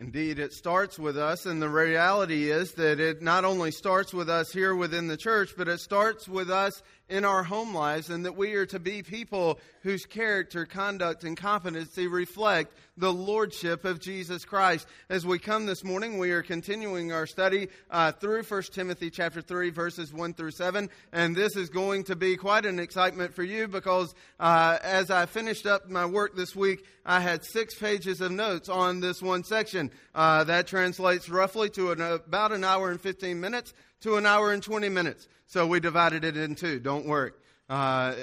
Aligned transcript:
Indeed, 0.00 0.38
it 0.38 0.54
starts 0.54 0.98
with 0.98 1.18
us, 1.18 1.44
and 1.44 1.60
the 1.60 1.68
reality 1.68 2.50
is 2.50 2.72
that 2.72 3.00
it 3.00 3.20
not 3.20 3.44
only 3.44 3.70
starts 3.70 4.14
with 4.14 4.30
us 4.30 4.50
here 4.50 4.74
within 4.74 5.08
the 5.08 5.16
church, 5.18 5.50
but 5.58 5.68
it 5.68 5.78
starts 5.78 6.26
with 6.26 6.48
us 6.48 6.82
in 7.10 7.26
our 7.26 7.42
home 7.42 7.74
lives, 7.74 8.08
and 8.08 8.24
that 8.24 8.34
we 8.34 8.54
are 8.54 8.64
to 8.64 8.78
be 8.78 9.02
people 9.02 9.58
whose 9.82 10.06
character, 10.06 10.64
conduct, 10.64 11.24
and 11.24 11.36
competency 11.36 12.06
reflect 12.06 12.72
the 12.96 13.12
lordship 13.12 13.84
of 13.84 14.00
Jesus 14.00 14.44
Christ. 14.44 14.86
As 15.08 15.26
we 15.26 15.38
come 15.38 15.66
this 15.66 15.82
morning, 15.82 16.18
we 16.18 16.30
are 16.30 16.42
continuing 16.42 17.12
our 17.12 17.26
study 17.26 17.68
uh, 17.90 18.12
through 18.12 18.42
1 18.44 18.62
Timothy 18.72 19.10
chapter 19.10 19.42
3, 19.42 19.70
verses 19.70 20.12
1 20.12 20.34
through 20.34 20.52
7, 20.52 20.88
and 21.12 21.34
this 21.34 21.56
is 21.56 21.68
going 21.68 22.04
to 22.04 22.16
be 22.16 22.36
quite 22.36 22.64
an 22.64 22.78
excitement 22.78 23.34
for 23.34 23.42
you 23.42 23.66
because 23.68 24.14
uh, 24.38 24.78
as 24.82 25.10
I 25.10 25.26
finished 25.26 25.66
up 25.66 25.90
my 25.90 26.06
work 26.06 26.36
this 26.36 26.54
week, 26.54 26.84
I 27.04 27.20
had 27.20 27.44
six 27.44 27.74
pages 27.74 28.20
of 28.20 28.30
notes 28.30 28.68
on 28.68 29.00
this 29.00 29.20
one 29.20 29.42
section. 29.42 29.89
Uh, 30.14 30.44
that 30.44 30.66
translates 30.66 31.28
roughly 31.28 31.68
to 31.70 31.92
an, 31.92 32.00
about 32.00 32.52
an 32.52 32.64
hour 32.64 32.90
and 32.90 33.00
15 33.00 33.40
minutes 33.40 33.72
to 34.00 34.16
an 34.16 34.26
hour 34.26 34.52
and 34.52 34.62
20 34.62 34.88
minutes. 34.88 35.28
So 35.46 35.66
we 35.66 35.80
divided 35.80 36.24
it 36.24 36.36
in 36.36 36.54
two. 36.54 36.78
Don't 36.78 37.06
worry. 37.06 37.32
Uh, 37.68 38.14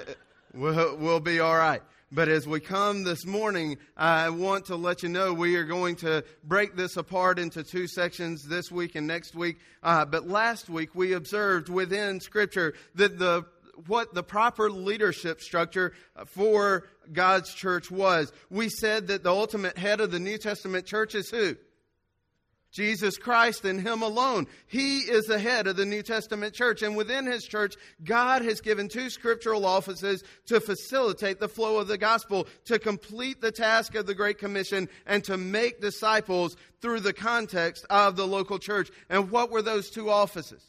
we'll, 0.54 0.98
we'll 0.98 1.20
be 1.20 1.40
all 1.40 1.56
right. 1.56 1.82
But 2.10 2.30
as 2.30 2.48
we 2.48 2.62
come 2.62 3.04
this 3.04 3.26
morning, 3.26 3.80
I 3.98 4.30
want 4.30 4.68
to 4.68 4.78
let 4.78 5.04
you 5.04 5.10
know 5.10 5.34
we 5.34 5.58
are 5.58 5.66
going 5.66 5.98
to 5.98 6.24
break 6.42 6.78
this 6.78 6.96
apart 6.96 7.38
into 7.38 7.64
two 7.64 7.86
sections 7.86 8.48
this 8.48 8.72
week 8.72 8.96
and 8.96 9.08
next 9.08 9.36
week. 9.36 9.60
Uh, 9.84 10.06
but 10.06 10.26
last 10.26 10.70
week 10.70 10.96
we 10.96 11.12
observed 11.12 11.68
within 11.68 12.22
Scripture 12.22 12.76
that 12.96 13.20
the 13.20 13.46
what 13.86 14.14
the 14.14 14.24
proper 14.24 14.72
leadership 14.72 15.42
structure 15.42 15.94
for 16.28 16.88
God's 17.14 17.54
church 17.54 17.90
was. 17.92 18.32
We 18.50 18.70
said 18.70 19.08
that 19.08 19.24
the 19.24 19.32
ultimate 19.32 19.78
head 19.78 20.02
of 20.02 20.12
the 20.12 20.20
New 20.20 20.38
Testament 20.38 20.86
church 20.86 21.16
is 21.16 21.30
who? 21.30 21.56
Jesus 22.72 23.18
Christ 23.18 23.66
and 23.66 23.82
Him 23.82 24.02
alone. 24.02 24.46
He 24.68 25.00
is 25.00 25.26
the 25.26 25.40
head 25.40 25.68
of 25.68 25.78
the 25.78 25.86
New 25.86 26.04
Testament 26.04 26.54
church. 26.54 26.82
And 26.82 26.96
within 26.96 27.26
His 27.26 27.46
church, 27.46 27.76
God 28.04 28.44
has 28.44 28.62
given 28.62 28.90
two 28.90 29.10
scriptural 29.10 29.66
offices 29.66 30.24
to 30.48 30.60
facilitate 30.60 31.40
the 31.40 31.48
flow 31.48 31.78
of 31.78 31.88
the 31.88 31.98
gospel, 31.98 32.48
to 32.66 32.78
complete 32.78 33.42
the 33.42 33.52
task 33.52 33.96
of 33.96 34.06
the 34.06 34.14
Great 34.14 34.38
Commission, 34.38 34.90
and 35.06 35.24
to 35.24 35.38
make 35.38 35.82
disciples 35.82 36.56
through 36.82 37.00
the 37.00 37.14
context 37.14 37.86
of 37.90 38.16
the 38.16 38.28
local 38.28 38.60
church. 38.60 38.92
And 39.10 39.32
what 39.32 39.50
were 39.50 39.62
those 39.62 39.90
two 39.90 40.10
offices? 40.10 40.64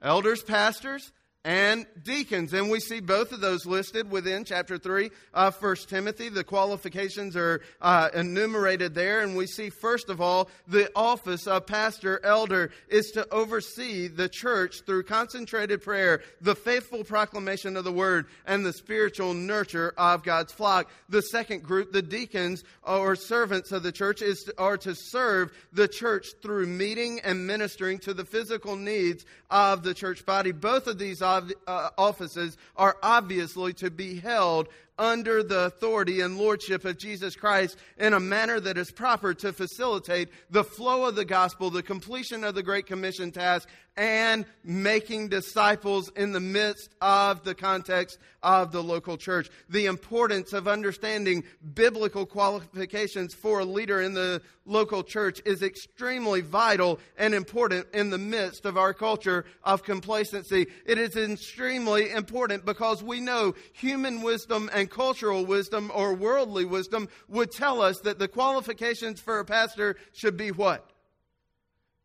Elders, 0.00 0.42
pastors, 0.42 1.12
and 1.44 1.86
deacons. 2.04 2.52
And 2.52 2.70
we 2.70 2.78
see 2.78 3.00
both 3.00 3.32
of 3.32 3.40
those 3.40 3.66
listed 3.66 4.10
within 4.10 4.44
chapter 4.44 4.78
3 4.78 5.10
of 5.34 5.60
1 5.60 5.76
Timothy. 5.88 6.28
The 6.28 6.44
qualifications 6.44 7.36
are 7.36 7.62
uh, 7.80 8.10
enumerated 8.14 8.94
there. 8.94 9.20
And 9.20 9.36
we 9.36 9.46
see, 9.46 9.68
first 9.68 10.08
of 10.08 10.20
all, 10.20 10.48
the 10.68 10.90
office 10.94 11.46
of 11.46 11.66
pastor 11.66 12.24
elder 12.24 12.70
is 12.88 13.10
to 13.12 13.28
oversee 13.32 14.06
the 14.06 14.28
church 14.28 14.82
through 14.86 15.02
concentrated 15.04 15.82
prayer, 15.82 16.22
the 16.40 16.54
faithful 16.54 17.02
proclamation 17.02 17.76
of 17.76 17.84
the 17.84 17.92
word, 17.92 18.26
and 18.46 18.64
the 18.64 18.72
spiritual 18.72 19.34
nurture 19.34 19.94
of 19.96 20.22
God's 20.22 20.52
flock. 20.52 20.90
The 21.08 21.22
second 21.22 21.64
group, 21.64 21.92
the 21.92 22.02
deacons 22.02 22.62
or 22.84 23.16
servants 23.16 23.72
of 23.72 23.82
the 23.82 23.92
church, 23.92 24.22
is 24.22 24.44
to, 24.44 24.54
are 24.58 24.76
to 24.78 24.94
serve 24.94 25.52
the 25.72 25.88
church 25.88 26.28
through 26.40 26.66
meeting 26.66 27.20
and 27.24 27.46
ministering 27.46 27.98
to 28.00 28.14
the 28.14 28.24
physical 28.24 28.76
needs 28.76 29.24
of 29.50 29.82
the 29.82 29.94
church 29.94 30.24
body. 30.24 30.52
Both 30.52 30.86
of 30.86 30.98
these 30.98 31.20
Uh, 31.66 31.88
offices 31.96 32.58
are 32.76 32.96
obviously 33.02 33.72
to 33.72 33.90
be 33.90 34.18
held 34.18 34.68
under 34.98 35.42
the 35.42 35.66
authority 35.66 36.20
and 36.20 36.38
lordship 36.38 36.84
of 36.84 36.98
Jesus 36.98 37.34
Christ 37.34 37.76
in 37.98 38.12
a 38.12 38.20
manner 38.20 38.60
that 38.60 38.78
is 38.78 38.90
proper 38.90 39.34
to 39.34 39.52
facilitate 39.52 40.28
the 40.50 40.64
flow 40.64 41.06
of 41.06 41.16
the 41.16 41.24
gospel, 41.24 41.70
the 41.70 41.82
completion 41.82 42.44
of 42.44 42.54
the 42.54 42.62
Great 42.62 42.86
Commission 42.86 43.32
task, 43.32 43.68
and 43.96 44.46
making 44.64 45.28
disciples 45.28 46.10
in 46.16 46.32
the 46.32 46.40
midst 46.40 46.94
of 47.00 47.44
the 47.44 47.54
context 47.54 48.18
of 48.42 48.72
the 48.72 48.82
local 48.82 49.16
church. 49.16 49.50
The 49.68 49.86
importance 49.86 50.52
of 50.52 50.66
understanding 50.66 51.44
biblical 51.74 52.24
qualifications 52.24 53.34
for 53.34 53.60
a 53.60 53.64
leader 53.64 54.00
in 54.00 54.14
the 54.14 54.40
local 54.64 55.02
church 55.02 55.40
is 55.44 55.62
extremely 55.62 56.40
vital 56.40 57.00
and 57.18 57.34
important 57.34 57.86
in 57.92 58.10
the 58.10 58.18
midst 58.18 58.64
of 58.64 58.78
our 58.78 58.94
culture 58.94 59.44
of 59.64 59.82
complacency. 59.82 60.66
It 60.86 60.98
is 60.98 61.16
extremely 61.16 62.10
important 62.10 62.64
because 62.64 63.02
we 63.02 63.20
know 63.20 63.54
human 63.72 64.22
wisdom 64.22 64.70
and 64.72 64.81
cultural 64.88 65.44
wisdom 65.44 65.90
or 65.94 66.14
worldly 66.14 66.64
wisdom 66.64 67.08
would 67.28 67.50
tell 67.50 67.80
us 67.80 68.00
that 68.00 68.18
the 68.18 68.28
qualifications 68.28 69.20
for 69.20 69.38
a 69.38 69.44
pastor 69.44 69.96
should 70.12 70.36
be 70.36 70.50
what? 70.50 70.88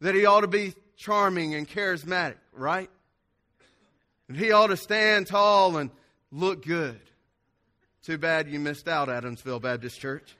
That 0.02 0.16
he 0.16 0.26
ought 0.26 0.42
to 0.42 0.48
be 0.48 0.74
charming 0.96 1.56
and 1.56 1.68
charismatic, 1.68 2.38
right? 2.54 2.90
And 4.28 4.38
he 4.38 4.52
ought 4.52 4.68
to 4.68 4.78
stand 4.78 5.28
tall 5.28 5.78
and 5.78 5.90
look 6.32 6.66
good. 6.66 7.00
Too 8.04 8.18
bad 8.18 8.50
you 8.50 8.60
missed 8.60 8.88
out, 8.88 9.08
Adamsville 9.08 9.62
Baptist 9.62 10.00
Church. 10.00 10.36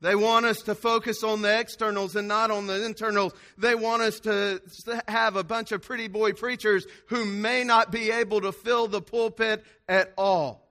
They 0.00 0.16
want 0.16 0.46
us 0.46 0.62
to 0.62 0.74
focus 0.74 1.22
on 1.22 1.42
the 1.42 1.60
externals 1.60 2.16
and 2.16 2.26
not 2.26 2.50
on 2.50 2.66
the 2.66 2.84
internals. 2.84 3.32
They 3.56 3.76
want 3.76 4.02
us 4.02 4.18
to 4.20 4.60
have 5.06 5.36
a 5.36 5.44
bunch 5.44 5.70
of 5.70 5.82
pretty 5.82 6.08
boy 6.08 6.32
preachers 6.32 6.84
who 7.06 7.24
may 7.24 7.62
not 7.62 7.92
be 7.92 8.10
able 8.10 8.40
to 8.40 8.50
fill 8.50 8.88
the 8.88 9.00
pulpit 9.00 9.64
at 9.88 10.12
all 10.18 10.61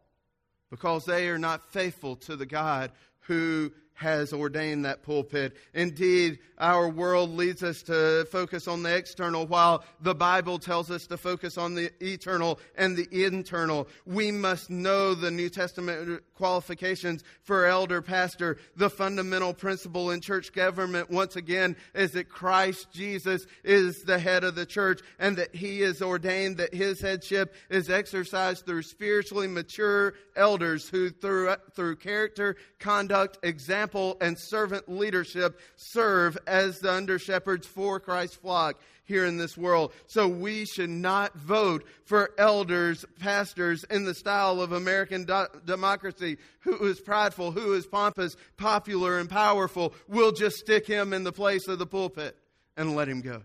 because 0.71 1.05
they 1.05 1.27
are 1.27 1.37
not 1.37 1.71
faithful 1.71 2.15
to 2.15 2.35
the 2.35 2.47
God 2.47 2.91
who 3.21 3.71
has 4.01 4.33
ordained 4.33 4.83
that 4.83 5.03
pulpit. 5.03 5.55
Indeed, 5.75 6.39
our 6.57 6.89
world 6.89 7.29
leads 7.29 7.61
us 7.61 7.83
to 7.83 8.25
focus 8.31 8.67
on 8.67 8.81
the 8.81 8.95
external 8.95 9.45
while 9.45 9.83
the 10.01 10.15
Bible 10.15 10.57
tells 10.57 10.89
us 10.89 11.05
to 11.07 11.17
focus 11.17 11.55
on 11.57 11.75
the 11.75 11.91
eternal 12.03 12.59
and 12.75 12.97
the 12.97 13.07
internal. 13.11 13.87
We 14.07 14.31
must 14.31 14.71
know 14.71 15.13
the 15.13 15.29
New 15.29 15.49
Testament 15.49 16.23
qualifications 16.35 17.23
for 17.43 17.67
elder 17.67 18.01
pastor. 18.01 18.57
The 18.75 18.89
fundamental 18.89 19.53
principle 19.53 20.09
in 20.09 20.19
church 20.19 20.51
government, 20.51 21.11
once 21.11 21.35
again, 21.35 21.75
is 21.93 22.11
that 22.13 22.27
Christ 22.27 22.87
Jesus 22.91 23.45
is 23.63 24.01
the 24.03 24.17
head 24.17 24.43
of 24.43 24.55
the 24.55 24.65
church 24.65 25.01
and 25.19 25.37
that 25.37 25.55
he 25.55 25.83
is 25.83 26.01
ordained 26.01 26.57
that 26.57 26.73
his 26.73 27.01
headship 27.01 27.53
is 27.69 27.89
exercised 27.89 28.65
through 28.65 28.81
spiritually 28.81 29.47
mature 29.47 30.15
elders 30.35 30.89
who, 30.89 31.11
through, 31.11 31.55
through 31.75 31.97
character, 31.97 32.55
conduct, 32.79 33.37
example, 33.43 33.90
and 34.21 34.37
servant 34.37 34.89
leadership, 34.89 35.59
serve 35.75 36.37
as 36.47 36.79
the 36.79 36.91
under 36.91 37.19
shepherds 37.19 37.67
for 37.67 37.99
Christ's 37.99 38.35
flock 38.35 38.79
here 39.03 39.25
in 39.25 39.37
this 39.37 39.57
world. 39.57 39.93
So 40.07 40.27
we 40.27 40.65
should 40.65 40.89
not 40.89 41.35
vote 41.35 41.85
for 42.05 42.31
elders, 42.37 43.05
pastors 43.19 43.83
in 43.83 44.05
the 44.05 44.13
style 44.13 44.61
of 44.61 44.71
American 44.71 45.25
do- 45.25 45.47
democracy 45.65 46.37
who 46.61 46.85
is 46.85 46.99
prideful, 47.01 47.51
who 47.51 47.73
is 47.73 47.85
pompous, 47.85 48.35
popular, 48.57 49.19
and 49.19 49.29
powerful. 49.29 49.93
We'll 50.07 50.31
just 50.31 50.57
stick 50.57 50.87
him 50.87 51.13
in 51.13 51.23
the 51.23 51.33
place 51.33 51.67
of 51.67 51.79
the 51.79 51.85
pulpit 51.85 52.37
and 52.77 52.95
let 52.95 53.09
him 53.09 53.21
go. 53.21 53.43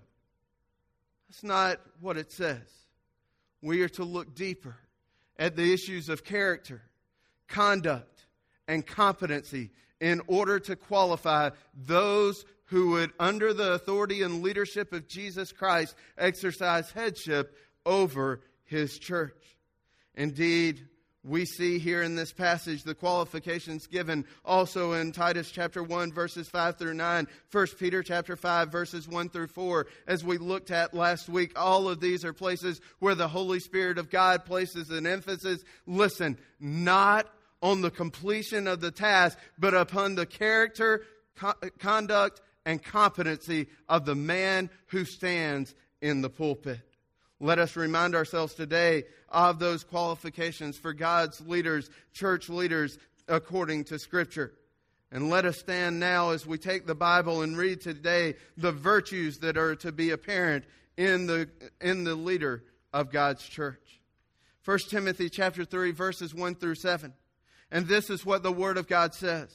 That's 1.28 1.42
not 1.42 1.80
what 2.00 2.16
it 2.16 2.32
says. 2.32 2.62
We 3.60 3.82
are 3.82 3.88
to 3.90 4.04
look 4.04 4.34
deeper 4.34 4.76
at 5.38 5.56
the 5.56 5.72
issues 5.72 6.08
of 6.08 6.24
character, 6.24 6.82
conduct, 7.48 8.24
and 8.68 8.86
competency 8.86 9.70
in 10.00 10.20
order 10.26 10.58
to 10.60 10.76
qualify 10.76 11.50
those 11.74 12.44
who 12.66 12.90
would, 12.90 13.12
under 13.18 13.54
the 13.54 13.72
authority 13.72 14.22
and 14.22 14.42
leadership 14.42 14.92
of 14.92 15.08
Jesus 15.08 15.52
Christ, 15.52 15.94
exercise 16.18 16.90
headship 16.90 17.56
over 17.84 18.40
his 18.64 18.98
church. 18.98 19.34
Indeed, 20.14 20.88
we 21.26 21.44
see 21.44 21.78
here 21.78 22.02
in 22.02 22.14
this 22.14 22.32
passage 22.32 22.84
the 22.84 22.94
qualifications 22.94 23.88
given 23.88 24.24
also 24.44 24.92
in 24.92 25.10
Titus 25.10 25.50
chapter 25.50 25.82
1 25.82 26.12
verses 26.12 26.48
5 26.48 26.78
through 26.78 26.94
9, 26.94 27.26
1 27.50 27.66
Peter 27.78 28.02
chapter 28.02 28.36
5 28.36 28.70
verses 28.70 29.08
1 29.08 29.28
through 29.30 29.48
4. 29.48 29.86
As 30.06 30.24
we 30.24 30.38
looked 30.38 30.70
at 30.70 30.94
last 30.94 31.28
week, 31.28 31.52
all 31.56 31.88
of 31.88 32.00
these 32.00 32.24
are 32.24 32.32
places 32.32 32.80
where 33.00 33.16
the 33.16 33.28
Holy 33.28 33.58
Spirit 33.58 33.98
of 33.98 34.08
God 34.08 34.44
places 34.44 34.90
an 34.90 35.06
emphasis. 35.06 35.64
Listen, 35.86 36.38
not 36.60 37.26
on 37.66 37.80
the 37.80 37.90
completion 37.90 38.68
of 38.68 38.80
the 38.80 38.92
task, 38.92 39.36
but 39.58 39.74
upon 39.74 40.14
the 40.14 40.24
character, 40.24 41.02
co- 41.34 41.54
conduct, 41.80 42.40
and 42.64 42.80
competency 42.80 43.66
of 43.88 44.04
the 44.04 44.14
man 44.14 44.70
who 44.86 45.04
stands 45.04 45.74
in 46.00 46.20
the 46.20 46.30
pulpit. 46.30 46.78
Let 47.40 47.58
us 47.58 47.74
remind 47.74 48.14
ourselves 48.14 48.54
today 48.54 49.02
of 49.28 49.58
those 49.58 49.82
qualifications 49.82 50.78
for 50.78 50.92
God's 50.92 51.40
leaders, 51.40 51.90
church 52.12 52.48
leaders, 52.48 52.98
according 53.26 53.84
to 53.84 53.98
Scripture. 53.98 54.52
And 55.10 55.28
let 55.28 55.44
us 55.44 55.58
stand 55.58 55.98
now 55.98 56.30
as 56.30 56.46
we 56.46 56.58
take 56.58 56.86
the 56.86 56.94
Bible 56.94 57.42
and 57.42 57.58
read 57.58 57.80
today 57.80 58.36
the 58.56 58.72
virtues 58.72 59.38
that 59.38 59.56
are 59.56 59.74
to 59.76 59.90
be 59.90 60.10
apparent 60.10 60.64
in 60.96 61.26
the, 61.26 61.48
in 61.80 62.04
the 62.04 62.14
leader 62.14 62.62
of 62.92 63.10
God's 63.10 63.42
church. 63.44 64.00
1 64.64 64.78
Timothy 64.88 65.28
chapter 65.28 65.64
3 65.64 65.90
verses 65.90 66.32
1 66.32 66.54
through 66.54 66.76
7. 66.76 67.12
And 67.70 67.86
this 67.86 68.10
is 68.10 68.24
what 68.24 68.42
the 68.42 68.52
word 68.52 68.76
of 68.76 68.88
God 68.88 69.14
says. 69.14 69.54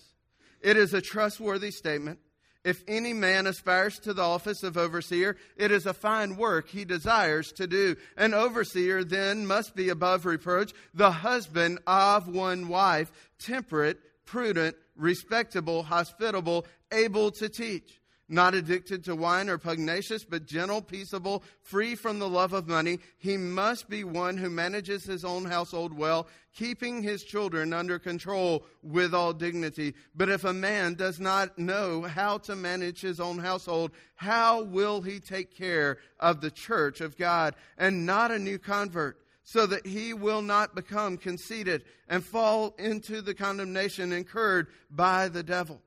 It 0.61 0.77
is 0.77 0.93
a 0.93 1.01
trustworthy 1.01 1.71
statement. 1.71 2.19
If 2.63 2.83
any 2.87 3.13
man 3.13 3.47
aspires 3.47 3.97
to 3.99 4.13
the 4.13 4.21
office 4.21 4.61
of 4.61 4.77
overseer, 4.77 5.35
it 5.57 5.71
is 5.71 5.87
a 5.87 5.93
fine 5.93 6.37
work 6.37 6.69
he 6.69 6.85
desires 6.85 7.51
to 7.53 7.65
do. 7.65 7.95
An 8.17 8.35
overseer 8.35 9.03
then 9.03 9.47
must 9.47 9.75
be 9.75 9.89
above 9.89 10.25
reproach, 10.25 10.71
the 10.93 11.09
husband 11.09 11.79
of 11.87 12.27
one 12.27 12.67
wife, 12.67 13.11
temperate, 13.39 13.99
prudent, 14.25 14.75
respectable, 14.95 15.81
hospitable, 15.81 16.67
able 16.91 17.31
to 17.31 17.49
teach 17.49 18.00
not 18.31 18.53
addicted 18.53 19.03
to 19.03 19.15
wine 19.15 19.49
or 19.49 19.57
pugnacious, 19.57 20.23
but 20.23 20.45
gentle, 20.45 20.81
peaceable, 20.81 21.43
free 21.61 21.95
from 21.95 22.17
the 22.17 22.29
love 22.29 22.53
of 22.53 22.67
money. 22.67 22.99
He 23.17 23.35
must 23.35 23.89
be 23.89 24.03
one 24.03 24.37
who 24.37 24.49
manages 24.49 25.03
his 25.03 25.25
own 25.25 25.45
household 25.45 25.93
well, 25.93 26.27
keeping 26.55 27.03
his 27.03 27.23
children 27.23 27.73
under 27.73 27.99
control 27.99 28.65
with 28.81 29.13
all 29.13 29.33
dignity. 29.33 29.93
But 30.15 30.29
if 30.29 30.45
a 30.45 30.53
man 30.53 30.93
does 30.95 31.19
not 31.19 31.59
know 31.59 32.03
how 32.03 32.37
to 32.39 32.55
manage 32.55 33.01
his 33.01 33.19
own 33.19 33.37
household, 33.37 33.91
how 34.15 34.63
will 34.63 35.01
he 35.01 35.19
take 35.19 35.55
care 35.55 35.97
of 36.19 36.39
the 36.39 36.51
church 36.51 37.01
of 37.01 37.17
God 37.17 37.55
and 37.77 38.05
not 38.05 38.31
a 38.31 38.39
new 38.39 38.57
convert? 38.57 39.17
So 39.43 39.65
that 39.65 39.85
he 39.85 40.13
will 40.13 40.41
not 40.41 40.75
become 40.75 41.17
conceited 41.17 41.83
and 42.07 42.23
fall 42.23 42.75
into 42.77 43.21
the 43.21 43.33
condemnation 43.33 44.13
incurred 44.13 44.67
by 44.89 45.27
the 45.27 45.43
devil 45.43 45.81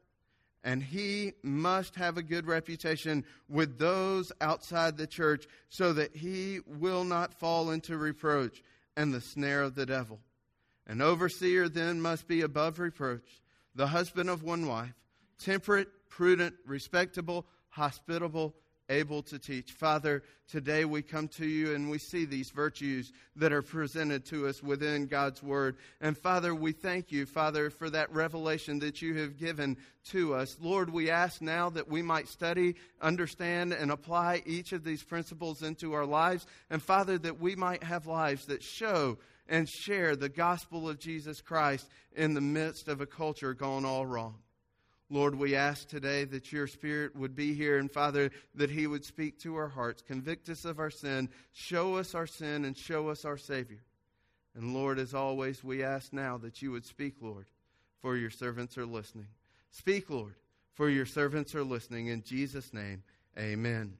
and 0.64 0.82
he 0.82 1.34
must 1.42 1.94
have 1.94 2.16
a 2.16 2.22
good 2.22 2.46
reputation 2.46 3.22
with 3.48 3.78
those 3.78 4.32
outside 4.40 4.96
the 4.96 5.06
church 5.06 5.46
so 5.68 5.92
that 5.92 6.16
he 6.16 6.60
will 6.66 7.04
not 7.04 7.38
fall 7.38 7.70
into 7.70 7.98
reproach 7.98 8.62
and 8.96 9.12
the 9.12 9.20
snare 9.20 9.62
of 9.62 9.74
the 9.74 9.84
devil. 9.84 10.18
An 10.86 11.02
overseer 11.02 11.68
then 11.68 12.00
must 12.00 12.26
be 12.26 12.40
above 12.40 12.78
reproach, 12.78 13.42
the 13.74 13.88
husband 13.88 14.30
of 14.30 14.42
one 14.42 14.66
wife, 14.66 14.94
temperate, 15.38 15.88
prudent, 16.08 16.54
respectable, 16.66 17.46
hospitable, 17.68 18.54
able 18.88 19.22
to 19.22 19.38
teach. 19.38 19.72
Father, 19.72 20.22
today 20.48 20.84
we 20.84 21.02
come 21.02 21.28
to 21.28 21.46
you 21.46 21.74
and 21.74 21.90
we 21.90 21.98
see 21.98 22.24
these 22.24 22.50
virtues 22.50 23.12
that 23.36 23.52
are 23.52 23.62
presented 23.62 24.24
to 24.26 24.46
us 24.46 24.62
within 24.62 25.06
God's 25.06 25.42
Word. 25.42 25.76
And 26.00 26.16
Father, 26.16 26.54
we 26.54 26.72
thank 26.72 27.10
you, 27.10 27.26
Father, 27.26 27.70
for 27.70 27.88
that 27.90 28.12
revelation 28.12 28.78
that 28.80 29.00
you 29.00 29.18
have 29.18 29.38
given 29.38 29.76
to 30.10 30.34
us. 30.34 30.56
Lord, 30.60 30.90
we 30.90 31.10
ask 31.10 31.40
now 31.40 31.70
that 31.70 31.88
we 31.88 32.02
might 32.02 32.28
study, 32.28 32.74
understand, 33.00 33.72
and 33.72 33.90
apply 33.90 34.42
each 34.44 34.72
of 34.72 34.84
these 34.84 35.02
principles 35.02 35.62
into 35.62 35.94
our 35.94 36.06
lives. 36.06 36.46
And 36.70 36.82
Father, 36.82 37.18
that 37.18 37.40
we 37.40 37.56
might 37.56 37.82
have 37.82 38.06
lives 38.06 38.46
that 38.46 38.62
show 38.62 39.18
and 39.48 39.68
share 39.68 40.16
the 40.16 40.28
gospel 40.28 40.88
of 40.88 40.98
Jesus 40.98 41.40
Christ 41.40 41.88
in 42.14 42.34
the 42.34 42.40
midst 42.40 42.88
of 42.88 43.00
a 43.00 43.06
culture 43.06 43.54
gone 43.54 43.84
all 43.84 44.06
wrong. 44.06 44.36
Lord, 45.10 45.34
we 45.34 45.54
ask 45.54 45.86
today 45.86 46.24
that 46.24 46.50
your 46.50 46.66
Spirit 46.66 47.14
would 47.14 47.36
be 47.36 47.54
here, 47.54 47.78
and 47.78 47.90
Father, 47.90 48.30
that 48.54 48.70
He 48.70 48.86
would 48.86 49.04
speak 49.04 49.38
to 49.40 49.54
our 49.56 49.68
hearts, 49.68 50.02
convict 50.02 50.48
us 50.48 50.64
of 50.64 50.78
our 50.78 50.90
sin, 50.90 51.28
show 51.52 51.96
us 51.96 52.14
our 52.14 52.26
sin, 52.26 52.64
and 52.64 52.76
show 52.76 53.08
us 53.08 53.24
our 53.24 53.36
Savior. 53.36 53.84
And 54.56 54.72
Lord, 54.72 54.98
as 54.98 55.14
always, 55.14 55.62
we 55.62 55.82
ask 55.82 56.12
now 56.12 56.38
that 56.38 56.62
you 56.62 56.70
would 56.70 56.86
speak, 56.86 57.16
Lord, 57.20 57.46
for 58.00 58.16
your 58.16 58.30
servants 58.30 58.78
are 58.78 58.86
listening. 58.86 59.28
Speak, 59.70 60.08
Lord, 60.08 60.34
for 60.72 60.88
your 60.88 61.06
servants 61.06 61.54
are 61.54 61.64
listening. 61.64 62.06
In 62.06 62.22
Jesus' 62.22 62.72
name, 62.72 63.02
amen. 63.38 63.98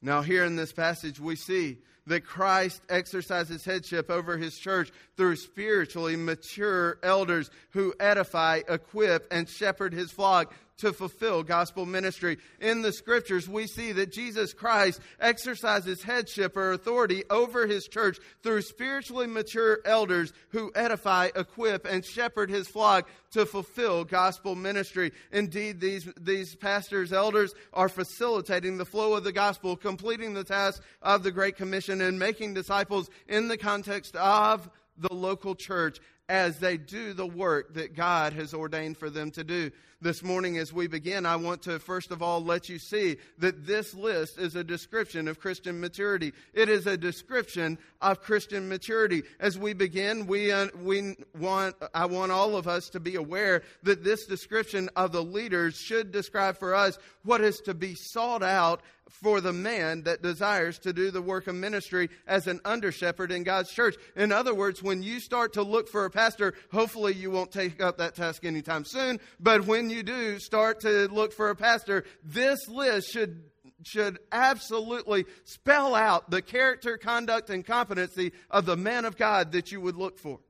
Now, 0.00 0.22
here 0.22 0.44
in 0.44 0.56
this 0.56 0.72
passage, 0.72 1.18
we 1.18 1.34
see 1.34 1.78
that 2.08 2.24
Christ 2.24 2.82
exercises 2.88 3.64
headship 3.64 4.10
over 4.10 4.36
his 4.36 4.58
church 4.58 4.90
through 5.16 5.36
spiritually 5.36 6.16
mature 6.16 6.98
elders 7.02 7.50
who 7.70 7.94
edify, 8.00 8.62
equip, 8.68 9.26
and 9.30 9.48
shepherd 9.48 9.92
his 9.92 10.10
flock 10.10 10.52
to 10.78 10.92
fulfill 10.92 11.42
gospel 11.42 11.84
ministry. 11.84 12.38
In 12.60 12.82
the 12.82 12.92
scriptures, 12.92 13.48
we 13.48 13.66
see 13.66 13.92
that 13.92 14.12
Jesus 14.12 14.52
Christ 14.52 15.00
exercises 15.20 16.02
headship 16.02 16.56
or 16.56 16.72
authority 16.72 17.24
over 17.30 17.66
his 17.66 17.84
church 17.84 18.18
through 18.42 18.62
spiritually 18.62 19.26
mature 19.26 19.80
elders 19.84 20.32
who 20.50 20.70
edify, 20.74 21.30
equip, 21.34 21.84
and 21.84 22.04
shepherd 22.04 22.48
his 22.48 22.68
flock 22.68 23.08
to 23.32 23.44
fulfill 23.44 24.04
gospel 24.04 24.54
ministry. 24.54 25.12
Indeed, 25.32 25.80
these, 25.80 26.08
these 26.18 26.54
pastors, 26.54 27.12
elders 27.12 27.54
are 27.74 27.88
facilitating 27.88 28.78
the 28.78 28.84
flow 28.84 29.14
of 29.14 29.24
the 29.24 29.32
gospel, 29.32 29.76
completing 29.76 30.32
the 30.32 30.44
task 30.44 30.82
of 31.02 31.22
the 31.22 31.32
Great 31.32 31.56
Commission, 31.56 31.97
and 32.00 32.18
making 32.18 32.54
disciples 32.54 33.10
in 33.28 33.48
the 33.48 33.56
context 33.56 34.16
of 34.16 34.68
the 34.96 35.12
local 35.12 35.54
church 35.54 35.98
as 36.28 36.58
they 36.58 36.76
do 36.76 37.14
the 37.14 37.26
work 37.26 37.74
that 37.74 37.96
God 37.96 38.34
has 38.34 38.52
ordained 38.52 38.98
for 38.98 39.08
them 39.08 39.30
to 39.32 39.44
do 39.44 39.70
this 40.00 40.22
morning 40.22 40.58
as 40.58 40.72
we 40.72 40.86
begin, 40.86 41.26
I 41.26 41.34
want 41.36 41.62
to 41.62 41.80
first 41.80 42.12
of 42.12 42.22
all 42.22 42.42
let 42.42 42.68
you 42.68 42.78
see 42.78 43.16
that 43.38 43.66
this 43.66 43.94
list 43.94 44.38
is 44.38 44.54
a 44.54 44.62
description 44.62 45.26
of 45.26 45.40
Christian 45.40 45.80
maturity. 45.80 46.32
It 46.54 46.68
is 46.68 46.86
a 46.86 46.96
description 46.96 47.78
of 48.00 48.20
Christian 48.20 48.68
maturity. 48.68 49.24
As 49.40 49.58
we 49.58 49.72
begin, 49.72 50.26
we, 50.26 50.52
uh, 50.52 50.68
we 50.80 51.16
want, 51.36 51.74
I 51.94 52.06
want 52.06 52.30
all 52.30 52.54
of 52.54 52.68
us 52.68 52.90
to 52.90 53.00
be 53.00 53.16
aware 53.16 53.62
that 53.82 54.04
this 54.04 54.26
description 54.26 54.88
of 54.94 55.10
the 55.10 55.22
leaders 55.22 55.76
should 55.76 56.12
describe 56.12 56.58
for 56.58 56.76
us 56.76 56.96
what 57.24 57.40
is 57.40 57.58
to 57.62 57.74
be 57.74 57.94
sought 57.96 58.44
out 58.44 58.82
for 59.08 59.40
the 59.40 59.52
man 59.52 60.02
that 60.02 60.22
desires 60.22 60.78
to 60.80 60.92
do 60.92 61.10
the 61.10 61.22
work 61.22 61.46
of 61.46 61.54
ministry 61.54 62.08
as 62.26 62.46
an 62.46 62.60
under 62.64 62.92
shepherd 62.92 63.32
in 63.32 63.42
God's 63.42 63.70
church. 63.70 63.96
In 64.16 64.32
other 64.32 64.54
words, 64.54 64.82
when 64.82 65.02
you 65.02 65.20
start 65.20 65.54
to 65.54 65.62
look 65.62 65.88
for 65.88 66.04
a 66.04 66.10
pastor, 66.10 66.54
hopefully 66.70 67.14
you 67.14 67.30
won't 67.30 67.52
take 67.52 67.82
up 67.82 67.98
that 67.98 68.14
task 68.14 68.44
anytime 68.44 68.84
soon, 68.84 69.20
but 69.40 69.66
when 69.66 69.90
you 69.90 70.02
do 70.02 70.38
start 70.38 70.80
to 70.80 71.08
look 71.08 71.32
for 71.32 71.50
a 71.50 71.56
pastor, 71.56 72.04
this 72.24 72.68
list 72.68 73.12
should 73.12 73.42
should 73.84 74.18
absolutely 74.32 75.24
spell 75.44 75.94
out 75.94 76.30
the 76.30 76.42
character, 76.42 76.98
conduct, 76.98 77.48
and 77.48 77.64
competency 77.64 78.32
of 78.50 78.66
the 78.66 78.76
man 78.76 79.04
of 79.04 79.16
God 79.16 79.52
that 79.52 79.70
you 79.70 79.80
would 79.80 79.96
look 79.96 80.18
for. 80.18 80.40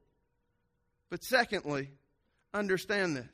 But 1.11 1.23
secondly, 1.23 1.91
understand 2.55 3.17
this. 3.17 3.27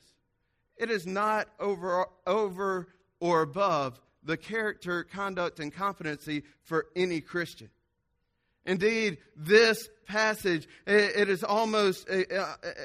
It 0.77 0.89
is 0.89 1.05
not 1.05 1.47
over, 1.59 2.07
over 2.27 2.87
or 3.19 3.41
above 3.41 3.99
the 4.25 4.37
character, 4.37 5.03
conduct, 5.03 5.59
and 5.59 5.73
competency 5.73 6.43
for 6.63 6.87
any 6.95 7.21
Christian. 7.21 7.69
Indeed, 8.65 9.19
this 9.35 9.87
passage, 10.07 10.67
it 10.87 11.29
is 11.29 11.43
almost, 11.43 12.09
it 12.09 12.31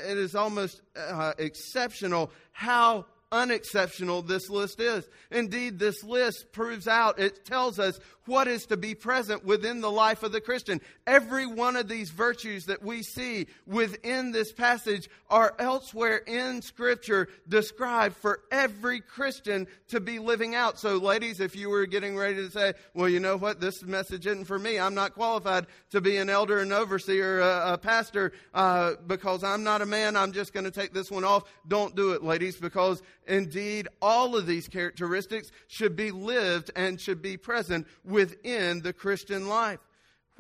is 0.07 0.35
almost 0.35 0.83
uh, 0.95 1.33
exceptional 1.39 2.31
how 2.53 3.07
unexceptional 3.33 4.23
this 4.23 4.51
list 4.51 4.81
is. 4.81 5.09
Indeed, 5.31 5.79
this 5.79 6.03
list 6.03 6.53
proves 6.53 6.87
out, 6.87 7.19
it 7.19 7.45
tells 7.45 7.79
us 7.79 7.99
what 8.27 8.49
is 8.49 8.67
to 8.67 8.77
be 8.77 8.95
present 8.95 9.45
within 9.45 9.81
the 9.81 9.91
life 9.91 10.23
of 10.23 10.33
the 10.33 10.41
Christian. 10.41 10.81
Every 11.07 11.47
one 11.47 11.77
of 11.77 11.89
these 11.89 12.11
virtues 12.11 12.67
that 12.67 12.83
we 12.83 13.03
see 13.03 13.47
within 13.67 14.33
this 14.33 14.53
passage 14.53 15.09
are 15.29 15.55
elsewhere 15.59 16.19
in 16.19 16.63
Scripture 16.63 17.29
described 17.49 18.17
for 18.17 18.41
every 18.51 19.01
Christian 19.01 19.67
to 19.89 20.01
be 20.01 20.19
living 20.19 20.55
out. 20.55 20.79
So, 20.79 20.97
ladies, 20.97 21.41
if 21.41 21.57
you 21.57 21.69
were 21.71 21.87
getting 21.87 22.17
ready 22.17 22.37
to 22.37 22.51
say, 22.51 22.75
well, 22.95 23.09
you 23.09 23.21
know 23.21 23.37
what, 23.37 23.61
this 23.61 23.83
message 23.83 24.27
isn't 24.27 24.45
for 24.45 24.59
me, 24.59 24.79
I'm 24.79 24.95
not 24.95 25.15
qualified 25.15 25.67
to 25.91 26.01
be 26.01 26.17
an 26.17 26.31
elder, 26.31 26.61
an 26.61 26.73
overseer, 26.73 27.41
a, 27.41 27.75
a 27.75 27.79
pastor, 27.79 28.33
uh, 28.55 28.93
because 29.07 29.43
I'm 29.43 29.65
not 29.65 29.83
a 29.83 29.87
man, 29.87 30.17
I'm 30.17 30.33
just 30.33 30.53
going 30.53 30.65
to 30.65 30.71
take 30.71 30.93
this 30.93 31.11
one 31.11 31.25
off. 31.25 31.45
Don't 31.67 31.97
do 31.97 32.13
it, 32.13 32.23
ladies, 32.23 32.57
because 32.57 33.03
indeed 33.27 33.89
all 34.03 34.37
of 34.37 34.47
these 34.47 34.69
characteristics 34.69 35.51
should 35.69 35.97
be 35.97 36.11
lived 36.11 36.71
and 36.77 37.01
should 37.01 37.23
be 37.23 37.37
present 37.37 37.87
within 38.21 38.83
the 38.83 38.93
Christian 38.93 39.49
life. 39.49 39.81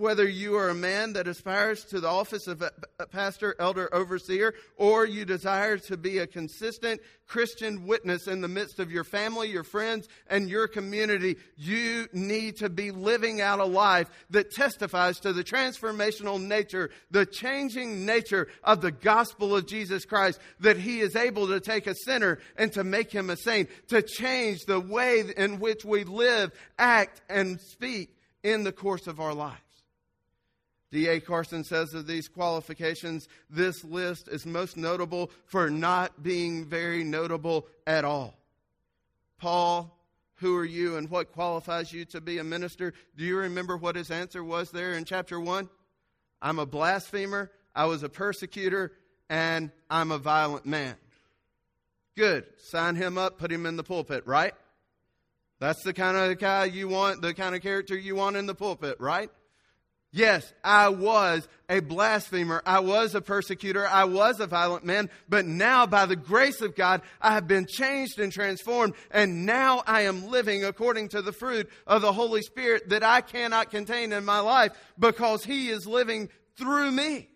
Whether 0.00 0.26
you 0.26 0.56
are 0.56 0.70
a 0.70 0.74
man 0.74 1.12
that 1.12 1.28
aspires 1.28 1.84
to 1.90 2.00
the 2.00 2.08
office 2.08 2.46
of 2.46 2.62
a 2.62 3.06
pastor, 3.06 3.54
elder, 3.58 3.94
overseer, 3.94 4.54
or 4.78 5.04
you 5.04 5.26
desire 5.26 5.76
to 5.76 5.98
be 5.98 6.16
a 6.16 6.26
consistent 6.26 7.02
Christian 7.26 7.86
witness 7.86 8.26
in 8.26 8.40
the 8.40 8.48
midst 8.48 8.78
of 8.78 8.90
your 8.90 9.04
family, 9.04 9.50
your 9.50 9.62
friends, 9.62 10.08
and 10.26 10.48
your 10.48 10.68
community, 10.68 11.36
you 11.54 12.08
need 12.14 12.56
to 12.56 12.70
be 12.70 12.92
living 12.92 13.42
out 13.42 13.58
a 13.58 13.66
life 13.66 14.08
that 14.30 14.50
testifies 14.52 15.20
to 15.20 15.34
the 15.34 15.44
transformational 15.44 16.40
nature, 16.40 16.88
the 17.10 17.26
changing 17.26 18.06
nature 18.06 18.48
of 18.64 18.80
the 18.80 18.92
gospel 18.92 19.54
of 19.54 19.66
Jesus 19.66 20.06
Christ, 20.06 20.40
that 20.60 20.78
He 20.78 21.00
is 21.00 21.14
able 21.14 21.48
to 21.48 21.60
take 21.60 21.86
a 21.86 21.94
sinner 21.94 22.38
and 22.56 22.72
to 22.72 22.84
make 22.84 23.12
him 23.12 23.28
a 23.28 23.36
saint, 23.36 23.68
to 23.88 24.00
change 24.00 24.60
the 24.64 24.80
way 24.80 25.22
in 25.36 25.60
which 25.60 25.84
we 25.84 26.04
live, 26.04 26.52
act, 26.78 27.20
and 27.28 27.60
speak 27.60 28.16
in 28.42 28.64
the 28.64 28.72
course 28.72 29.06
of 29.06 29.20
our 29.20 29.34
lives. 29.34 29.60
D.A. 30.92 31.20
Carson 31.20 31.62
says 31.62 31.94
of 31.94 32.06
these 32.06 32.28
qualifications, 32.28 33.28
this 33.48 33.84
list 33.84 34.28
is 34.28 34.44
most 34.44 34.76
notable 34.76 35.30
for 35.46 35.70
not 35.70 36.22
being 36.22 36.64
very 36.64 37.04
notable 37.04 37.68
at 37.86 38.04
all. 38.04 38.34
Paul, 39.38 39.96
who 40.36 40.56
are 40.56 40.64
you 40.64 40.96
and 40.96 41.08
what 41.08 41.32
qualifies 41.32 41.92
you 41.92 42.04
to 42.06 42.20
be 42.20 42.38
a 42.38 42.44
minister? 42.44 42.92
Do 43.16 43.24
you 43.24 43.36
remember 43.36 43.76
what 43.76 43.94
his 43.94 44.10
answer 44.10 44.42
was 44.42 44.70
there 44.70 44.94
in 44.94 45.04
chapter 45.04 45.38
1? 45.38 45.68
I'm 46.42 46.58
a 46.58 46.66
blasphemer, 46.66 47.50
I 47.74 47.84
was 47.84 48.02
a 48.02 48.08
persecutor, 48.08 48.92
and 49.28 49.70
I'm 49.88 50.10
a 50.10 50.18
violent 50.18 50.66
man. 50.66 50.96
Good. 52.16 52.46
Sign 52.58 52.96
him 52.96 53.16
up, 53.16 53.38
put 53.38 53.52
him 53.52 53.64
in 53.64 53.76
the 53.76 53.84
pulpit, 53.84 54.26
right? 54.26 54.54
That's 55.60 55.82
the 55.84 55.92
kind 55.92 56.16
of 56.16 56.38
guy 56.38 56.64
you 56.64 56.88
want, 56.88 57.22
the 57.22 57.34
kind 57.34 57.54
of 57.54 57.62
character 57.62 57.96
you 57.96 58.16
want 58.16 58.36
in 58.36 58.46
the 58.46 58.54
pulpit, 58.54 58.96
right? 58.98 59.30
Yes, 60.12 60.52
I 60.64 60.88
was 60.88 61.46
a 61.68 61.80
blasphemer. 61.80 62.62
I 62.66 62.80
was 62.80 63.14
a 63.14 63.20
persecutor. 63.20 63.86
I 63.86 64.04
was 64.04 64.40
a 64.40 64.48
violent 64.48 64.84
man. 64.84 65.08
But 65.28 65.46
now, 65.46 65.86
by 65.86 66.06
the 66.06 66.16
grace 66.16 66.60
of 66.60 66.74
God, 66.74 67.02
I 67.20 67.34
have 67.34 67.46
been 67.46 67.66
changed 67.66 68.18
and 68.18 68.32
transformed. 68.32 68.94
And 69.12 69.46
now 69.46 69.84
I 69.86 70.02
am 70.02 70.28
living 70.28 70.64
according 70.64 71.10
to 71.10 71.22
the 71.22 71.32
fruit 71.32 71.70
of 71.86 72.02
the 72.02 72.12
Holy 72.12 72.42
Spirit 72.42 72.88
that 72.88 73.04
I 73.04 73.20
cannot 73.20 73.70
contain 73.70 74.12
in 74.12 74.24
my 74.24 74.40
life 74.40 74.72
because 74.98 75.44
He 75.44 75.68
is 75.68 75.86
living 75.86 76.28
through 76.56 76.90
me. 76.90 77.28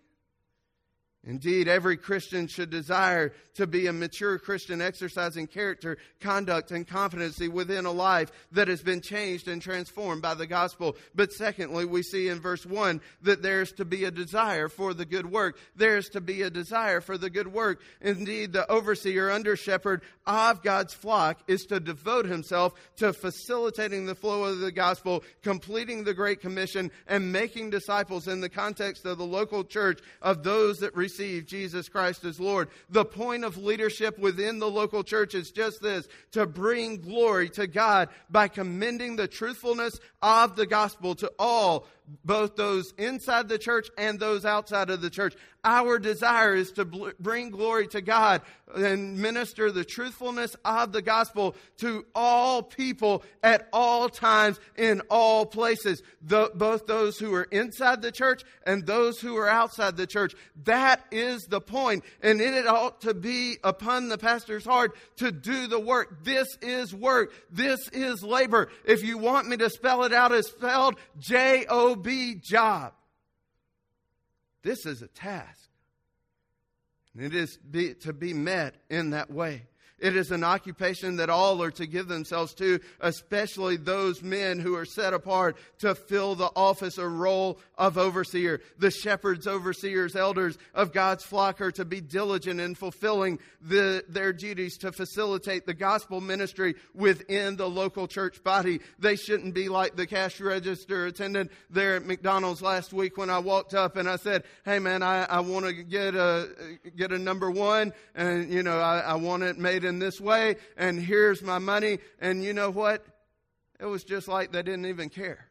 Indeed, 1.26 1.68
every 1.68 1.96
Christian 1.96 2.46
should 2.48 2.68
desire 2.68 3.32
to 3.54 3.66
be 3.66 3.86
a 3.86 3.92
mature 3.92 4.38
Christian, 4.38 4.82
exercising 4.82 5.46
character, 5.46 5.96
conduct, 6.20 6.70
and 6.70 6.86
competency 6.86 7.48
within 7.48 7.86
a 7.86 7.92
life 7.92 8.30
that 8.52 8.68
has 8.68 8.82
been 8.82 9.00
changed 9.00 9.48
and 9.48 9.62
transformed 9.62 10.20
by 10.20 10.34
the 10.34 10.46
gospel. 10.46 10.96
But 11.14 11.32
secondly, 11.32 11.86
we 11.86 12.02
see 12.02 12.28
in 12.28 12.40
verse 12.40 12.66
1 12.66 13.00
that 13.22 13.42
there's 13.42 13.72
to 13.72 13.86
be 13.86 14.04
a 14.04 14.10
desire 14.10 14.68
for 14.68 14.92
the 14.92 15.06
good 15.06 15.30
work. 15.30 15.56
There's 15.74 16.10
to 16.10 16.20
be 16.20 16.42
a 16.42 16.50
desire 16.50 17.00
for 17.00 17.16
the 17.16 17.30
good 17.30 17.52
work. 17.52 17.80
Indeed, 18.02 18.52
the 18.52 18.70
overseer, 18.70 19.30
under 19.30 19.56
shepherd 19.56 20.02
of 20.26 20.62
God's 20.62 20.92
flock 20.92 21.40
is 21.46 21.64
to 21.66 21.80
devote 21.80 22.26
himself 22.26 22.74
to 22.96 23.14
facilitating 23.14 24.04
the 24.04 24.14
flow 24.14 24.44
of 24.44 24.58
the 24.58 24.72
gospel, 24.72 25.24
completing 25.42 26.04
the 26.04 26.14
Great 26.14 26.40
Commission, 26.40 26.90
and 27.06 27.32
making 27.32 27.70
disciples 27.70 28.28
in 28.28 28.42
the 28.42 28.48
context 28.50 29.06
of 29.06 29.16
the 29.16 29.24
local 29.24 29.64
church 29.64 30.00
of 30.20 30.42
those 30.42 30.78
that 30.78 30.94
receive 30.94 31.13
receive 31.14 31.46
Jesus 31.46 31.88
Christ 31.88 32.24
as 32.24 32.40
Lord. 32.40 32.68
The 32.90 33.04
point 33.04 33.44
of 33.44 33.56
leadership 33.56 34.18
within 34.18 34.58
the 34.58 34.68
local 34.68 35.04
church 35.04 35.34
is 35.36 35.52
just 35.52 35.80
this 35.80 36.08
to 36.32 36.44
bring 36.44 37.00
glory 37.00 37.48
to 37.50 37.68
God 37.68 38.08
by 38.28 38.48
commending 38.48 39.14
the 39.14 39.28
truthfulness 39.28 40.00
of 40.20 40.56
the 40.56 40.66
gospel 40.66 41.14
to 41.16 41.30
all 41.38 41.86
both 42.24 42.56
those 42.56 42.92
inside 42.98 43.48
the 43.48 43.58
church 43.58 43.88
and 43.96 44.20
those 44.20 44.44
outside 44.44 44.90
of 44.90 45.00
the 45.00 45.10
church. 45.10 45.34
Our 45.64 45.98
desire 45.98 46.54
is 46.54 46.72
to 46.72 46.84
bl- 46.84 47.10
bring 47.18 47.48
glory 47.48 47.86
to 47.88 48.02
God 48.02 48.42
and 48.76 49.18
minister 49.18 49.70
the 49.70 49.84
truthfulness 49.84 50.54
of 50.64 50.92
the 50.92 51.00
gospel 51.00 51.56
to 51.78 52.04
all 52.14 52.62
people 52.62 53.24
at 53.42 53.68
all 53.72 54.10
times 54.10 54.60
in 54.76 55.00
all 55.08 55.46
places, 55.46 56.02
the, 56.20 56.50
both 56.54 56.86
those 56.86 57.18
who 57.18 57.32
are 57.34 57.44
inside 57.44 58.02
the 58.02 58.12
church 58.12 58.42
and 58.66 58.84
those 58.86 59.18
who 59.20 59.36
are 59.36 59.48
outside 59.48 59.96
the 59.96 60.06
church. 60.06 60.34
That 60.64 61.02
is 61.10 61.44
the 61.44 61.60
point. 61.60 62.04
and 62.20 62.40
it 62.40 62.66
ought 62.66 63.00
to 63.02 63.14
be 63.14 63.56
upon 63.64 64.08
the 64.08 64.18
pastor's 64.18 64.64
heart 64.64 64.96
to 65.16 65.32
do 65.32 65.66
the 65.66 65.80
work. 65.80 66.24
This 66.24 66.48
is 66.60 66.94
work. 66.94 67.32
This 67.50 67.88
is 67.88 68.22
labor. 68.22 68.68
If 68.84 69.02
you 69.02 69.16
want 69.16 69.48
me 69.48 69.56
to 69.58 69.70
spell 69.70 70.04
it 70.04 70.12
out 70.12 70.32
as 70.32 70.48
spelled 70.48 70.96
J 71.18 71.64
O 71.68 71.93
B 71.96 72.34
job. 72.34 72.92
This 74.62 74.86
is 74.86 75.02
a 75.02 75.08
task. 75.08 75.68
And 77.14 77.24
it 77.24 77.34
is 77.34 77.56
be, 77.58 77.94
to 77.94 78.12
be 78.12 78.34
met 78.34 78.74
in 78.90 79.10
that 79.10 79.30
way. 79.30 79.66
It 80.04 80.16
is 80.16 80.30
an 80.30 80.44
occupation 80.44 81.16
that 81.16 81.30
all 81.30 81.62
are 81.62 81.70
to 81.70 81.86
give 81.86 82.08
themselves 82.08 82.52
to, 82.56 82.78
especially 83.00 83.78
those 83.78 84.22
men 84.22 84.58
who 84.58 84.74
are 84.74 84.84
set 84.84 85.14
apart 85.14 85.56
to 85.78 85.94
fill 85.94 86.34
the 86.34 86.50
office 86.54 86.98
or 86.98 87.08
role 87.08 87.58
of 87.78 87.96
overseer. 87.96 88.60
The 88.78 88.90
shepherds, 88.90 89.46
overseers, 89.46 90.14
elders 90.14 90.58
of 90.74 90.92
God's 90.92 91.24
flock 91.24 91.62
are 91.62 91.72
to 91.72 91.86
be 91.86 92.02
diligent 92.02 92.60
in 92.60 92.74
fulfilling 92.74 93.38
the, 93.62 94.04
their 94.06 94.34
duties 94.34 94.76
to 94.78 94.92
facilitate 94.92 95.64
the 95.64 95.72
gospel 95.72 96.20
ministry 96.20 96.74
within 96.92 97.56
the 97.56 97.70
local 97.70 98.06
church 98.06 98.44
body. 98.44 98.80
They 98.98 99.16
shouldn't 99.16 99.54
be 99.54 99.70
like 99.70 99.96
the 99.96 100.06
cash 100.06 100.38
register 100.38 101.06
attendant 101.06 101.50
there 101.70 101.96
at 101.96 102.04
McDonald's 102.04 102.60
last 102.60 102.92
week 102.92 103.16
when 103.16 103.30
I 103.30 103.38
walked 103.38 103.72
up 103.72 103.96
and 103.96 104.06
I 104.06 104.16
said, 104.16 104.44
Hey 104.66 104.80
man, 104.80 105.02
I, 105.02 105.24
I 105.24 105.40
want 105.40 105.64
to 105.64 105.72
get 105.72 106.14
a, 106.14 106.50
get 106.94 107.10
a 107.10 107.18
number 107.18 107.50
one 107.50 107.94
and 108.14 108.52
you 108.52 108.62
know, 108.62 108.78
I, 108.78 108.98
I 108.98 109.14
want 109.14 109.44
it 109.44 109.56
made 109.56 109.84
in 109.84 109.93
in 109.94 110.00
this 110.00 110.20
way, 110.20 110.56
and 110.76 111.00
here's 111.00 111.40
my 111.40 111.58
money. 111.58 111.98
And 112.20 112.42
you 112.42 112.52
know 112.52 112.70
what? 112.70 113.04
It 113.80 113.86
was 113.86 114.04
just 114.04 114.28
like 114.28 114.52
they 114.52 114.62
didn't 114.62 114.86
even 114.86 115.08
care. 115.08 115.46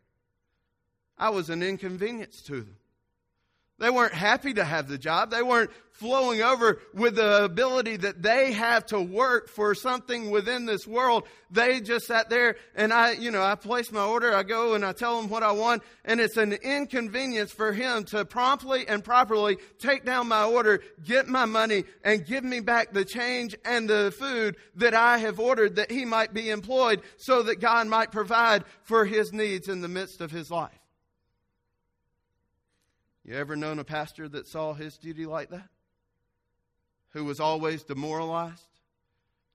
I 1.17 1.29
was 1.29 1.49
an 1.49 1.63
inconvenience 1.63 2.41
to 2.43 2.61
them. 2.61 2.77
They 3.79 3.89
weren't 3.89 4.13
happy 4.13 4.53
to 4.53 4.63
have 4.63 4.87
the 4.87 4.97
job. 4.97 5.31
They 5.31 5.41
weren't 5.41 5.71
flowing 5.93 6.41
over 6.41 6.79
with 6.93 7.15
the 7.15 7.43
ability 7.43 7.97
that 7.97 8.21
they 8.21 8.51
have 8.51 8.85
to 8.85 8.99
work 8.99 9.47
for 9.47 9.73
something 9.73 10.29
within 10.29 10.65
this 10.65 10.85
world. 10.85 11.23
They 11.49 11.81
just 11.81 12.05
sat 12.05 12.29
there 12.29 12.55
and 12.75 12.93
I, 12.93 13.11
you 13.11 13.31
know, 13.31 13.41
I 13.43 13.55
place 13.55 13.91
my 13.91 14.03
order. 14.03 14.33
I 14.35 14.43
go 14.43 14.73
and 14.73 14.85
I 14.85 14.91
tell 14.91 15.19
them 15.19 15.29
what 15.29 15.43
I 15.43 15.51
want. 15.51 15.83
And 16.05 16.19
it's 16.19 16.37
an 16.37 16.53
inconvenience 16.53 17.51
for 17.51 17.73
him 17.73 18.03
to 18.05 18.25
promptly 18.25 18.87
and 18.87 19.03
properly 19.03 19.57
take 19.79 20.05
down 20.05 20.27
my 20.27 20.45
order, 20.45 20.81
get 21.03 21.27
my 21.27 21.45
money 21.45 21.83
and 22.03 22.25
give 22.25 22.43
me 22.43 22.59
back 22.59 22.93
the 22.93 23.05
change 23.05 23.55
and 23.65 23.89
the 23.89 24.13
food 24.17 24.55
that 24.75 24.93
I 24.93 25.17
have 25.19 25.39
ordered 25.39 25.75
that 25.77 25.91
he 25.91 26.05
might 26.05 26.33
be 26.33 26.49
employed 26.49 27.01
so 27.17 27.43
that 27.43 27.59
God 27.59 27.87
might 27.87 28.11
provide 28.11 28.65
for 28.83 29.05
his 29.05 29.33
needs 29.33 29.67
in 29.67 29.81
the 29.81 29.87
midst 29.87 30.21
of 30.21 30.31
his 30.31 30.51
life. 30.51 30.82
You 33.25 33.35
ever 33.35 33.55
known 33.55 33.79
a 33.79 33.83
pastor 33.83 34.27
that 34.29 34.47
saw 34.47 34.73
his 34.73 34.97
duty 34.97 35.25
like 35.25 35.49
that? 35.49 35.69
Who 37.11 37.23
was 37.23 37.39
always 37.39 37.83
demoralized? 37.83 38.67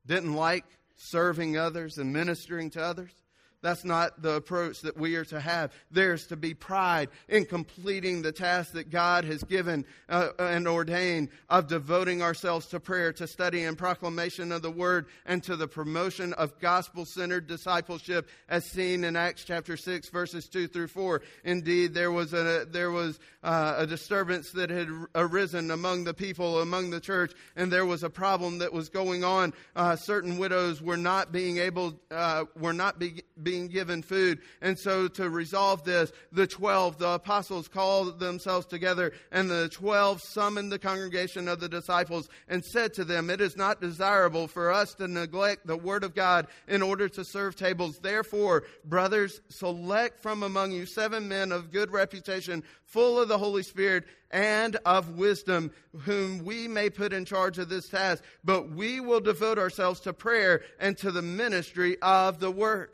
Didn't 0.06 0.34
like 0.34 0.64
serving 0.96 1.56
others 1.56 1.98
and 1.98 2.12
ministering 2.12 2.70
to 2.70 2.82
others? 2.82 3.12
That's 3.60 3.84
not 3.84 4.22
the 4.22 4.34
approach 4.34 4.82
that 4.82 4.96
we 4.96 5.16
are 5.16 5.24
to 5.26 5.40
have. 5.40 5.72
There's 5.90 6.28
to 6.28 6.36
be 6.36 6.54
pride 6.54 7.08
in 7.28 7.44
completing 7.44 8.22
the 8.22 8.30
task 8.30 8.72
that 8.72 8.90
God 8.90 9.24
has 9.24 9.42
given 9.42 9.84
uh, 10.08 10.28
and 10.38 10.68
ordained 10.68 11.30
of 11.48 11.66
devoting 11.66 12.22
ourselves 12.22 12.66
to 12.66 12.78
prayer, 12.78 13.12
to 13.14 13.26
study 13.26 13.64
and 13.64 13.76
proclamation 13.76 14.52
of 14.52 14.62
the 14.62 14.70
word, 14.70 15.06
and 15.26 15.42
to 15.42 15.56
the 15.56 15.66
promotion 15.66 16.32
of 16.34 16.58
gospel 16.60 17.04
centered 17.04 17.48
discipleship 17.48 18.28
as 18.48 18.64
seen 18.64 19.02
in 19.02 19.16
Acts 19.16 19.44
chapter 19.44 19.76
6, 19.76 20.08
verses 20.10 20.48
2 20.48 20.68
through 20.68 20.88
4. 20.88 21.20
Indeed, 21.42 21.94
there 21.94 22.12
was 22.12 22.32
a, 22.32 22.64
there 22.70 22.92
was, 22.92 23.18
uh, 23.42 23.74
a 23.78 23.86
disturbance 23.86 24.52
that 24.52 24.70
had 24.70 24.88
arisen 25.16 25.72
among 25.72 26.04
the 26.04 26.14
people, 26.14 26.60
among 26.60 26.90
the 26.90 27.00
church, 27.00 27.32
and 27.56 27.72
there 27.72 27.86
was 27.86 28.04
a 28.04 28.10
problem 28.10 28.58
that 28.58 28.72
was 28.72 28.88
going 28.88 29.24
on. 29.24 29.52
Uh, 29.74 29.96
certain 29.96 30.38
widows 30.38 30.80
were 30.80 30.96
not 30.96 31.32
being 31.32 31.58
able, 31.58 31.98
uh, 32.12 32.44
were 32.56 32.72
not 32.72 33.00
being 33.00 33.20
being 33.48 33.66
given 33.66 34.02
food. 34.02 34.40
And 34.60 34.78
so 34.78 35.08
to 35.08 35.30
resolve 35.30 35.82
this, 35.82 36.12
the 36.32 36.46
12, 36.46 36.98
the 36.98 37.12
apostles 37.12 37.66
called 37.66 38.20
themselves 38.20 38.66
together 38.66 39.12
and 39.32 39.48
the 39.48 39.70
12 39.70 40.20
summoned 40.20 40.70
the 40.70 40.78
congregation 40.78 41.48
of 41.48 41.58
the 41.58 41.68
disciples 41.68 42.28
and 42.46 42.62
said 42.62 42.92
to 42.92 43.04
them, 43.04 43.30
It 43.30 43.40
is 43.40 43.56
not 43.56 43.80
desirable 43.80 44.48
for 44.48 44.70
us 44.70 44.92
to 44.96 45.08
neglect 45.08 45.66
the 45.66 45.78
word 45.78 46.04
of 46.04 46.14
God 46.14 46.46
in 46.66 46.82
order 46.82 47.08
to 47.08 47.24
serve 47.24 47.56
tables. 47.56 47.98
Therefore, 48.02 48.64
brothers, 48.84 49.40
select 49.48 50.20
from 50.20 50.42
among 50.42 50.72
you 50.72 50.84
seven 50.84 51.26
men 51.26 51.50
of 51.50 51.72
good 51.72 51.90
reputation, 51.90 52.62
full 52.84 53.18
of 53.18 53.28
the 53.28 53.38
Holy 53.38 53.62
Spirit 53.62 54.04
and 54.30 54.76
of 54.84 55.16
wisdom, 55.16 55.70
whom 56.00 56.44
we 56.44 56.68
may 56.68 56.90
put 56.90 57.14
in 57.14 57.24
charge 57.24 57.58
of 57.58 57.70
this 57.70 57.88
task. 57.88 58.22
But 58.44 58.70
we 58.72 59.00
will 59.00 59.20
devote 59.20 59.58
ourselves 59.58 60.00
to 60.00 60.12
prayer 60.12 60.60
and 60.78 60.98
to 60.98 61.10
the 61.10 61.22
ministry 61.22 61.96
of 62.02 62.40
the 62.40 62.50
word. 62.50 62.90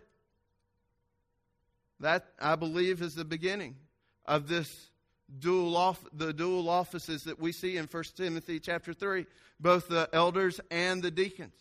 That, 2.05 2.27
I 2.39 2.55
believe, 2.55 3.01
is 3.01 3.15
the 3.15 3.25
beginning 3.25 3.77
of 4.27 4.47
this 4.47 4.91
dual 5.39 5.75
off, 5.75 6.05
the 6.13 6.35
dual 6.35 6.69
offices 6.69 7.25
that 7.25 7.41
we 7.41 7.51
see 7.51 7.79
in 7.79 7.87
1 7.87 8.05
Timothy 8.15 8.61
chapter 8.61 8.93
3, 8.93 9.25
both 9.59 9.89
the 9.89 10.11
elders 10.13 10.61
and 10.71 11.03
the 11.03 11.11
deacons. 11.11 11.55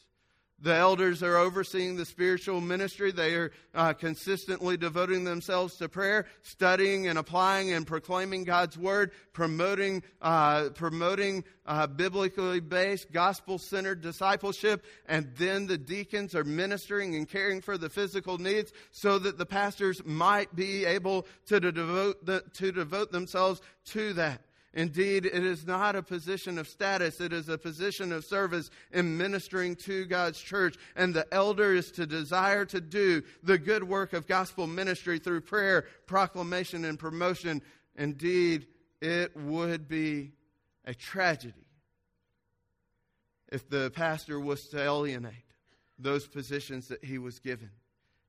The 0.64 0.74
elders 0.74 1.22
are 1.22 1.36
overseeing 1.36 1.98
the 1.98 2.06
spiritual 2.06 2.62
ministry. 2.62 3.12
They 3.12 3.36
are 3.36 3.52
uh, 3.76 3.92
consistently 3.92 4.78
devoting 4.78 5.26
themselves 5.26 5.76
to 5.78 5.90
prayer, 5.90 6.26
studying 6.42 7.10
and 7.10 7.20
applying 7.20 7.74
and 7.74 7.86
proclaiming 7.86 8.46
God's 8.46 8.78
word, 8.78 9.12
promoting, 9.34 10.04
uh, 10.22 10.70
promoting 10.70 11.44
uh, 11.66 11.88
biblically 11.88 12.62
based, 12.62 13.12
gospel 13.12 13.58
centered 13.58 14.00
discipleship. 14.00 14.86
And 15.06 15.34
then 15.36 15.68
the 15.68 15.78
deacons 15.78 16.34
are 16.34 16.46
ministering 16.46 17.14
and 17.16 17.28
caring 17.28 17.60
for 17.60 17.78
the 17.78 17.90
physical 17.90 18.38
needs 18.38 18.72
so 18.92 19.20
that 19.20 19.38
the 19.38 19.46
pastors 19.46 20.02
might 20.06 20.56
be 20.56 20.86
able 20.86 21.28
to, 21.48 21.60
devote, 21.60 22.26
the, 22.26 22.42
to 22.54 22.72
devote 22.72 23.12
themselves 23.12 23.62
to 23.88 24.14
that. 24.14 24.40
Indeed, 24.74 25.28
it 25.28 25.46
is 25.46 25.68
not 25.68 25.96
a 25.96 26.02
position 26.02 26.58
of 26.58 26.68
status, 26.68 27.22
it 27.22 27.32
is 27.32 27.48
a 27.48 27.60
position 27.60 28.12
of 28.12 28.26
service 28.26 28.72
in 28.92 29.18
ministering 29.18 29.76
to 29.78 30.06
God's 30.06 30.40
church. 30.40 30.78
And 30.96 31.14
the 31.14 31.32
elder 31.32 31.76
is 31.76 31.92
to 31.92 32.08
desire 32.08 32.66
to 32.66 32.82
do 32.82 33.22
the 33.44 33.60
good 33.60 33.84
work 33.84 34.14
of 34.14 34.28
gospel 34.28 34.66
ministry 34.66 35.20
through 35.20 35.42
prayer, 35.42 35.86
proclamation, 36.08 36.86
and 36.86 36.98
promotion. 36.98 37.62
Indeed, 37.96 38.66
it 39.00 39.38
would 39.38 39.88
be 39.88 40.32
a 40.86 40.96
tragedy 40.96 41.68
if 43.52 43.70
the 43.70 43.92
pastor 43.92 44.40
was 44.40 44.68
to 44.70 44.82
alienate 44.82 45.34
those 46.00 46.28
positions 46.28 46.88
that 46.88 47.04
he 47.04 47.20
was 47.20 47.38
given 47.38 47.70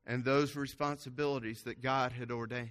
and 0.07 0.23
those 0.23 0.55
responsibilities 0.55 1.63
that 1.63 1.81
God 1.81 2.13
had 2.13 2.31
ordained. 2.31 2.69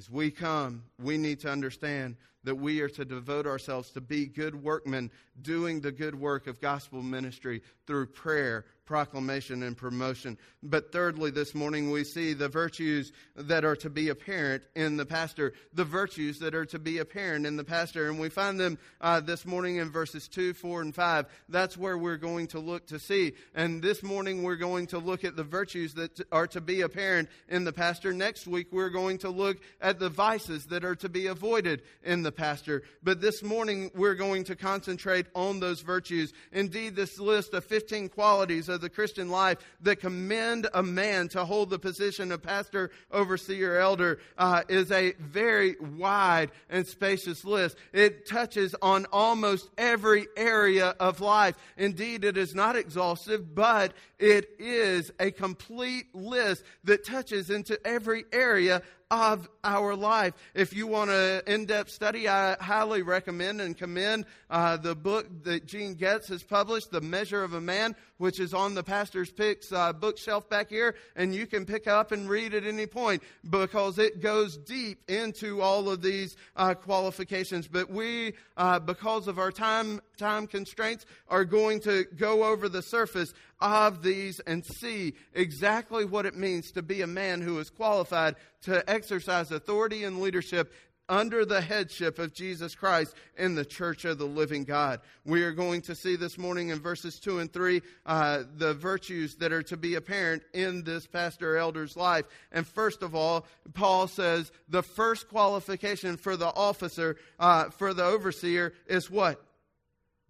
As 0.00 0.08
we 0.08 0.30
come, 0.30 0.84
we 0.98 1.18
need 1.18 1.40
to 1.40 1.50
understand 1.50 2.16
that 2.44 2.54
we 2.54 2.80
are 2.80 2.88
to 2.88 3.04
devote 3.04 3.46
ourselves 3.46 3.90
to 3.90 4.00
be 4.00 4.24
good 4.24 4.54
workmen, 4.54 5.10
doing 5.42 5.78
the 5.78 5.92
good 5.92 6.14
work 6.14 6.46
of 6.46 6.58
gospel 6.58 7.02
ministry 7.02 7.60
through 7.86 8.06
prayer, 8.06 8.64
proclamation, 8.90 9.62
and 9.62 9.76
promotion. 9.76 10.36
But 10.64 10.90
thirdly, 10.90 11.30
this 11.30 11.54
morning 11.54 11.92
we 11.92 12.02
see 12.02 12.32
the 12.32 12.48
virtues 12.48 13.12
that 13.36 13.64
are 13.64 13.76
to 13.76 13.88
be 13.88 14.08
apparent 14.08 14.64
in 14.74 14.96
the 14.96 15.06
pastor, 15.06 15.52
the 15.72 15.84
virtues 15.84 16.40
that 16.40 16.56
are 16.56 16.66
to 16.66 16.80
be 16.80 16.98
apparent 16.98 17.46
in 17.46 17.56
the 17.56 17.62
pastor. 17.62 18.08
And 18.08 18.18
we 18.18 18.30
find 18.30 18.58
them 18.58 18.78
uh, 19.00 19.20
this 19.20 19.46
morning 19.46 19.76
in 19.76 19.92
verses 19.92 20.26
2, 20.26 20.54
4, 20.54 20.82
and 20.82 20.92
5. 20.92 21.26
That's 21.48 21.78
where 21.78 21.96
we're 21.96 22.16
going 22.16 22.48
to 22.48 22.58
look 22.58 22.88
to 22.88 22.98
see. 22.98 23.34
And 23.54 23.80
this 23.80 24.02
morning 24.02 24.42
we're 24.42 24.56
going 24.56 24.88
to 24.88 24.98
look 24.98 25.22
at 25.22 25.36
the 25.36 25.44
virtues 25.44 25.94
that 25.94 26.20
are 26.32 26.48
to 26.48 26.60
be 26.60 26.80
apparent 26.80 27.28
in 27.48 27.62
the 27.62 27.72
pastor. 27.72 28.12
Next 28.12 28.48
week 28.48 28.72
we're 28.72 28.90
going 28.90 29.18
to 29.18 29.30
look 29.30 29.58
at 29.80 30.00
the 30.00 30.08
vices 30.08 30.66
that 30.66 30.84
are 30.84 30.96
to 30.96 31.08
be 31.08 31.28
avoided 31.28 31.82
in 32.02 32.24
the 32.24 32.32
pastor. 32.32 32.82
But 33.04 33.20
this 33.20 33.40
morning, 33.40 33.92
we're 33.94 34.16
going 34.16 34.42
to 34.44 34.56
concentrate 34.56 35.26
on 35.36 35.60
those 35.60 35.80
virtues. 35.80 36.32
Indeed, 36.50 36.96
this 36.96 37.20
list 37.20 37.54
of 37.54 37.64
15 37.64 38.08
qualities 38.08 38.68
of 38.68 38.79
the 38.80 38.90
Christian 38.90 39.28
life 39.28 39.58
that 39.82 39.96
commend 39.96 40.68
a 40.74 40.82
man 40.82 41.28
to 41.28 41.44
hold 41.44 41.70
the 41.70 41.78
position 41.78 42.32
of 42.32 42.42
pastor, 42.42 42.90
overseer, 43.10 43.78
elder 43.78 44.18
uh, 44.38 44.62
is 44.68 44.90
a 44.90 45.12
very 45.12 45.76
wide 45.78 46.50
and 46.68 46.86
spacious 46.86 47.44
list. 47.44 47.76
It 47.92 48.26
touches 48.28 48.74
on 48.82 49.06
almost 49.12 49.68
every 49.78 50.26
area 50.36 50.94
of 51.00 51.20
life. 51.20 51.56
Indeed, 51.76 52.24
it 52.24 52.36
is 52.36 52.54
not 52.54 52.76
exhaustive, 52.76 53.54
but 53.54 53.92
it 54.18 54.50
is 54.58 55.10
a 55.18 55.30
complete 55.30 56.14
list 56.14 56.64
that 56.84 57.04
touches 57.04 57.50
into 57.50 57.78
every 57.86 58.24
area 58.32 58.82
of 59.10 59.48
our 59.64 59.96
life. 59.96 60.34
If 60.54 60.72
you 60.72 60.86
want 60.86 61.10
an 61.10 61.42
in 61.46 61.66
depth 61.66 61.90
study, 61.90 62.28
I 62.28 62.56
highly 62.60 63.02
recommend 63.02 63.60
and 63.60 63.76
commend 63.76 64.26
uh, 64.48 64.76
the 64.76 64.94
book 64.94 65.26
that 65.44 65.66
Gene 65.66 65.94
Getz 65.94 66.28
has 66.28 66.42
published, 66.42 66.90
The 66.92 67.00
Measure 67.00 67.42
of 67.42 67.54
a 67.54 67.60
Man, 67.60 67.96
which 68.18 68.38
is 68.38 68.54
on 68.54 68.74
the 68.74 68.84
Pastor's 68.84 69.30
Picks 69.30 69.72
uh, 69.72 69.92
bookshelf 69.92 70.48
back 70.48 70.68
here. 70.68 70.94
And 71.16 71.34
you 71.34 71.46
can 71.46 71.66
pick 71.66 71.86
up 71.86 72.12
and 72.12 72.28
read 72.28 72.54
at 72.54 72.64
any 72.64 72.86
point 72.86 73.22
because 73.48 73.98
it 73.98 74.20
goes 74.20 74.56
deep 74.56 75.02
into 75.08 75.60
all 75.60 75.88
of 75.90 76.02
these 76.02 76.36
uh, 76.56 76.74
qualifications. 76.74 77.66
But 77.66 77.90
we, 77.90 78.34
uh, 78.56 78.78
because 78.78 79.26
of 79.26 79.38
our 79.38 79.50
time, 79.50 80.00
time 80.20 80.46
constraints, 80.46 81.04
are 81.26 81.44
going 81.44 81.80
to 81.80 82.04
go 82.16 82.44
over 82.44 82.68
the 82.68 82.82
surface 82.82 83.34
of 83.60 84.02
these 84.02 84.38
and 84.40 84.64
see 84.64 85.14
exactly 85.34 86.04
what 86.04 86.26
it 86.26 86.36
means 86.36 86.70
to 86.72 86.82
be 86.82 87.02
a 87.02 87.06
man 87.06 87.40
who 87.40 87.58
is 87.58 87.70
qualified 87.70 88.36
to 88.62 88.88
exercise 88.88 89.50
authority 89.50 90.04
and 90.04 90.20
leadership 90.20 90.72
under 91.10 91.44
the 91.44 91.60
headship 91.60 92.20
of 92.20 92.32
Jesus 92.32 92.76
Christ 92.76 93.14
in 93.36 93.56
the 93.56 93.64
church 93.64 94.04
of 94.04 94.16
the 94.16 94.26
living 94.26 94.62
God. 94.62 95.00
We 95.26 95.42
are 95.42 95.52
going 95.52 95.82
to 95.82 95.96
see 95.96 96.14
this 96.14 96.38
morning 96.38 96.68
in 96.68 96.78
verses 96.78 97.18
2 97.18 97.40
and 97.40 97.52
3 97.52 97.82
uh, 98.06 98.44
the 98.56 98.74
virtues 98.74 99.34
that 99.36 99.52
are 99.52 99.64
to 99.64 99.76
be 99.76 99.96
apparent 99.96 100.44
in 100.54 100.84
this 100.84 101.08
pastor 101.08 101.56
elder's 101.56 101.96
life. 101.96 102.26
And 102.52 102.64
first 102.64 103.02
of 103.02 103.16
all, 103.16 103.44
Paul 103.74 104.06
says 104.06 104.52
the 104.68 104.84
first 104.84 105.28
qualification 105.28 106.16
for 106.16 106.36
the 106.36 106.46
officer, 106.46 107.16
uh, 107.40 107.70
for 107.70 107.92
the 107.92 108.04
overseer, 108.04 108.72
is 108.86 109.10
what? 109.10 109.44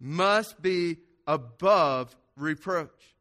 Must 0.01 0.61
be 0.61 0.97
above 1.27 2.17
reproach 2.35 3.11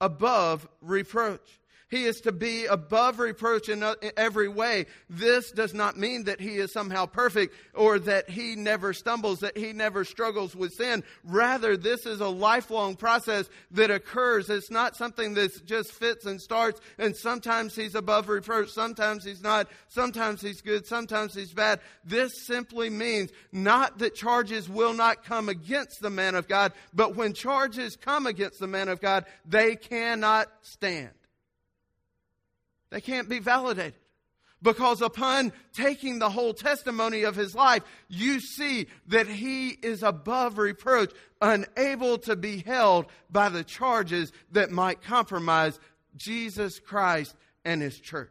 above 0.00 0.66
reproach. 0.80 1.59
He 1.90 2.04
is 2.04 2.20
to 2.22 2.32
be 2.32 2.66
above 2.66 3.18
reproach 3.18 3.68
uh, 3.68 3.94
in 4.00 4.12
every 4.16 4.48
way. 4.48 4.86
This 5.08 5.50
does 5.50 5.74
not 5.74 5.96
mean 5.96 6.24
that 6.24 6.40
he 6.40 6.56
is 6.56 6.72
somehow 6.72 7.06
perfect 7.06 7.54
or 7.74 7.98
that 7.98 8.30
he 8.30 8.54
never 8.54 8.92
stumbles, 8.92 9.40
that 9.40 9.58
he 9.58 9.72
never 9.72 10.04
struggles 10.04 10.54
with 10.54 10.72
sin. 10.72 11.02
Rather, 11.24 11.76
this 11.76 12.06
is 12.06 12.20
a 12.20 12.28
lifelong 12.28 12.94
process 12.94 13.48
that 13.72 13.90
occurs. 13.90 14.48
It's 14.48 14.70
not 14.70 14.96
something 14.96 15.34
that 15.34 15.66
just 15.66 15.90
fits 15.90 16.26
and 16.26 16.40
starts, 16.40 16.80
and 16.96 17.16
sometimes 17.16 17.74
he's 17.74 17.96
above 17.96 18.28
reproach, 18.28 18.70
sometimes 18.70 19.24
he's 19.24 19.42
not, 19.42 19.66
sometimes 19.88 20.40
he's 20.40 20.60
good, 20.60 20.86
sometimes 20.86 21.34
he's 21.34 21.52
bad. 21.52 21.80
This 22.04 22.46
simply 22.46 22.88
means 22.88 23.32
not 23.50 23.98
that 23.98 24.14
charges 24.14 24.68
will 24.68 24.94
not 24.94 25.24
come 25.24 25.48
against 25.48 26.00
the 26.00 26.10
man 26.10 26.36
of 26.36 26.46
God, 26.46 26.72
but 26.94 27.16
when 27.16 27.32
charges 27.32 27.96
come 27.96 28.26
against 28.26 28.60
the 28.60 28.68
man 28.68 28.88
of 28.88 29.00
God, 29.00 29.24
they 29.44 29.74
cannot 29.74 30.48
stand. 30.62 31.10
They 32.90 33.00
can't 33.00 33.28
be 33.28 33.38
validated. 33.38 33.94
Because 34.62 35.00
upon 35.00 35.52
taking 35.72 36.18
the 36.18 36.28
whole 36.28 36.52
testimony 36.52 37.22
of 37.22 37.34
his 37.34 37.54
life, 37.54 37.82
you 38.08 38.40
see 38.40 38.88
that 39.06 39.26
he 39.26 39.70
is 39.70 40.02
above 40.02 40.58
reproach, 40.58 41.12
unable 41.40 42.18
to 42.18 42.36
be 42.36 42.58
held 42.58 43.06
by 43.30 43.48
the 43.48 43.64
charges 43.64 44.32
that 44.52 44.70
might 44.70 45.00
compromise 45.00 45.80
Jesus 46.16 46.78
Christ 46.78 47.34
and 47.64 47.80
his 47.80 47.98
church. 47.98 48.28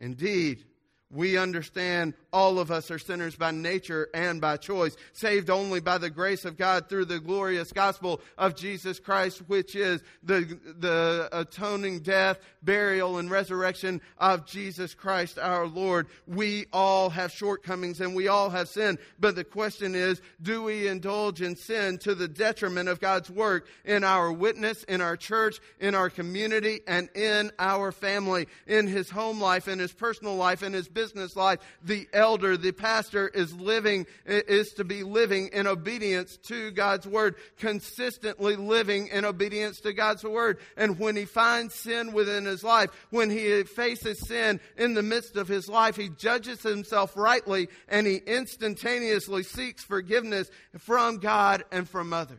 Indeed, 0.00 0.64
we 1.12 1.36
understand 1.36 2.14
all 2.32 2.60
of 2.60 2.70
us 2.70 2.90
are 2.90 2.98
sinners 2.98 3.34
by 3.34 3.50
nature 3.50 4.08
and 4.14 4.40
by 4.40 4.56
choice, 4.56 4.96
saved 5.12 5.50
only 5.50 5.80
by 5.80 5.98
the 5.98 6.10
grace 6.10 6.44
of 6.44 6.56
God 6.56 6.88
through 6.88 7.06
the 7.06 7.18
glorious 7.18 7.72
gospel 7.72 8.20
of 8.38 8.54
Jesus 8.54 9.00
Christ, 9.00 9.42
which 9.48 9.74
is 9.74 10.02
the, 10.22 10.58
the 10.78 11.28
atoning 11.32 12.00
death, 12.00 12.38
burial, 12.62 13.18
and 13.18 13.28
resurrection 13.28 14.00
of 14.18 14.46
Jesus 14.46 14.94
Christ 14.94 15.36
our 15.36 15.66
Lord. 15.66 16.06
We 16.28 16.66
all 16.72 17.10
have 17.10 17.32
shortcomings 17.32 18.00
and 18.00 18.14
we 18.14 18.28
all 18.28 18.50
have 18.50 18.68
sin, 18.68 18.96
but 19.18 19.34
the 19.34 19.44
question 19.44 19.96
is, 19.96 20.22
do 20.40 20.62
we 20.62 20.86
indulge 20.86 21.42
in 21.42 21.56
sin 21.56 21.98
to 21.98 22.14
the 22.14 22.28
detriment 22.28 22.88
of 22.88 23.00
God's 23.00 23.30
work 23.30 23.66
in 23.84 24.04
our 24.04 24.30
witness, 24.30 24.84
in 24.84 25.00
our 25.00 25.16
church, 25.16 25.58
in 25.80 25.96
our 25.96 26.08
community, 26.08 26.80
and 26.86 27.08
in 27.16 27.50
our 27.58 27.90
family, 27.90 28.46
in 28.68 28.86
his 28.86 29.10
home 29.10 29.40
life, 29.40 29.66
in 29.66 29.80
his 29.80 29.92
personal 29.92 30.36
life, 30.36 30.62
in 30.62 30.72
his 30.72 30.86
business? 30.86 30.99
Business 31.00 31.34
life, 31.34 31.60
the 31.82 32.06
elder, 32.12 32.58
the 32.58 32.72
pastor 32.72 33.26
is 33.28 33.54
living, 33.54 34.06
is 34.26 34.72
to 34.74 34.84
be 34.84 35.02
living 35.02 35.48
in 35.54 35.66
obedience 35.66 36.36
to 36.36 36.70
God's 36.72 37.06
word, 37.06 37.36
consistently 37.56 38.54
living 38.56 39.08
in 39.08 39.24
obedience 39.24 39.80
to 39.80 39.94
God's 39.94 40.22
word. 40.22 40.58
And 40.76 40.98
when 40.98 41.16
he 41.16 41.24
finds 41.24 41.74
sin 41.74 42.12
within 42.12 42.44
his 42.44 42.62
life, 42.62 42.90
when 43.08 43.30
he 43.30 43.62
faces 43.62 44.20
sin 44.28 44.60
in 44.76 44.92
the 44.92 45.02
midst 45.02 45.36
of 45.36 45.48
his 45.48 45.68
life, 45.68 45.96
he 45.96 46.10
judges 46.10 46.62
himself 46.62 47.16
rightly 47.16 47.68
and 47.88 48.06
he 48.06 48.16
instantaneously 48.16 49.42
seeks 49.42 49.82
forgiveness 49.82 50.50
from 50.76 51.16
God 51.16 51.64
and 51.72 51.88
from 51.88 52.12
others. 52.12 52.38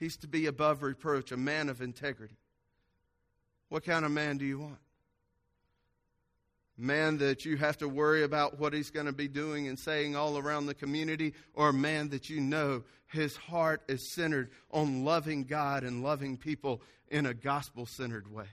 He's 0.00 0.16
to 0.16 0.26
be 0.26 0.46
above 0.46 0.82
reproach, 0.82 1.30
a 1.30 1.36
man 1.36 1.68
of 1.68 1.80
integrity. 1.80 2.38
What 3.68 3.84
kind 3.84 4.04
of 4.04 4.10
man 4.10 4.36
do 4.36 4.44
you 4.44 4.58
want? 4.58 4.78
Man 6.82 7.18
that 7.18 7.44
you 7.44 7.56
have 7.56 7.78
to 7.78 7.88
worry 7.88 8.24
about 8.24 8.58
what 8.58 8.72
he's 8.72 8.90
going 8.90 9.06
to 9.06 9.12
be 9.12 9.28
doing 9.28 9.68
and 9.68 9.78
saying 9.78 10.16
all 10.16 10.36
around 10.36 10.66
the 10.66 10.74
community, 10.74 11.32
or 11.54 11.68
a 11.68 11.72
man 11.72 12.08
that 12.10 12.28
you 12.28 12.40
know 12.40 12.82
his 13.06 13.36
heart 13.36 13.82
is 13.88 14.12
centered 14.12 14.50
on 14.70 15.04
loving 15.04 15.44
God 15.44 15.84
and 15.84 16.02
loving 16.02 16.36
people 16.36 16.82
in 17.08 17.26
a 17.26 17.34
gospel 17.34 17.86
centered 17.86 18.32
way. 18.32 18.46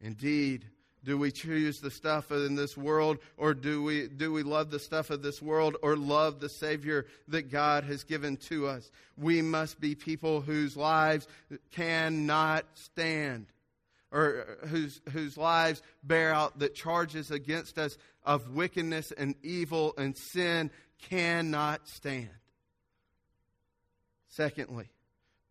Indeed, 0.00 0.66
do 1.04 1.16
we 1.16 1.30
choose 1.30 1.80
the 1.80 1.90
stuff 1.90 2.32
in 2.32 2.56
this 2.56 2.76
world 2.76 3.18
or 3.36 3.54
do 3.54 3.82
we, 3.82 4.08
do 4.08 4.32
we 4.32 4.42
love 4.42 4.70
the 4.70 4.78
stuff 4.78 5.10
of 5.10 5.22
this 5.22 5.40
world 5.40 5.76
or 5.82 5.96
love 5.96 6.40
the 6.40 6.48
Savior 6.48 7.06
that 7.28 7.50
God 7.50 7.84
has 7.84 8.02
given 8.02 8.36
to 8.48 8.66
us? 8.66 8.90
We 9.16 9.40
must 9.40 9.80
be 9.80 9.94
people 9.94 10.40
whose 10.40 10.76
lives 10.76 11.28
cannot 11.70 12.66
stand 12.74 13.46
or 14.12 14.46
uh, 14.62 14.66
whose, 14.66 15.00
whose 15.12 15.36
lives 15.36 15.82
bear 16.02 16.32
out 16.32 16.58
that 16.58 16.74
charges 16.74 17.30
against 17.30 17.78
us 17.78 17.96
of 18.24 18.54
wickedness 18.54 19.12
and 19.12 19.34
evil 19.42 19.94
and 19.98 20.16
sin 20.16 20.70
cannot 21.08 21.88
stand. 21.88 22.30
Secondly, 24.28 24.88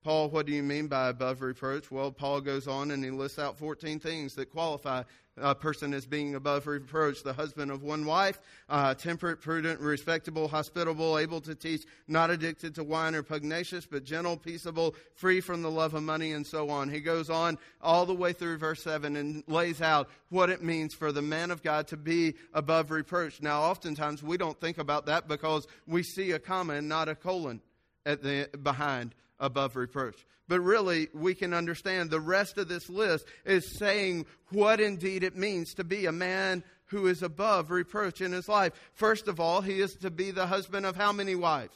Paul, 0.03 0.29
what 0.29 0.45
do 0.45 0.51
you 0.51 0.61
mean 0.61 0.87
by 0.87 1.09
above 1.09 1.41
reproach? 1.41 1.89
Well, 1.89 2.11
Paul 2.11 2.41
goes 2.41 2.67
on 2.67 2.91
and 2.91 3.03
he 3.03 3.09
lists 3.09 3.39
out 3.39 3.57
14 3.57 3.99
things 3.99 4.35
that 4.35 4.51
qualify 4.51 5.03
a 5.37 5.53
person 5.53 5.93
as 5.93 6.05
being 6.05 6.35
above 6.35 6.65
reproach, 6.67 7.23
the 7.23 7.33
husband 7.33 7.71
of 7.71 7.83
one 7.83 8.05
wife, 8.05 8.39
uh, 8.69 8.93
temperate, 8.93 9.41
prudent, 9.41 9.79
respectable, 9.79 10.47
hospitable, 10.47 11.17
able 11.17 11.41
to 11.41 11.53
teach, 11.53 11.83
not 12.07 12.29
addicted 12.29 12.75
to 12.75 12.83
wine 12.83 13.15
or 13.15 13.23
pugnacious, 13.23 13.85
but 13.85 14.03
gentle, 14.03 14.37
peaceable, 14.37 14.95
free 15.15 15.41
from 15.41 15.61
the 15.61 15.71
love 15.71 15.93
of 15.93 16.03
money, 16.03 16.31
and 16.31 16.47
so 16.47 16.69
on. 16.69 16.89
He 16.89 17.01
goes 17.01 17.29
on 17.29 17.57
all 17.81 18.05
the 18.05 18.13
way 18.13 18.33
through 18.33 18.57
verse 18.57 18.83
7 18.83 19.15
and 19.15 19.43
lays 19.47 19.81
out 19.81 20.09
what 20.29 20.49
it 20.49 20.63
means 20.63 20.93
for 20.93 21.11
the 21.11 21.21
man 21.21 21.51
of 21.51 21.61
God 21.61 21.87
to 21.87 21.97
be 21.97 22.35
above 22.53 22.91
reproach. 22.91 23.41
Now, 23.41 23.63
oftentimes 23.63 24.23
we 24.23 24.37
don't 24.37 24.59
think 24.59 24.77
about 24.77 25.05
that 25.07 25.27
because 25.27 25.67
we 25.85 26.03
see 26.03 26.31
a 26.31 26.39
comma 26.39 26.75
and 26.75 26.87
not 26.87 27.09
a 27.09 27.15
colon 27.15 27.61
at 28.05 28.21
the 28.21 28.49
behind 28.61 29.13
above 29.39 29.75
reproach. 29.75 30.25
But 30.47 30.59
really, 30.61 31.07
we 31.13 31.33
can 31.33 31.53
understand 31.53 32.09
the 32.09 32.19
rest 32.19 32.57
of 32.57 32.67
this 32.67 32.89
list 32.89 33.25
is 33.45 33.77
saying 33.77 34.25
what 34.51 34.79
indeed 34.79 35.23
it 35.23 35.35
means 35.35 35.73
to 35.75 35.83
be 35.83 36.05
a 36.05 36.11
man 36.11 36.63
who 36.87 37.07
is 37.07 37.23
above 37.23 37.71
reproach 37.71 38.21
in 38.21 38.31
his 38.31 38.47
life. 38.47 38.73
First 38.93 39.27
of 39.27 39.39
all, 39.39 39.61
he 39.61 39.81
is 39.81 39.95
to 39.95 40.11
be 40.11 40.31
the 40.31 40.45
husband 40.45 40.85
of 40.85 40.95
how 40.95 41.11
many 41.11 41.35
wives? 41.35 41.75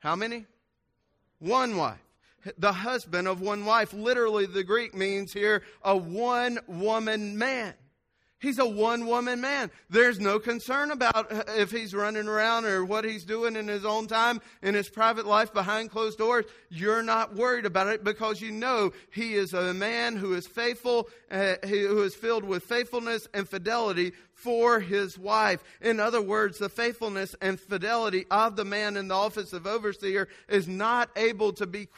How 0.00 0.16
many? 0.16 0.46
One 1.38 1.76
wife. 1.76 2.00
The 2.58 2.72
husband 2.72 3.28
of 3.28 3.40
one 3.40 3.64
wife. 3.64 3.92
Literally, 3.92 4.46
the 4.46 4.64
Greek 4.64 4.94
means 4.94 5.32
here 5.32 5.62
a 5.82 5.96
one 5.96 6.58
woman 6.66 7.38
man. 7.38 7.74
He's 8.44 8.58
a 8.58 8.66
one 8.66 9.06
woman 9.06 9.40
man. 9.40 9.70
There's 9.88 10.20
no 10.20 10.38
concern 10.38 10.90
about 10.90 11.28
if 11.56 11.70
he's 11.70 11.94
running 11.94 12.28
around 12.28 12.66
or 12.66 12.84
what 12.84 13.06
he's 13.06 13.24
doing 13.24 13.56
in 13.56 13.66
his 13.66 13.86
own 13.86 14.06
time, 14.06 14.38
in 14.62 14.74
his 14.74 14.90
private 14.90 15.24
life 15.24 15.54
behind 15.54 15.90
closed 15.90 16.18
doors. 16.18 16.44
You're 16.68 17.02
not 17.02 17.34
worried 17.34 17.64
about 17.64 17.86
it 17.86 18.04
because 18.04 18.42
you 18.42 18.50
know 18.50 18.92
he 19.10 19.32
is 19.32 19.54
a 19.54 19.72
man 19.72 20.16
who 20.16 20.34
is 20.34 20.46
faithful, 20.46 21.08
uh, 21.30 21.54
who 21.64 22.02
is 22.02 22.14
filled 22.14 22.44
with 22.44 22.64
faithfulness 22.64 23.26
and 23.32 23.48
fidelity 23.48 24.12
for 24.44 24.78
his 24.78 25.18
wife. 25.18 25.64
In 25.80 25.98
other 25.98 26.20
words, 26.20 26.58
the 26.58 26.68
faithfulness 26.68 27.34
and 27.40 27.58
fidelity 27.58 28.26
of 28.30 28.56
the 28.56 28.64
man 28.66 28.98
in 28.98 29.08
the 29.08 29.14
office 29.14 29.54
of 29.54 29.66
overseer 29.66 30.28
is 30.50 30.68
not 30.68 31.08
able 31.16 31.54
to 31.54 31.66
be 31.66 31.88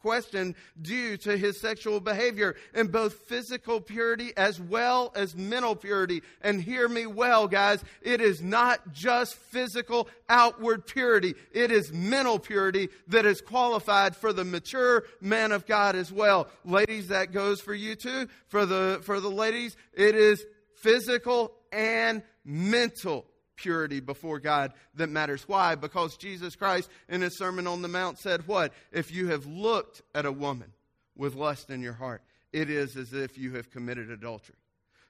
questioned 0.00 0.54
due 0.80 1.18
to 1.18 1.36
his 1.36 1.60
sexual 1.60 2.00
behavior 2.00 2.56
in 2.74 2.86
both 2.86 3.12
physical 3.28 3.82
purity 3.82 4.32
as 4.34 4.58
well 4.58 5.12
as 5.14 5.36
mental 5.36 5.76
purity. 5.76 6.22
And 6.40 6.62
hear 6.62 6.88
me 6.88 7.04
well, 7.04 7.46
guys, 7.46 7.84
it 8.00 8.22
is 8.22 8.40
not 8.40 8.94
just 8.94 9.34
physical 9.34 10.08
outward 10.30 10.86
purity, 10.86 11.34
it 11.52 11.70
is 11.70 11.92
mental 11.92 12.38
purity 12.38 12.88
that 13.08 13.26
is 13.26 13.42
qualified 13.42 14.16
for 14.16 14.32
the 14.32 14.44
mature 14.44 15.04
man 15.20 15.52
of 15.52 15.66
God 15.66 15.96
as 15.96 16.10
well. 16.10 16.48
Ladies, 16.64 17.08
that 17.08 17.30
goes 17.30 17.60
for 17.60 17.74
you 17.74 17.94
too. 17.94 18.26
For 18.48 18.64
the, 18.64 19.00
for 19.02 19.20
the 19.20 19.30
ladies, 19.30 19.76
it 19.92 20.14
is 20.14 20.46
physical 20.76 21.52
and 21.72 22.22
mental 22.44 23.26
purity 23.56 24.00
before 24.00 24.40
God 24.40 24.72
that 24.94 25.08
matters. 25.08 25.46
Why? 25.46 25.74
Because 25.74 26.16
Jesus 26.16 26.56
Christ 26.56 26.88
in 27.08 27.20
his 27.20 27.36
Sermon 27.36 27.66
on 27.66 27.82
the 27.82 27.88
Mount 27.88 28.18
said, 28.18 28.46
What? 28.46 28.72
If 28.92 29.12
you 29.12 29.28
have 29.28 29.46
looked 29.46 30.02
at 30.14 30.26
a 30.26 30.32
woman 30.32 30.72
with 31.16 31.34
lust 31.34 31.70
in 31.70 31.82
your 31.82 31.92
heart, 31.92 32.22
it 32.52 32.70
is 32.70 32.96
as 32.96 33.12
if 33.12 33.38
you 33.38 33.54
have 33.54 33.70
committed 33.70 34.10
adultery. 34.10 34.56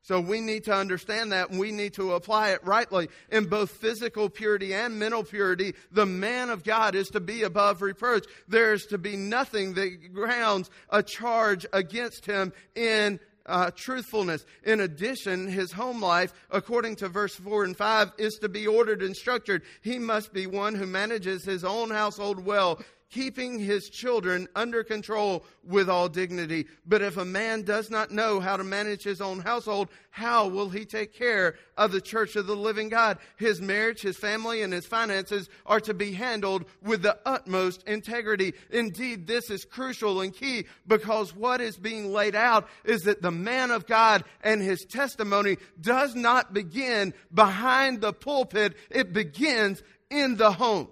So 0.03 0.19
we 0.19 0.41
need 0.41 0.65
to 0.65 0.75
understand 0.75 1.33
that 1.33 1.51
and 1.51 1.61
we 1.61 1.73
need 1.73 1.93
to 1.95 2.15
apply 2.15 2.51
it 2.51 2.65
rightly 2.65 3.09
in 3.31 3.45
both 3.45 3.71
physical 3.71 4.31
purity 4.31 4.73
and 4.73 4.99
mental 4.99 5.23
purity. 5.23 5.75
The 5.93 6.07
man 6.07 6.49
of 6.49 6.65
God 6.65 6.95
is 6.95 7.09
to 7.09 7.21
be 7.21 7.43
above 7.43 7.83
reproach. 7.83 8.27
There 8.49 8.73
is 8.73 8.87
to 8.87 8.99
be 8.99 9.17
nothing 9.17 9.75
that 9.75 10.15
grounds 10.15 10.71
a 10.89 11.03
charge 11.03 11.67
against 11.73 12.25
him 12.25 12.55
in 12.75 13.21
uh, 13.47 13.71
truthfulness. 13.75 14.45
In 14.65 14.81
addition, 14.81 15.49
his 15.49 15.73
home 15.73 16.01
life, 16.01 16.33
according 16.51 16.97
to 16.97 17.09
verse 17.09 17.35
4 17.35 17.65
and 17.65 17.77
5, 17.77 18.13
is 18.19 18.35
to 18.41 18.49
be 18.49 18.67
ordered 18.67 19.03
and 19.03 19.17
structured. 19.17 19.63
He 19.83 19.99
must 19.99 20.33
be 20.33 20.47
one 20.47 20.75
who 20.75 20.87
manages 20.87 21.45
his 21.45 21.65
own 21.65 21.91
household 21.91 22.45
well 22.45 22.81
keeping 23.11 23.59
his 23.59 23.91
children 23.91 24.49
under 24.55 24.85
control 24.85 25.45
with 25.65 25.89
all 25.89 26.09
dignity. 26.09 26.67
But 26.87 27.03
if 27.03 27.17
a 27.17 27.25
man 27.25 27.63
does 27.63 27.91
not 27.91 28.11
know 28.11 28.41
how 28.41 28.57
to 28.57 28.65
manage 28.65 29.03
his 29.03 29.21
own 29.21 29.41
household, 29.41 29.89
how 30.11 30.49
will 30.49 30.69
he 30.69 30.85
take 30.85 31.13
care 31.13 31.57
of 31.77 31.93
the 31.93 32.01
church 32.01 32.37
of 32.37 32.47
the 32.47 32.57
living 32.57 32.89
God? 32.89 33.19
His 33.37 33.61
marriage, 33.61 34.01
his 34.01 34.17
family, 34.17 34.63
and 34.63 34.73
his 34.73 34.87
finances 34.87 35.49
are 35.67 35.81
to 35.81 35.95
be 35.95 36.13
handled 36.13 36.65
with 36.83 37.03
the 37.03 37.19
utmost 37.27 37.83
integrity. 37.85 38.55
Indeed, 38.71 39.27
this 39.27 39.51
is 39.51 39.65
crucial 39.65 40.21
and 40.21 40.35
key 40.35 40.67
because 40.87 41.35
what 41.35 41.61
is 41.61 41.77
being 41.77 42.13
laid 42.13 42.35
out 42.35 42.69
is 42.85 43.03
that 43.03 43.23
the 43.23 43.31
man 43.31 43.71
of 43.71 43.87
God 43.87 44.25
and 44.43 44.63
his 44.63 44.85
testimony 44.85 45.59
does 45.81 46.15
not 46.15 46.55
begin 46.55 47.13
behind 47.33 48.01
the 48.01 48.13
pulpit. 48.13 48.77
It 48.91 49.13
begins 49.13 49.83
in 50.11 50.37
the 50.37 50.53
home. 50.53 50.89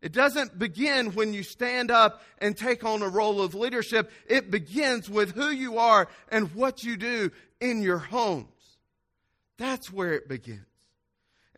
It 0.00 0.12
doesn't 0.12 0.58
begin 0.58 1.12
when 1.12 1.34
you 1.34 1.42
stand 1.42 1.90
up 1.90 2.22
and 2.38 2.56
take 2.56 2.84
on 2.84 3.02
a 3.02 3.08
role 3.08 3.40
of 3.40 3.54
leadership. 3.54 4.10
It 4.26 4.50
begins 4.50 5.10
with 5.10 5.34
who 5.34 5.50
you 5.50 5.78
are 5.78 6.08
and 6.28 6.54
what 6.54 6.84
you 6.84 6.96
do 6.96 7.32
in 7.60 7.82
your 7.82 7.98
homes. 7.98 8.46
That's 9.56 9.92
where 9.92 10.12
it 10.12 10.28
begins. 10.28 10.67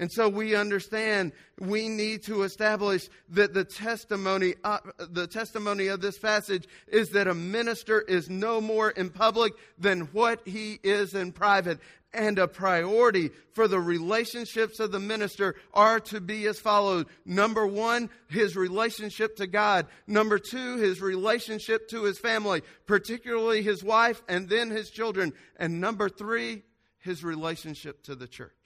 And 0.00 0.10
so 0.10 0.30
we 0.30 0.54
understand 0.54 1.32
we 1.58 1.90
need 1.90 2.22
to 2.22 2.42
establish 2.42 3.10
that 3.28 3.52
the 3.52 3.64
testimony, 3.64 4.54
uh, 4.64 4.78
the 4.98 5.26
testimony 5.26 5.88
of 5.88 6.00
this 6.00 6.18
passage 6.18 6.66
is 6.88 7.10
that 7.10 7.28
a 7.28 7.34
minister 7.34 8.00
is 8.00 8.30
no 8.30 8.62
more 8.62 8.88
in 8.88 9.10
public 9.10 9.52
than 9.76 10.08
what 10.12 10.40
he 10.46 10.80
is 10.82 11.14
in 11.14 11.32
private 11.32 11.80
and 12.14 12.38
a 12.38 12.48
priority 12.48 13.30
for 13.52 13.68
the 13.68 13.78
relationships 13.78 14.80
of 14.80 14.90
the 14.90 14.98
minister 14.98 15.54
are 15.74 16.00
to 16.00 16.18
be 16.18 16.46
as 16.46 16.58
follows. 16.58 17.04
Number 17.26 17.66
one, 17.66 18.08
his 18.28 18.56
relationship 18.56 19.36
to 19.36 19.46
God. 19.46 19.86
Number 20.06 20.38
two, 20.38 20.78
his 20.78 21.02
relationship 21.02 21.88
to 21.88 22.04
his 22.04 22.18
family, 22.18 22.62
particularly 22.86 23.62
his 23.62 23.84
wife 23.84 24.22
and 24.30 24.48
then 24.48 24.70
his 24.70 24.88
children. 24.88 25.34
And 25.58 25.78
number 25.78 26.08
three, 26.08 26.62
his 27.00 27.22
relationship 27.22 28.02
to 28.04 28.14
the 28.14 28.26
church. 28.26 28.59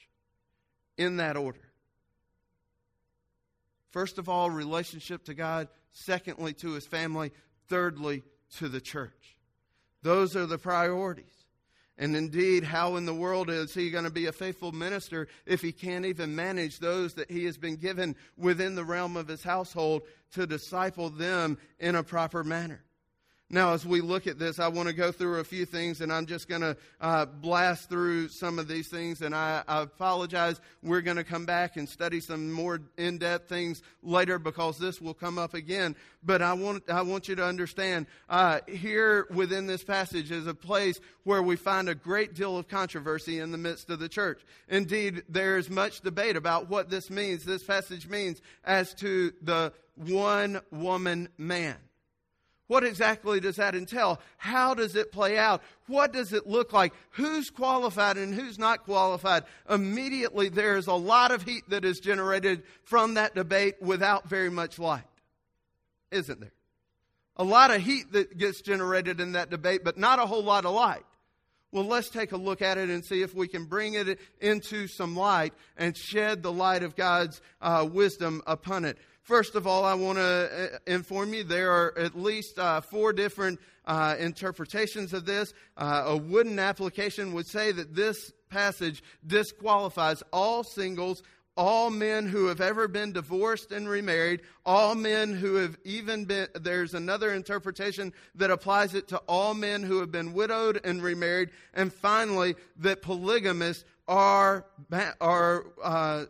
In 0.97 1.17
that 1.17 1.37
order. 1.37 1.61
First 3.91 4.19
of 4.19 4.29
all, 4.29 4.51
relationship 4.51 5.25
to 5.25 5.35
God. 5.35 5.69
Secondly, 5.91 6.53
to 6.55 6.73
his 6.73 6.87
family. 6.87 7.33
Thirdly, 7.69 8.23
to 8.59 8.69
the 8.69 8.81
church. 8.81 9.37
Those 10.03 10.37
are 10.37 10.47
the 10.47 10.59
priorities. 10.59 11.33
And 11.97 12.17
indeed, 12.17 12.65
how 12.65 12.97
in 12.97 13.07
the 13.07 13.15
world 13.15 13.49
is 13.49 13.73
he 13.73 13.91
going 13.91 14.05
to 14.05 14.11
be 14.11 14.27
a 14.27 14.33
faithful 14.33 14.73
minister 14.73 15.29
if 15.47 15.63
he 15.63 15.71
can't 15.71 16.05
even 16.05 16.35
manage 16.35 16.81
those 16.81 17.15
that 17.15 17.31
he 17.31 17.45
has 17.45 17.57
been 17.57 17.77
given 17.77 18.17
within 18.37 18.75
the 18.75 18.85
realm 18.85 19.17
of 19.17 19.29
his 19.29 19.45
household 19.45 20.03
to 20.33 20.47
disciple 20.47 21.09
them 21.09 21.57
in 21.79 21.95
a 21.95 22.03
proper 22.03 22.43
manner? 22.43 22.83
Now, 23.51 23.75
as 23.75 23.85
we 23.85 24.01
look 24.01 24.27
at 24.27 24.39
this, 24.39 24.59
I 24.59 24.69
want 24.69 24.89
to 24.89 24.95
go 24.95 25.13
through 25.13 25.39
a 25.39 25.45
few 25.45 25.67
things, 25.67 26.01
and 26.01 26.11
I'm 26.11 26.25
just 26.25 26.49
going 26.49 26.63
to 26.63 26.77
uh, 26.99 27.27
blast 27.27 27.91
through 27.91 28.29
some 28.29 28.59
of 28.59 28.69
these 28.69 28.89
things. 28.89 29.21
And 29.21 29.35
I, 29.35 29.63
I 29.69 29.83
apologize. 29.83 30.61
We're 30.83 31.03
going 31.03 31.19
to 31.19 31.25
come 31.25 31.45
back 31.45 31.77
and 31.77 31.87
study 31.87 32.21
some 32.21 32.51
more 32.51 32.81
in 32.97 33.19
depth 33.19 33.51
things 33.51 33.83
later 34.03 34.39
because 34.39 34.79
this 34.79 34.99
will 34.99 35.13
come 35.13 35.39
up 35.39 35.53
again. 35.53 35.95
But 36.23 36.41
I 36.41 36.55
want, 36.55 36.91
I 36.91 37.03
want 37.03 37.29
you 37.29 37.37
to 37.37 37.45
understand 37.45 38.07
uh, 38.31 38.61
here 38.67 39.27
within 39.31 39.67
this 39.67 39.85
passage 39.85 40.31
is 40.31 40.47
a 40.47 40.55
place 40.55 40.99
where 41.25 41.43
we 41.43 41.57
find 41.57 41.91
a 41.91 41.95
great 41.95 42.35
deal 42.35 42.57
of 42.57 42.67
controversy 42.67 43.41
in 43.41 43.53
the 43.53 43.59
midst 43.59 43.91
of 43.91 43.99
the 43.99 44.09
church. 44.09 44.43
Indeed, 44.69 45.23
there 45.29 45.59
is 45.59 45.69
much 45.69 46.01
debate 46.01 46.37
about 46.37 46.71
what 46.71 46.89
this 46.89 47.11
means, 47.11 47.45
this 47.45 47.63
passage 47.63 48.09
means, 48.09 48.41
as 48.65 48.95
to 48.95 49.35
the 49.43 49.75
one 49.97 50.61
woman 50.73 51.29
man. 51.37 51.77
What 52.67 52.83
exactly 52.83 53.41
does 53.41 53.57
that 53.57 53.75
entail? 53.75 54.21
How 54.39 54.73
does 54.73 54.97
it 54.97 55.13
play 55.13 55.37
out? 55.37 55.63
What 55.87 56.13
does 56.13 56.33
it 56.33 56.47
look 56.47 56.73
like? 56.73 56.95
Who's 57.11 57.51
qualified 57.51 58.17
and 58.17 58.35
who's 58.35 58.59
not 58.59 58.85
qualified? 58.85 59.45
Immediately, 59.69 60.49
there's 60.49 60.87
a 60.87 60.95
lot 60.95 61.31
of 61.31 61.43
heat 61.43 61.69
that 61.69 61.85
is 61.85 62.01
generated 62.01 62.63
from 62.85 63.15
that 63.15 63.35
debate 63.35 63.75
without 63.83 64.29
very 64.29 64.51
much 64.51 64.79
light, 64.79 65.05
isn't 66.11 66.41
there? 66.41 66.53
A 67.37 67.45
lot 67.45 67.71
of 67.71 67.83
heat 67.83 68.13
that 68.13 68.39
gets 68.39 68.63
generated 68.63 69.21
in 69.21 69.33
that 69.33 69.51
debate, 69.51 69.85
but 69.85 69.99
not 69.99 70.19
a 70.19 70.27
whole 70.27 70.45
lot 70.45 70.65
of 70.65 70.73
light. 70.75 71.05
Well, 71.75 71.85
let's 71.85 72.09
take 72.09 72.31
a 72.31 72.37
look 72.37 72.63
at 72.63 72.79
it 72.79 72.89
and 72.89 73.05
see 73.05 73.23
if 73.23 73.35
we 73.35 73.49
can 73.49 73.65
bring 73.65 73.95
it 73.95 74.21
into 74.41 74.87
some 74.87 75.17
light 75.17 75.53
and 75.77 75.97
shed 75.97 76.41
the 76.41 76.53
light 76.53 76.85
of 76.85 76.95
God's 76.95 77.41
uh, 77.61 77.87
wisdom 77.91 78.43
upon 78.47 78.85
it. 78.85 78.97
First 79.25 79.55
of 79.55 79.67
all, 79.67 79.87
I 79.87 79.95
want 79.95 80.19
to 80.19 80.71
uh, 80.75 80.79
inform 80.87 81.33
you 81.33 81.45
there 81.45 81.71
are 81.71 81.99
at 81.99 82.15
least 82.15 82.59
uh, 82.59 82.83
four 82.83 83.15
different 83.15 83.59
uh, 83.87 84.17
interpretations 84.19 85.15
of 85.15 85.25
this. 85.25 85.55
Uh, 85.79 86.03
a 86.09 86.17
wooden 86.17 86.59
application 86.59 87.33
would 87.33 87.47
say 87.47 87.73
that 87.73 87.95
this 87.95 88.33
passage 88.51 89.03
disqualifies 89.27 90.23
all 90.31 90.63
singles, 90.63 91.23
all 91.57 91.89
men 91.89 92.27
who 92.27 92.49
have 92.49 92.61
ever 92.61 92.87
been 92.87 93.13
divorced 93.13 93.73
and 93.73 93.89
remarried, 93.89 94.43
all 94.67 94.95
men 94.95 95.33
who 95.33 95.55
have 95.55 95.79
even 95.85 96.27
been, 96.27 96.49
there's 96.61 96.93
another 96.93 97.33
interpretation 97.33 98.13
that 98.35 98.51
applies 98.51 98.95
it 98.95 99.09
to 99.09 99.17
all 99.27 99.55
men 99.55 99.83
who 99.83 100.01
have 100.01 100.13
been 100.13 100.35
widowed 100.35 100.79
and 100.85 101.03
remarried, 101.03 101.49
and 101.73 101.91
finally, 101.91 102.57
that 102.77 103.01
polygamists 103.01 103.87
are, 104.07 104.67
are 105.19 105.65
uh, 105.83 106.25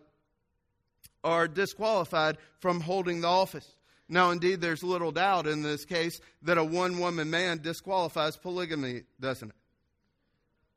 are 1.25 1.49
disqualified 1.49 2.37
from 2.61 2.81
holding 2.81 3.23
the 3.23 3.29
office. 3.29 3.67
Now, 4.09 4.31
indeed, 4.31 4.61
there's 4.61 4.85
little 4.85 5.11
doubt 5.11 5.47
in 5.47 5.63
this 5.63 5.85
case 5.85 6.21
that 6.43 6.59
a 6.59 6.65
one 6.65 7.01
woman 7.01 7.31
man 7.31 7.63
disqualifies 7.63 8.37
polygamy, 8.37 9.03
doesn't 9.19 9.49
it? 9.49 9.57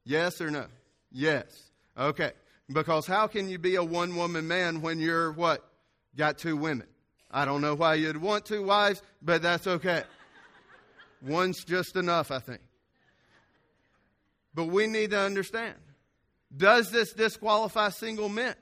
Yes 0.05 0.39
or 0.39 0.49
no? 0.49 0.65
Yes. 1.11 1.45
Okay. 1.97 2.31
Because 2.71 3.05
how 3.05 3.27
can 3.27 3.49
you 3.49 3.59
be 3.59 3.75
a 3.75 3.83
one 3.83 4.15
woman 4.15 4.47
man 4.47 4.81
when 4.81 4.99
you're 4.99 5.31
what? 5.33 5.63
Got 6.15 6.37
two 6.37 6.55
women. 6.55 6.87
I 7.29 7.43
don't 7.43 7.61
know 7.61 7.75
why 7.75 7.95
you'd 7.95 8.17
want 8.17 8.45
two 8.45 8.63
wives, 8.63 9.01
but 9.21 9.41
that's 9.41 9.67
okay. 9.67 10.03
One's 11.21 11.63
just 11.65 11.97
enough, 11.97 12.31
I 12.31 12.39
think. 12.39 12.61
But 14.53 14.65
we 14.65 14.87
need 14.87 15.11
to 15.11 15.19
understand 15.19 15.75
does 16.55 16.89
this 16.91 17.11
disqualify 17.11 17.89
single 17.89 18.29
men? 18.29 18.55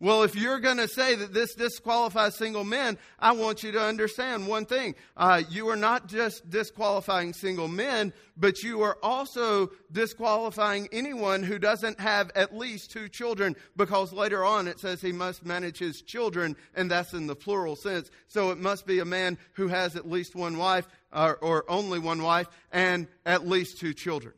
Well, 0.00 0.24
if 0.24 0.34
you're 0.34 0.58
going 0.58 0.78
to 0.78 0.88
say 0.88 1.14
that 1.14 1.32
this 1.32 1.54
disqualifies 1.54 2.36
single 2.36 2.64
men, 2.64 2.98
I 3.18 3.32
want 3.32 3.62
you 3.62 3.72
to 3.72 3.80
understand 3.80 4.46
one 4.46 4.66
thing. 4.66 4.96
Uh, 5.16 5.42
you 5.48 5.68
are 5.68 5.76
not 5.76 6.08
just 6.08 6.50
disqualifying 6.50 7.32
single 7.32 7.68
men, 7.68 8.12
but 8.36 8.62
you 8.62 8.82
are 8.82 8.98
also 9.02 9.70
disqualifying 9.92 10.88
anyone 10.92 11.44
who 11.44 11.58
doesn't 11.58 12.00
have 12.00 12.30
at 12.34 12.54
least 12.54 12.90
two 12.90 13.08
children, 13.08 13.54
because 13.76 14.12
later 14.12 14.44
on 14.44 14.66
it 14.66 14.80
says 14.80 15.00
he 15.00 15.12
must 15.12 15.46
manage 15.46 15.78
his 15.78 16.02
children, 16.02 16.56
and 16.74 16.90
that's 16.90 17.14
in 17.14 17.28
the 17.28 17.36
plural 17.36 17.76
sense. 17.76 18.10
So 18.26 18.50
it 18.50 18.58
must 18.58 18.86
be 18.86 18.98
a 18.98 19.04
man 19.04 19.38
who 19.52 19.68
has 19.68 19.94
at 19.94 20.10
least 20.10 20.34
one 20.34 20.58
wife, 20.58 20.86
or, 21.12 21.36
or 21.36 21.64
only 21.68 22.00
one 22.00 22.20
wife, 22.20 22.48
and 22.72 23.06
at 23.24 23.46
least 23.46 23.78
two 23.78 23.94
children. 23.94 24.34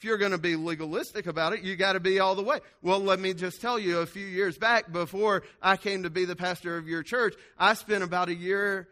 If 0.00 0.04
you're 0.04 0.16
going 0.16 0.32
to 0.32 0.38
be 0.38 0.56
legalistic 0.56 1.26
about 1.26 1.52
it, 1.52 1.60
you 1.60 1.76
got 1.76 1.92
to 1.92 2.00
be 2.00 2.20
all 2.20 2.34
the 2.34 2.42
way. 2.42 2.60
Well, 2.80 3.00
let 3.00 3.20
me 3.20 3.34
just 3.34 3.60
tell 3.60 3.78
you 3.78 3.98
a 3.98 4.06
few 4.06 4.24
years 4.24 4.56
back 4.56 4.90
before 4.90 5.42
I 5.60 5.76
came 5.76 6.04
to 6.04 6.10
be 6.10 6.24
the 6.24 6.34
pastor 6.34 6.78
of 6.78 6.88
your 6.88 7.02
church, 7.02 7.34
I 7.58 7.74
spent 7.74 8.02
about 8.02 8.30
a 8.30 8.34
year 8.34 8.88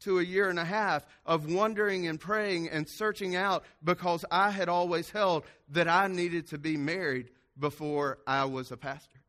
to 0.00 0.18
a 0.18 0.22
year 0.22 0.50
and 0.50 0.58
a 0.58 0.64
half 0.66 1.06
of 1.24 1.50
wondering 1.50 2.06
and 2.06 2.20
praying 2.20 2.68
and 2.68 2.86
searching 2.86 3.34
out 3.34 3.64
because 3.82 4.26
I 4.30 4.50
had 4.50 4.68
always 4.68 5.08
held 5.08 5.44
that 5.70 5.88
I 5.88 6.08
needed 6.08 6.48
to 6.48 6.58
be 6.58 6.76
married 6.76 7.30
before 7.58 8.18
I 8.26 8.44
was 8.44 8.70
a 8.72 8.76
pastor. 8.76 9.21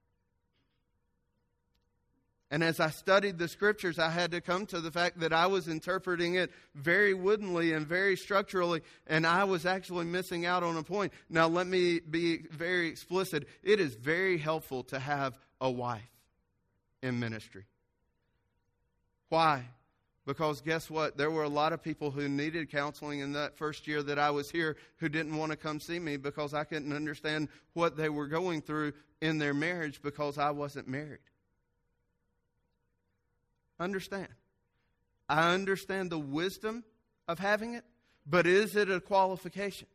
And 2.54 2.64
as 2.64 2.80
I 2.80 2.92
studied 2.92 3.40
the 3.40 3.48
scriptures, 3.48 3.98
I 3.98 4.12
had 4.12 4.30
to 4.30 4.40
come 4.40 4.68
to 4.68 4.80
the 4.80 4.92
fact 4.92 5.22
that 5.22 5.34
I 5.34 5.48
was 5.48 5.68
interpreting 5.68 6.36
it 6.36 6.52
very 6.76 7.16
woodenly 7.16 7.74
and 7.74 7.88
very 7.88 8.16
structurally, 8.16 8.84
and 9.08 9.26
I 9.26 9.46
was 9.46 9.66
actually 9.66 10.06
missing 10.06 10.46
out 10.46 10.62
on 10.62 10.78
a 10.78 10.84
point. 10.84 11.14
Now, 11.32 11.48
let 11.48 11.66
me 11.66 12.00
be 12.00 12.44
very 12.52 12.90
explicit. 12.90 13.48
It 13.64 13.80
is 13.80 13.96
very 13.96 14.38
helpful 14.38 14.84
to 14.84 15.00
have 15.00 15.36
a 15.60 15.72
wife 15.72 16.08
in 17.02 17.20
ministry. 17.20 17.66
Why? 19.30 19.64
Because 20.28 20.62
guess 20.62 20.92
what? 20.92 21.18
There 21.18 21.32
were 21.32 21.46
a 21.46 21.50
lot 21.50 21.74
of 21.74 21.82
people 21.82 22.12
who 22.12 22.30
needed 22.30 22.70
counseling 22.70 23.22
in 23.22 23.34
that 23.34 23.58
first 23.58 23.88
year 23.88 24.04
that 24.04 24.20
I 24.20 24.30
was 24.30 24.52
here 24.52 24.78
who 24.98 25.10
didn't 25.10 25.36
want 25.36 25.52
to 25.52 25.58
come 25.58 25.80
see 25.80 25.98
me 25.98 26.18
because 26.18 26.54
I 26.54 26.66
couldn't 26.66 26.94
understand 26.94 27.50
what 27.74 27.98
they 27.98 28.10
were 28.10 28.28
going 28.28 28.62
through 28.62 28.94
in 29.22 29.40
their 29.40 29.56
marriage 29.56 30.04
because 30.04 30.38
I 30.38 30.52
wasn't 30.52 30.88
married. 30.88 31.18
Understand. 33.80 34.28
I 35.30 35.54
understand 35.54 36.10
the 36.10 36.20
wisdom 36.20 36.84
of 37.28 37.40
having 37.40 37.74
it, 37.74 37.84
but 38.26 38.46
is 38.46 38.76
it 38.76 38.90
a 38.90 39.00
qualification? 39.00 39.88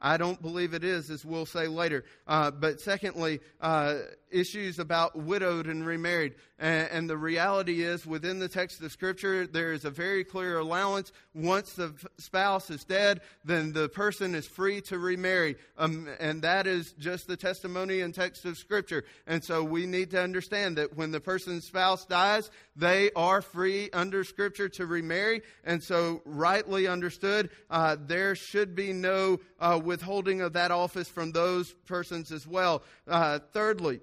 I 0.00 0.18
don't 0.18 0.40
believe 0.42 0.74
it 0.74 0.84
is, 0.84 1.10
as 1.10 1.24
we'll 1.24 1.46
say 1.46 1.68
later. 1.68 2.04
Uh, 2.26 2.50
but 2.50 2.80
secondly, 2.80 3.40
uh, 3.60 3.98
issues 4.38 4.78
about 4.78 5.16
widowed 5.16 5.66
and 5.66 5.86
remarried. 5.86 6.34
And, 6.58 6.88
and, 6.90 7.10
the 7.10 7.18
reality 7.18 7.82
is, 7.82 8.06
within 8.06 8.38
the 8.38 8.48
text 8.48 8.80
of 8.80 8.90
Scripture, 8.90 9.46
there 9.46 9.72
is 9.72 9.84
a 9.84 9.90
very 9.90 10.24
clear 10.24 10.58
allowance. 10.58 11.12
Once 11.34 11.74
the 11.74 11.92
spouse 12.18 12.70
is 12.70 12.82
dead, 12.84 13.20
then 13.44 13.72
the 13.72 13.90
person 13.90 14.34
is 14.34 14.46
free 14.46 14.80
to 14.82 14.98
remarry. 14.98 15.56
Um, 15.76 16.08
and 16.18 16.40
that 16.42 16.66
is 16.66 16.92
just 16.92 17.26
the 17.26 17.36
testimony 17.36 18.00
and 18.00 18.14
text 18.14 18.46
of 18.46 18.56
Scripture. 18.56 19.04
And 19.26 19.44
so 19.44 19.62
we 19.62 19.84
need 19.84 20.10
to 20.12 20.22
understand 20.22 20.78
that 20.78 20.96
when 20.96 21.10
the 21.10 21.20
person's 21.20 21.66
spouse 21.66 22.06
dies, 22.06 22.50
they 22.74 23.10
are 23.14 23.42
free 23.42 23.90
under 23.92 24.24
Scripture 24.24 24.70
to 24.70 24.86
remarry. 24.86 25.42
And 25.64 25.82
so, 25.82 26.22
rightly 26.24 26.86
understood, 26.86 27.50
uh, 27.70 27.96
there 28.00 28.34
should 28.34 28.74
be 28.74 28.92
no 28.92 29.40
uh, 29.60 29.80
withholding 29.82 30.40
of 30.40 30.54
that 30.54 30.70
office 30.70 31.08
from 31.08 31.32
those 31.32 31.74
persons 31.86 32.32
as 32.32 32.46
well. 32.46 32.82
Uh, 33.06 33.40
thirdly, 33.52 34.00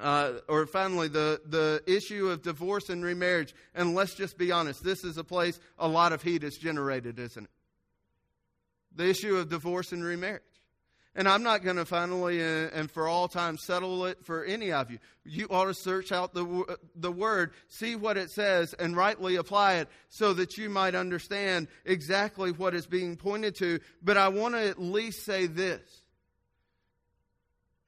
uh, 0.00 0.32
or 0.48 0.66
finally, 0.66 1.08
the, 1.08 1.40
the 1.46 1.82
issue 1.86 2.28
of 2.28 2.42
divorce 2.42 2.88
and 2.88 3.04
remarriage. 3.04 3.54
And 3.74 3.94
let's 3.94 4.14
just 4.14 4.36
be 4.36 4.52
honest, 4.52 4.84
this 4.84 5.04
is 5.04 5.16
a 5.16 5.24
place 5.24 5.58
a 5.78 5.88
lot 5.88 6.12
of 6.12 6.22
heat 6.22 6.44
is 6.44 6.56
generated, 6.56 7.18
isn't 7.18 7.44
it? 7.44 7.50
The 8.94 9.08
issue 9.08 9.36
of 9.36 9.48
divorce 9.48 9.92
and 9.92 10.04
remarriage. 10.04 10.42
And 11.14 11.26
I'm 11.26 11.42
not 11.42 11.64
going 11.64 11.76
to 11.76 11.86
finally 11.86 12.42
uh, 12.42 12.68
and 12.74 12.90
for 12.90 13.08
all 13.08 13.26
time 13.26 13.56
settle 13.56 14.04
it 14.04 14.24
for 14.26 14.44
any 14.44 14.70
of 14.70 14.90
you. 14.90 14.98
You 15.24 15.46
ought 15.48 15.64
to 15.64 15.74
search 15.74 16.12
out 16.12 16.34
the, 16.34 16.78
the 16.94 17.10
word, 17.10 17.52
see 17.68 17.96
what 17.96 18.18
it 18.18 18.30
says, 18.30 18.74
and 18.74 18.94
rightly 18.94 19.36
apply 19.36 19.76
it 19.76 19.88
so 20.10 20.34
that 20.34 20.58
you 20.58 20.68
might 20.68 20.94
understand 20.94 21.68
exactly 21.86 22.52
what 22.52 22.74
is 22.74 22.86
being 22.86 23.16
pointed 23.16 23.54
to. 23.56 23.80
But 24.02 24.18
I 24.18 24.28
want 24.28 24.56
to 24.56 24.68
at 24.68 24.78
least 24.78 25.24
say 25.24 25.46
this 25.46 25.80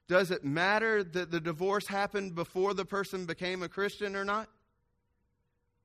does 0.09 0.31
it 0.31 0.45
matter 0.45 1.05
that 1.05 1.31
the 1.31 1.41
divorce 1.41 1.87
happened 1.87 2.35
before 2.35 2.73
the 2.73 2.85
person 2.85 3.27
became 3.27 3.63
a 3.63 3.69
Christian 3.69 4.17
or 4.17 4.25
not? 4.25 4.49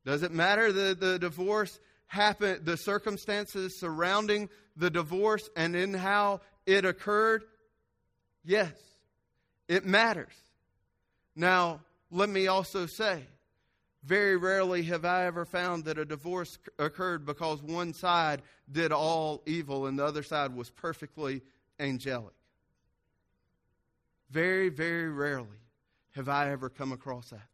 Does 0.05 0.23
it 0.23 0.31
matter 0.31 0.71
that 0.71 0.99
the 0.99 1.19
divorce 1.19 1.79
happened, 2.07 2.65
the 2.65 2.77
circumstances 2.77 3.79
surrounding 3.79 4.49
the 4.75 4.89
divorce 4.89 5.49
and 5.55 5.75
in 5.75 5.93
how 5.93 6.41
it 6.65 6.85
occurred? 6.85 7.43
Yes, 8.45 8.73
it 9.67 9.85
matters. 9.85 10.33
Now, 11.35 11.81
let 12.09 12.29
me 12.29 12.47
also 12.47 12.85
say, 12.85 13.23
very 14.03 14.35
rarely 14.37 14.83
have 14.83 15.05
I 15.05 15.25
ever 15.25 15.45
found 15.45 15.85
that 15.85 15.97
a 15.97 16.05
divorce 16.05 16.57
occurred 16.77 17.25
because 17.25 17.61
one 17.61 17.93
side 17.93 18.41
did 18.71 18.91
all 18.91 19.41
evil 19.45 19.87
and 19.87 19.97
the 19.97 20.05
other 20.05 20.23
side 20.23 20.53
was 20.55 20.69
perfectly 20.69 21.41
angelic. 21.79 22.33
Very, 24.33 24.69
very 24.69 25.09
rarely 25.09 25.59
have 26.15 26.27
I 26.27 26.49
ever 26.49 26.67
come 26.67 26.91
across 26.91 27.29
that. 27.29 27.47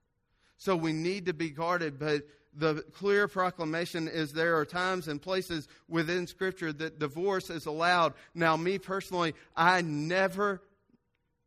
So 0.57 0.77
we 0.77 0.93
need 0.93 1.25
to 1.25 1.33
be 1.33 1.49
guarded, 1.49 1.99
but 1.99 2.21
the 2.53 2.85
clear 2.93 3.27
proclamation 3.27 4.07
is 4.07 4.31
there 4.31 4.57
are 4.57 4.65
times 4.65 5.09
and 5.09 5.21
places 5.21 5.67
within 5.89 6.25
Scripture 6.25 6.71
that 6.71 6.97
divorce 6.97 7.49
is 7.49 7.65
allowed. 7.65 8.13
Now, 8.33 8.55
me 8.55 8.77
personally, 8.77 9.35
I 9.57 9.81
never 9.81 10.61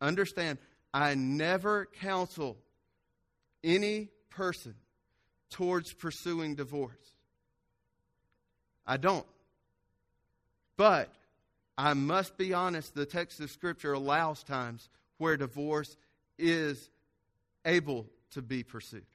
understand, 0.02 0.58
I 0.92 1.14
never 1.14 1.86
counsel 1.86 2.58
any 3.64 4.10
person 4.28 4.74
towards 5.48 5.94
pursuing 5.94 6.56
divorce. 6.56 7.16
I 8.86 8.98
don't. 8.98 9.26
But 10.76 11.10
I 11.78 11.94
must 11.94 12.36
be 12.36 12.52
honest, 12.52 12.94
the 12.94 13.06
text 13.06 13.40
of 13.40 13.50
Scripture 13.50 13.94
allows 13.94 14.42
times 14.42 14.90
where 15.18 15.36
divorce 15.36 15.96
is 16.38 16.90
able 17.64 18.06
to 18.32 18.42
be 18.42 18.62
pursued. 18.62 19.06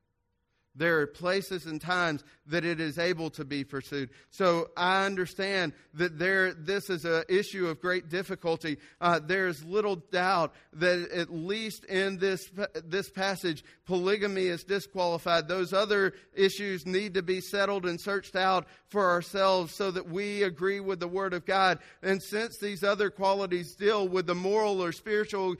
There 0.77 0.99
are 0.99 1.07
places 1.07 1.65
and 1.65 1.81
times 1.81 2.23
that 2.45 2.63
it 2.63 2.79
is 2.79 2.99
able 2.99 3.31
to 3.31 3.43
be 3.43 3.63
pursued. 3.63 4.11
So 4.29 4.69
I 4.77 5.05
understand 5.05 5.73
that 5.95 6.19
there, 6.19 6.53
this 6.53 6.91
is 6.91 7.03
an 7.03 7.23
issue 7.27 7.67
of 7.67 7.81
great 7.81 8.09
difficulty. 8.09 8.77
Uh, 9.01 9.19
there's 9.19 9.63
little 9.63 9.95
doubt 9.95 10.53
that 10.73 11.09
at 11.11 11.33
least 11.33 11.83
in 11.85 12.19
this, 12.19 12.47
this 12.85 13.09
passage, 13.09 13.63
polygamy 13.85 14.45
is 14.45 14.63
disqualified. 14.63 15.47
Those 15.47 15.73
other 15.73 16.13
issues 16.35 16.85
need 16.85 17.15
to 17.15 17.23
be 17.23 17.41
settled 17.41 17.87
and 17.87 17.99
searched 17.99 18.35
out 18.35 18.67
for 18.89 19.09
ourselves 19.09 19.73
so 19.73 19.89
that 19.89 20.07
we 20.07 20.43
agree 20.43 20.79
with 20.79 20.99
the 20.99 21.07
Word 21.07 21.33
of 21.33 21.45
God. 21.45 21.79
And 22.03 22.21
since 22.21 22.59
these 22.59 22.83
other 22.83 23.09
qualities 23.09 23.73
deal 23.75 24.07
with 24.07 24.27
the 24.27 24.35
moral 24.35 24.83
or 24.83 24.91
spiritual 24.91 25.55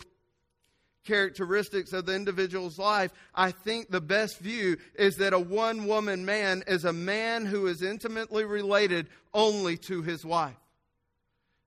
characteristics 1.08 1.94
of 1.94 2.06
the 2.06 2.14
individual's 2.14 2.78
life, 2.78 3.12
I 3.34 3.52
think 3.52 3.90
the 3.90 4.02
best 4.02 4.40
view 4.40 4.78
is 4.96 5.18
that 5.18 5.34
a 5.34 5.40
one 5.40 5.88
woman 5.88 6.26
man 6.26 6.64
is 6.68 6.86
a 6.86 6.94
man 6.94 7.46
who 7.46 7.68
is 7.68 7.82
intimately 7.82 8.44
related 8.44 9.08
only 9.34 9.78
to 9.78 10.02
his 10.02 10.26
wife. 10.26 10.58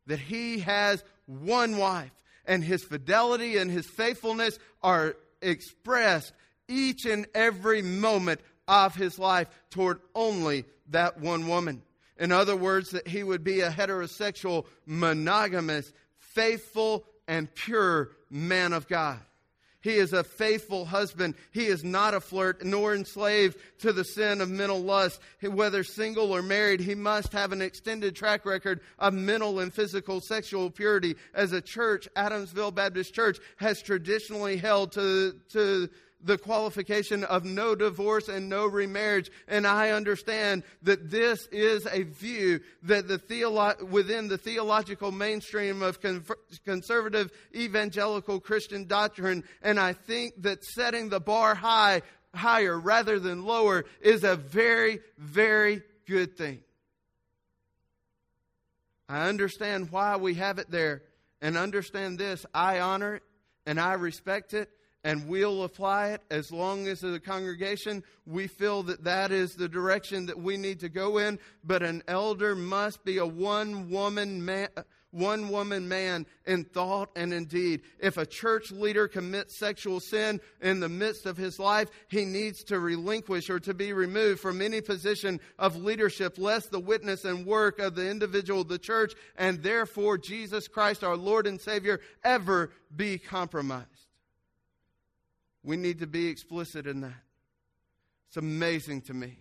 That 0.06 0.20
he 0.20 0.60
has 0.60 1.02
one 1.26 1.78
wife, 1.78 2.12
and 2.44 2.62
his 2.62 2.84
fidelity 2.84 3.56
and 3.56 3.70
his 3.70 3.86
faithfulness 3.86 4.58
are 4.82 5.16
expressed 5.40 6.32
each 6.68 7.06
and 7.06 7.26
every 7.34 7.82
moment 7.82 8.40
of 8.68 8.94
his 8.94 9.18
life 9.18 9.48
toward 9.70 10.00
only 10.14 10.64
that 10.90 11.18
one 11.20 11.48
woman. 11.48 11.82
In 12.18 12.32
other 12.32 12.56
words, 12.56 12.90
that 12.90 13.08
he 13.08 13.22
would 13.22 13.42
be 13.42 13.60
a 13.60 13.70
heterosexual, 13.70 14.66
monogamous, 14.84 15.92
faithful, 16.18 17.04
and 17.26 17.52
pure 17.54 18.10
man 18.28 18.72
of 18.72 18.86
God. 18.86 19.20
He 19.82 19.94
is 19.94 20.12
a 20.12 20.22
faithful 20.22 20.84
husband. 20.84 21.34
He 21.52 21.66
is 21.66 21.82
not 21.82 22.14
a 22.14 22.20
flirt 22.20 22.64
nor 22.64 22.94
enslaved 22.94 23.58
to 23.78 23.92
the 23.92 24.04
sin 24.04 24.40
of 24.40 24.50
mental 24.50 24.80
lust. 24.80 25.20
Whether 25.42 25.84
single 25.84 26.32
or 26.32 26.42
married, 26.42 26.80
he 26.80 26.94
must 26.94 27.32
have 27.32 27.52
an 27.52 27.62
extended 27.62 28.14
track 28.14 28.44
record 28.44 28.80
of 28.98 29.14
mental 29.14 29.60
and 29.60 29.72
physical 29.72 30.20
sexual 30.20 30.70
purity. 30.70 31.16
As 31.34 31.52
a 31.52 31.62
church, 31.62 32.08
Adamsville 32.14 32.74
Baptist 32.74 33.14
Church 33.14 33.38
has 33.56 33.80
traditionally 33.80 34.58
held 34.58 34.92
to, 34.92 35.36
to 35.50 35.88
the 36.22 36.38
qualification 36.38 37.24
of 37.24 37.44
no 37.44 37.74
divorce 37.74 38.28
and 38.28 38.48
no 38.48 38.66
remarriage. 38.66 39.30
And 39.48 39.66
I 39.66 39.90
understand 39.90 40.62
that 40.82 41.10
this 41.10 41.46
is 41.50 41.86
a 41.86 42.02
view 42.02 42.60
that 42.82 43.08
the 43.08 43.18
theolo- 43.18 43.82
within 43.82 44.28
the 44.28 44.38
theological 44.38 45.12
mainstream 45.12 45.82
of 45.82 46.00
con- 46.00 46.24
conservative 46.64 47.30
evangelical 47.54 48.40
Christian 48.40 48.86
doctrine. 48.86 49.44
And 49.62 49.78
I 49.78 49.92
think 49.92 50.42
that 50.42 50.64
setting 50.64 51.08
the 51.08 51.20
bar 51.20 51.54
high, 51.54 52.02
higher 52.34 52.78
rather 52.78 53.18
than 53.18 53.44
lower 53.44 53.84
is 54.00 54.24
a 54.24 54.36
very, 54.36 55.00
very 55.18 55.82
good 56.06 56.36
thing. 56.36 56.60
I 59.08 59.28
understand 59.28 59.90
why 59.90 60.16
we 60.16 60.34
have 60.34 60.58
it 60.58 60.70
there 60.70 61.02
and 61.40 61.56
understand 61.56 62.18
this. 62.18 62.46
I 62.54 62.80
honor 62.80 63.16
it 63.16 63.22
and 63.66 63.80
I 63.80 63.94
respect 63.94 64.54
it 64.54 64.70
and 65.04 65.26
we'll 65.26 65.64
apply 65.64 66.08
it 66.08 66.22
as 66.30 66.52
long 66.52 66.86
as 66.86 67.00
the 67.00 67.20
congregation 67.20 68.02
we 68.26 68.46
feel 68.46 68.82
that 68.82 69.04
that 69.04 69.32
is 69.32 69.54
the 69.54 69.68
direction 69.68 70.26
that 70.26 70.38
we 70.38 70.56
need 70.56 70.80
to 70.80 70.88
go 70.88 71.18
in 71.18 71.38
but 71.64 71.82
an 71.82 72.02
elder 72.08 72.54
must 72.54 73.04
be 73.04 73.18
a 73.18 73.26
one 73.26 73.90
woman 73.90 74.44
man 74.44 74.68
one 75.10 75.48
woman 75.48 75.88
man 75.88 76.26
in 76.46 76.64
thought 76.64 77.10
and 77.16 77.32
in 77.32 77.46
deed. 77.46 77.82
If 77.98 78.16
a 78.16 78.26
church 78.26 78.70
leader 78.70 79.08
commits 79.08 79.58
sexual 79.58 80.00
sin 80.00 80.40
in 80.60 80.80
the 80.80 80.88
midst 80.88 81.26
of 81.26 81.36
his 81.36 81.58
life, 81.58 81.90
he 82.08 82.24
needs 82.24 82.64
to 82.64 82.78
relinquish 82.78 83.50
or 83.50 83.60
to 83.60 83.74
be 83.74 83.92
removed 83.92 84.40
from 84.40 84.62
any 84.62 84.80
position 84.80 85.40
of 85.58 85.76
leadership, 85.76 86.38
lest 86.38 86.70
the 86.70 86.80
witness 86.80 87.24
and 87.24 87.46
work 87.46 87.78
of 87.78 87.94
the 87.94 88.08
individual, 88.08 88.64
the 88.64 88.78
church, 88.78 89.14
and 89.36 89.62
therefore 89.62 90.18
Jesus 90.18 90.68
Christ, 90.68 91.02
our 91.02 91.16
Lord 91.16 91.46
and 91.46 91.60
Savior, 91.60 92.00
ever 92.24 92.70
be 92.94 93.18
compromised. 93.18 93.89
We 95.62 95.76
need 95.76 96.00
to 96.00 96.06
be 96.06 96.28
explicit 96.28 96.86
in 96.86 97.02
that. 97.02 97.12
It's 98.28 98.36
amazing 98.36 99.02
to 99.02 99.14
me. 99.14 99.38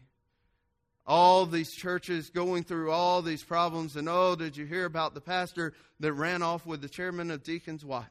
All 1.06 1.46
these 1.46 1.72
churches 1.72 2.30
going 2.30 2.64
through 2.64 2.92
all 2.92 3.22
these 3.22 3.44
problems, 3.44 3.96
and 3.96 4.08
oh, 4.10 4.36
did 4.36 4.58
you 4.58 4.66
hear 4.66 4.86
about 4.86 5.14
the 5.14 5.22
pastor 5.22 5.74
that 6.00 6.14
ran 6.14 6.44
off 6.44 6.66
with 6.66 6.82
the 6.82 6.90
chairman 6.90 7.32
of 7.32 7.44
Deacon's 7.44 7.86
wife? 7.86 8.10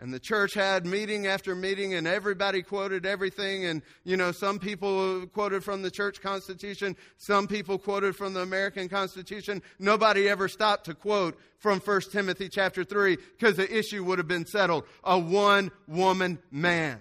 And 0.00 0.14
the 0.14 0.18
church 0.18 0.54
had 0.54 0.86
meeting 0.86 1.26
after 1.26 1.54
meeting, 1.54 1.92
and 1.92 2.06
everybody 2.06 2.62
quoted 2.62 3.04
everything. 3.04 3.66
And, 3.66 3.82
you 4.02 4.16
know, 4.16 4.32
some 4.32 4.58
people 4.58 5.26
quoted 5.26 5.62
from 5.62 5.82
the 5.82 5.90
church 5.90 6.22
constitution, 6.22 6.96
some 7.18 7.46
people 7.46 7.78
quoted 7.78 8.16
from 8.16 8.32
the 8.32 8.40
American 8.40 8.88
Constitution. 8.88 9.60
Nobody 9.78 10.26
ever 10.26 10.48
stopped 10.48 10.86
to 10.86 10.94
quote 10.94 11.38
from 11.58 11.80
1 11.80 12.00
Timothy 12.12 12.48
chapter 12.48 12.82
3 12.82 13.18
because 13.38 13.58
the 13.58 13.78
issue 13.78 14.02
would 14.04 14.16
have 14.18 14.26
been 14.26 14.46
settled. 14.46 14.84
A 15.04 15.18
one 15.18 15.70
woman 15.86 16.38
man. 16.50 17.00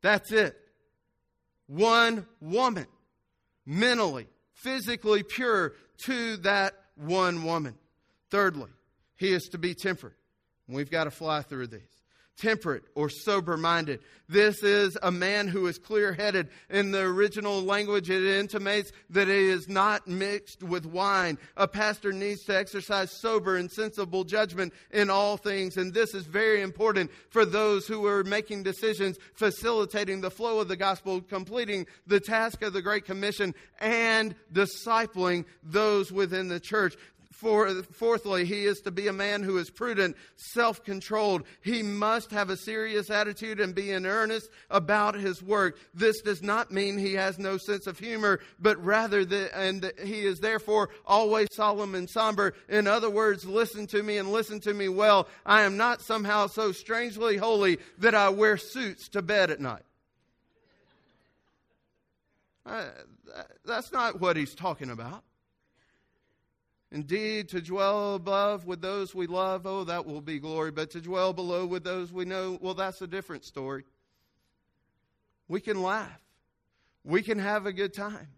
That's 0.00 0.30
it. 0.30 0.56
One 1.66 2.24
woman. 2.40 2.86
Mentally, 3.66 4.28
physically 4.54 5.24
pure 5.24 5.72
to 6.04 6.36
that 6.38 6.72
one 6.94 7.42
woman. 7.42 7.74
Thirdly, 8.30 8.70
he 9.16 9.32
is 9.32 9.48
to 9.50 9.58
be 9.58 9.74
temperate. 9.74 10.14
We've 10.70 10.90
got 10.90 11.04
to 11.04 11.10
fly 11.10 11.42
through 11.42 11.68
these. 11.68 11.80
Temperate 12.38 12.84
or 12.94 13.10
sober 13.10 13.58
minded. 13.58 14.00
This 14.26 14.62
is 14.62 14.96
a 15.02 15.10
man 15.10 15.46
who 15.46 15.66
is 15.66 15.76
clear 15.76 16.14
headed. 16.14 16.48
In 16.70 16.90
the 16.90 17.02
original 17.02 17.60
language, 17.60 18.08
it 18.08 18.24
intimates 18.24 18.92
that 19.10 19.28
it 19.28 19.36
is 19.36 19.68
not 19.68 20.08
mixed 20.08 20.62
with 20.62 20.86
wine. 20.86 21.36
A 21.58 21.68
pastor 21.68 22.12
needs 22.12 22.44
to 22.44 22.56
exercise 22.56 23.10
sober 23.10 23.56
and 23.56 23.70
sensible 23.70 24.24
judgment 24.24 24.72
in 24.90 25.10
all 25.10 25.36
things. 25.36 25.76
And 25.76 25.92
this 25.92 26.14
is 26.14 26.24
very 26.24 26.62
important 26.62 27.10
for 27.28 27.44
those 27.44 27.86
who 27.86 28.06
are 28.06 28.24
making 28.24 28.62
decisions, 28.62 29.18
facilitating 29.34 30.22
the 30.22 30.30
flow 30.30 30.60
of 30.60 30.68
the 30.68 30.76
gospel, 30.76 31.20
completing 31.20 31.86
the 32.06 32.20
task 32.20 32.62
of 32.62 32.72
the 32.72 32.80
Great 32.80 33.04
Commission, 33.04 33.54
and 33.80 34.34
discipling 34.50 35.44
those 35.62 36.10
within 36.10 36.48
the 36.48 36.60
church. 36.60 36.96
For, 37.40 37.82
fourthly, 37.84 38.44
he 38.44 38.66
is 38.66 38.82
to 38.82 38.90
be 38.90 39.08
a 39.08 39.14
man 39.14 39.42
who 39.42 39.56
is 39.56 39.70
prudent, 39.70 40.14
self 40.36 40.84
controlled. 40.84 41.44
He 41.62 41.82
must 41.82 42.32
have 42.32 42.50
a 42.50 42.56
serious 42.56 43.08
attitude 43.08 43.60
and 43.60 43.74
be 43.74 43.92
in 43.92 44.04
earnest 44.04 44.50
about 44.68 45.14
his 45.14 45.42
work. 45.42 45.78
This 45.94 46.20
does 46.20 46.42
not 46.42 46.70
mean 46.70 46.98
he 46.98 47.14
has 47.14 47.38
no 47.38 47.56
sense 47.56 47.86
of 47.86 47.98
humor, 47.98 48.40
but 48.60 48.84
rather 48.84 49.24
that, 49.24 49.58
and 49.58 49.90
he 50.04 50.20
is 50.20 50.40
therefore 50.40 50.90
always 51.06 51.48
solemn 51.52 51.94
and 51.94 52.10
somber. 52.10 52.52
In 52.68 52.86
other 52.86 53.08
words, 53.08 53.46
listen 53.46 53.86
to 53.86 54.02
me 54.02 54.18
and 54.18 54.30
listen 54.30 54.60
to 54.60 54.74
me 54.74 54.90
well. 54.90 55.26
I 55.46 55.62
am 55.62 55.78
not 55.78 56.02
somehow 56.02 56.46
so 56.48 56.72
strangely 56.72 57.38
holy 57.38 57.78
that 58.00 58.14
I 58.14 58.28
wear 58.28 58.58
suits 58.58 59.08
to 59.08 59.22
bed 59.22 59.50
at 59.50 59.60
night. 59.60 59.84
Uh, 62.66 62.84
that's 63.64 63.92
not 63.92 64.20
what 64.20 64.36
he's 64.36 64.54
talking 64.54 64.90
about. 64.90 65.24
Indeed, 66.92 67.48
to 67.50 67.60
dwell 67.60 68.16
above 68.16 68.66
with 68.66 68.80
those 68.80 69.14
we 69.14 69.28
love, 69.28 69.64
oh, 69.64 69.84
that 69.84 70.06
will 70.06 70.20
be 70.20 70.40
glory. 70.40 70.72
But 70.72 70.90
to 70.90 71.00
dwell 71.00 71.32
below 71.32 71.64
with 71.64 71.84
those 71.84 72.12
we 72.12 72.24
know, 72.24 72.58
well, 72.60 72.74
that's 72.74 73.00
a 73.00 73.06
different 73.06 73.44
story. 73.44 73.84
We 75.46 75.60
can 75.60 75.82
laugh, 75.82 76.20
we 77.04 77.22
can 77.22 77.38
have 77.38 77.66
a 77.66 77.72
good 77.72 77.94
time. 77.94 78.28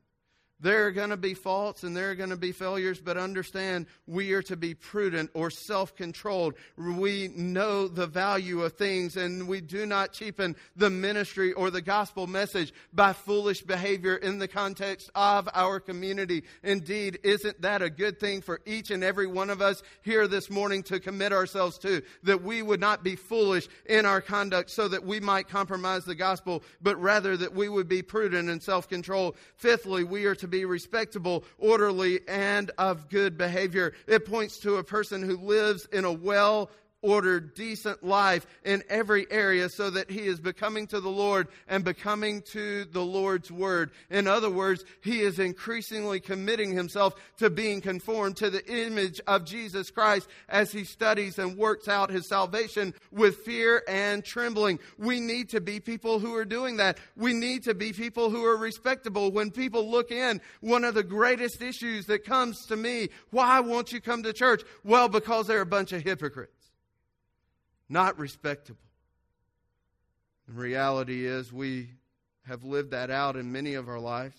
There 0.63 0.87
are 0.87 0.93
going 0.93 1.11
to 1.11 1.17
be 1.17 1.35
faults 1.35 1.83
and 1.83 1.97
there 1.97 2.11
are 2.11 2.15
going 2.15 2.31
to 2.31 2.37
be 2.37 2.53
failures, 2.53 3.01
but 3.01 3.17
understand 3.17 3.87
we 4.07 4.33
are 4.33 4.43
to 4.43 4.57
be 4.57 4.75
prudent 4.75 5.31
or 5.35 5.51
self 5.51 5.97
controlled. 5.97 6.55
We 6.77 7.33
know 7.35 7.89
the 7.89 8.07
value 8.07 8.63
of 8.63 8.75
things 8.75 9.17
and 9.17 9.49
we 9.49 9.61
do 9.61 9.87
not 9.87 10.13
cheapen 10.13 10.55
the 10.77 10.89
ministry 10.89 11.53
or 11.53 11.73
the 11.73 11.83
gospel 11.83 12.29
message 12.29 12.73
by 12.93 13.13
foolish 13.13 13.63
behavior 13.63 14.15
in 14.15 14.39
the 14.39 14.47
context 14.47 15.11
of 15.17 15.49
our 15.53 15.81
community. 15.81 16.45
Indeed, 16.63 17.19
isn't 17.25 17.61
that 17.63 17.83
a 17.83 17.91
good 17.91 18.21
thing 18.21 18.41
for 18.41 18.61
each 18.65 18.93
and 18.93 19.03
every 19.03 19.27
one 19.27 19.51
of 19.51 19.61
us 19.61 19.83
here 20.03 20.29
this 20.29 20.49
morning 20.49 20.85
to 20.85 21.01
commit 21.01 21.33
ourselves 21.33 21.77
to? 21.79 22.03
That 22.23 22.45
we 22.45 22.63
would 22.63 22.81
not 22.81 23.03
be 23.03 23.17
foolish 23.17 23.67
in 23.87 24.07
our 24.07 24.21
conduct 24.21 24.71
so 24.71 24.87
that 24.87 25.05
we 25.05 25.19
might 25.19 25.49
compromise 25.49 26.05
the 26.05 26.15
gospel, 26.15 26.63
but 26.81 27.03
rather 27.03 27.37
that 27.37 27.53
we 27.53 27.69
would 27.69 27.89
be 27.89 28.03
prudent 28.03 28.49
and 28.49 28.63
self 28.63 28.89
controlled. 28.89 29.37
Fifthly, 29.57 30.05
we 30.05 30.25
are 30.27 30.37
to 30.37 30.52
be 30.53 30.65
respectable, 30.65 31.43
orderly, 31.59 32.21
and 32.29 32.71
of 32.79 33.09
good 33.09 33.37
behavior. 33.37 33.95
It 34.07 34.25
points 34.25 34.59
to 34.59 34.77
a 34.77 34.85
person 34.85 35.23
who 35.23 35.37
lives 35.37 35.87
in 35.87 36.05
a 36.05 36.13
well 36.13 36.71
ordered, 37.03 37.55
decent 37.55 38.03
life 38.03 38.47
in 38.65 38.83
every 38.89 39.27
area 39.31 39.69
so 39.69 39.91
that 39.91 40.11
he 40.11 40.21
is 40.21 40.41
becoming 40.41 40.87
to 40.87 41.01
the 41.01 41.11
Lord 41.11 41.49
and 41.69 41.85
becoming 41.85 42.43
to 42.53 42.85
the 42.87 43.05
Lord's 43.05 43.51
word. 43.51 43.91
In 44.11 44.27
other 44.27 44.51
words, 44.51 44.85
he 45.03 45.21
is 45.21 45.39
increasingly 45.39 46.21
committing 46.21 46.73
himself 46.73 47.15
to 47.39 47.51
being 47.51 47.81
conformed 47.81 48.37
to 48.37 48.51
the 48.51 48.65
image 48.67 49.21
of 49.27 49.45
Jesus 49.45 49.91
Christ 49.91 50.29
as 50.49 50.73
he 50.73 50.85
studies 50.85 51.39
and 51.39 51.59
works 51.59 51.89
out 51.89 52.11
his 52.11 52.29
salvation 52.29 52.95
with 53.11 53.37
fear 53.39 53.83
and 53.89 54.25
trembling. 54.25 54.79
We 54.97 55.21
need 55.21 55.51
to 55.51 55.61
be 55.61 55.81
people 55.81 56.21
who 56.21 56.35
are 56.37 56.45
doing 56.45 56.77
that. 56.77 56.99
We 57.17 57.35
need 57.35 57.65
to 57.65 57.75
be 57.75 57.93
people 57.93 58.31
who 58.31 58.45
are 58.45 58.57
respectable. 58.57 59.33
When 59.33 59.51
people 59.51 59.91
look 59.91 60.11
in, 60.11 60.41
one 60.61 60.85
of 60.85 60.95
the 60.95 61.03
greatest 61.03 61.61
issues 61.61 62.07
that 62.07 62.25
comes 62.25 62.67
to 62.67 62.77
me, 62.77 63.09
why 63.31 63.61
won't 63.61 63.93
you 63.93 64.01
come 64.01 64.23
to 64.23 64.33
church? 64.33 64.63
Well, 64.85 65.09
because 65.09 65.47
they're 65.47 65.61
a 65.61 65.67
bunch 65.67 65.93
of 65.93 66.03
hypocrites 66.03 66.62
not 67.93 68.19
respectable. 68.19 68.81
The 70.49 70.55
reality 70.55 71.27
is, 71.27 71.53
we 71.53 71.91
have 72.47 72.65
lived 72.65 72.91
that 72.91 73.11
out 73.11 73.37
in 73.37 73.53
many 73.53 73.75
of 73.75 73.89
our 73.89 74.01
lives. 74.01 74.37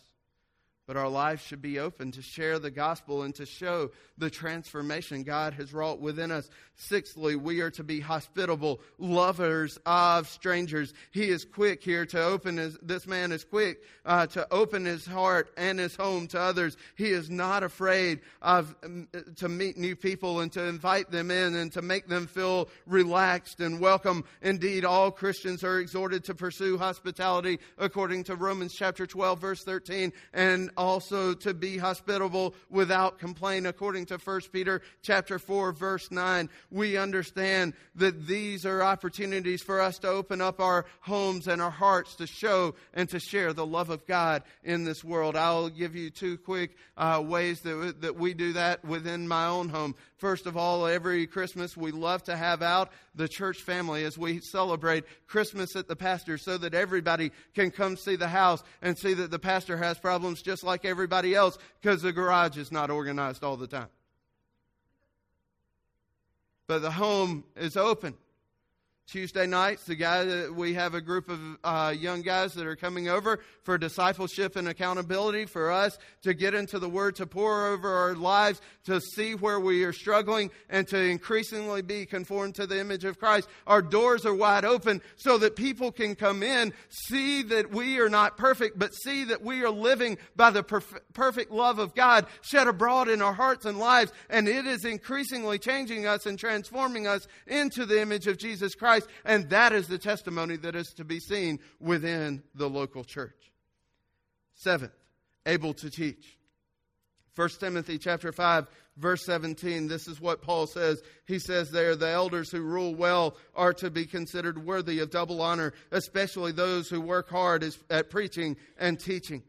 But 0.85 0.97
our 0.97 1.07
lives 1.07 1.41
should 1.41 1.61
be 1.61 1.79
open 1.79 2.11
to 2.11 2.21
share 2.21 2.59
the 2.59 2.71
gospel 2.71 3.23
and 3.23 3.33
to 3.35 3.45
show 3.45 3.91
the 4.17 4.29
transformation 4.29 5.23
God 5.23 5.53
has 5.53 5.73
wrought 5.73 6.01
within 6.01 6.29
us. 6.29 6.49
Sixthly, 6.75 7.37
we 7.37 7.61
are 7.61 7.71
to 7.71 7.83
be 7.83 8.01
hospitable, 8.01 8.81
lovers 8.97 9.79
of 9.85 10.27
strangers. 10.27 10.93
He 11.11 11.29
is 11.29 11.45
quick 11.45 11.83
here 11.83 12.05
to 12.07 12.21
open 12.21 12.57
his, 12.57 12.77
this 12.81 13.07
man 13.07 13.31
is 13.31 13.45
quick 13.45 13.81
uh, 14.05 14.27
to 14.27 14.45
open 14.51 14.83
his 14.83 15.05
heart 15.05 15.53
and 15.55 15.79
his 15.79 15.95
home 15.95 16.27
to 16.27 16.39
others. 16.39 16.75
He 16.95 17.11
is 17.11 17.29
not 17.29 17.63
afraid 17.63 18.19
of 18.41 18.75
um, 18.83 19.07
to 19.37 19.47
meet 19.47 19.77
new 19.77 19.95
people 19.95 20.41
and 20.41 20.51
to 20.51 20.63
invite 20.65 21.11
them 21.11 21.31
in 21.31 21.55
and 21.55 21.71
to 21.73 21.81
make 21.81 22.07
them 22.07 22.27
feel 22.27 22.67
relaxed 22.85 23.61
and 23.61 23.79
welcome. 23.79 24.25
Indeed, 24.41 24.83
all 24.83 25.11
Christians 25.11 25.63
are 25.63 25.79
exhorted 25.79 26.25
to 26.25 26.35
pursue 26.35 26.77
hospitality 26.77 27.59
according 27.77 28.25
to 28.25 28.35
Romans 28.35 28.73
chapter 28.73 29.07
12 29.07 29.39
verse 29.39 29.63
13 29.63 30.11
and 30.33 30.71
also 30.77 31.33
to 31.33 31.53
be 31.53 31.77
hospitable 31.77 32.55
without 32.69 33.19
complaint 33.19 33.67
according 33.67 34.05
to 34.07 34.17
1 34.17 34.41
Peter 34.51 34.81
chapter 35.01 35.39
4 35.39 35.71
verse 35.71 36.11
9. 36.11 36.49
We 36.71 36.97
understand 36.97 37.73
that 37.95 38.27
these 38.27 38.65
are 38.65 38.81
opportunities 38.81 39.61
for 39.61 39.81
us 39.81 39.99
to 39.99 40.07
open 40.07 40.41
up 40.41 40.59
our 40.59 40.85
homes 41.01 41.47
and 41.47 41.61
our 41.61 41.71
hearts 41.71 42.15
to 42.15 42.27
show 42.27 42.75
and 42.93 43.09
to 43.09 43.19
share 43.19 43.53
the 43.53 43.65
love 43.65 43.89
of 43.89 44.05
God 44.05 44.43
in 44.63 44.83
this 44.83 45.03
world. 45.03 45.35
I'll 45.35 45.69
give 45.69 45.95
you 45.95 46.09
two 46.09 46.37
quick 46.37 46.75
uh, 46.97 47.21
ways 47.25 47.61
that, 47.61 48.01
that 48.01 48.15
we 48.15 48.33
do 48.33 48.53
that 48.53 48.83
within 48.85 49.27
my 49.27 49.47
own 49.47 49.69
home. 49.69 49.95
First 50.23 50.45
of 50.45 50.55
all, 50.55 50.87
every 50.87 51.27
Christmas 51.27 51.75
we 51.75 51.91
love 51.91 52.23
to 52.23 52.37
have 52.37 52.61
out 52.61 52.93
the 53.13 53.27
church 53.27 53.57
family 53.57 54.05
as 54.05 54.17
we 54.17 54.39
celebrate 54.39 55.03
Christmas 55.27 55.75
at 55.75 55.89
the 55.89 55.97
pastor 55.97 56.37
so 56.37 56.57
that 56.59 56.73
everybody 56.73 57.33
can 57.53 57.71
come 57.71 57.97
see 57.97 58.15
the 58.15 58.29
house 58.29 58.63
and 58.81 58.97
see 58.97 59.13
that 59.15 59.31
the 59.31 59.37
pastor 59.37 59.75
has 59.75 59.99
problems 59.99 60.41
just 60.41 60.63
like 60.63 60.85
everybody 60.85 61.35
else 61.35 61.57
because 61.81 62.01
the 62.01 62.13
garage 62.13 62.55
is 62.55 62.71
not 62.71 62.89
organized 62.89 63.43
all 63.43 63.57
the 63.57 63.67
time. 63.67 63.89
But 66.67 66.83
the 66.83 66.91
home 66.91 67.43
is 67.57 67.75
open. 67.75 68.13
Tuesday 69.07 69.45
nights, 69.45 69.83
the 69.83 69.95
guy 69.95 70.47
we 70.49 70.73
have 70.73 70.93
a 70.93 71.01
group 71.01 71.29
of 71.29 71.39
uh, 71.63 71.93
young 71.95 72.21
guys 72.21 72.53
that 72.53 72.65
are 72.65 72.75
coming 72.75 73.09
over 73.09 73.39
for 73.63 73.77
discipleship 73.77 74.55
and 74.55 74.67
accountability 74.67 75.45
for 75.45 75.71
us 75.71 75.97
to 76.23 76.33
get 76.33 76.53
into 76.53 76.79
the 76.79 76.89
Word, 76.89 77.15
to 77.17 77.27
pour 77.27 77.67
over 77.67 77.89
our 77.89 78.15
lives, 78.15 78.61
to 78.85 78.99
see 79.01 79.35
where 79.35 79.59
we 79.59 79.83
are 79.83 79.93
struggling, 79.93 80.51
and 80.69 80.87
to 80.87 80.97
increasingly 80.97 81.81
be 81.81 82.05
conformed 82.05 82.55
to 82.55 82.65
the 82.65 82.79
image 82.79 83.03
of 83.03 83.19
Christ. 83.19 83.47
Our 83.67 83.81
doors 83.81 84.25
are 84.25 84.33
wide 84.33 84.65
open 84.65 85.01
so 85.17 85.37
that 85.37 85.55
people 85.55 85.91
can 85.91 86.15
come 86.15 86.41
in, 86.41 86.73
see 86.89 87.43
that 87.43 87.71
we 87.71 87.99
are 87.99 88.09
not 88.09 88.37
perfect, 88.37 88.79
but 88.79 88.93
see 88.93 89.25
that 89.25 89.43
we 89.43 89.63
are 89.63 89.69
living 89.69 90.17
by 90.35 90.49
the 90.49 90.63
perf- 90.63 90.99
perfect 91.13 91.51
love 91.51 91.77
of 91.77 91.93
God 91.93 92.25
shed 92.41 92.67
abroad 92.67 93.09
in 93.09 93.21
our 93.21 93.33
hearts 93.33 93.65
and 93.65 93.77
lives, 93.77 94.11
and 94.29 94.47
it 94.47 94.65
is 94.65 94.85
increasingly 94.85 95.59
changing 95.59 96.07
us 96.07 96.25
and 96.25 96.39
transforming 96.39 97.05
us 97.05 97.27
into 97.47 97.85
the 97.85 98.01
image 98.01 98.27
of 98.27 98.37
Jesus 98.37 98.75
Christ. 98.75 99.02
Christ, 99.05 99.19
and 99.25 99.49
that 99.49 99.73
is 99.73 99.87
the 99.87 99.97
testimony 99.97 100.57
that 100.57 100.75
is 100.75 100.93
to 100.93 101.03
be 101.03 101.19
seen 101.19 101.59
within 101.79 102.43
the 102.55 102.69
local 102.69 103.03
church. 103.03 103.51
Seventh, 104.55 104.93
able 105.45 105.73
to 105.75 105.89
teach. 105.89 106.37
1 107.35 107.49
Timothy 107.59 107.97
chapter 107.97 108.31
5 108.31 108.67
verse 108.97 109.25
17 109.25 109.87
this 109.87 110.07
is 110.07 110.21
what 110.21 110.43
Paul 110.43 110.67
says 110.67 111.01
he 111.25 111.39
says 111.39 111.71
there 111.71 111.95
the 111.95 112.09
elders 112.09 112.51
who 112.51 112.61
rule 112.61 112.93
well 112.93 113.37
are 113.55 113.73
to 113.73 113.89
be 113.89 114.05
considered 114.05 114.63
worthy 114.63 114.99
of 114.99 115.09
double 115.09 115.41
honor 115.41 115.73
especially 115.91 116.51
those 116.51 116.89
who 116.89 117.01
work 117.01 117.29
hard 117.29 117.65
at 117.89 118.11
preaching 118.11 118.55
and 118.77 118.99
teaching 118.99 119.41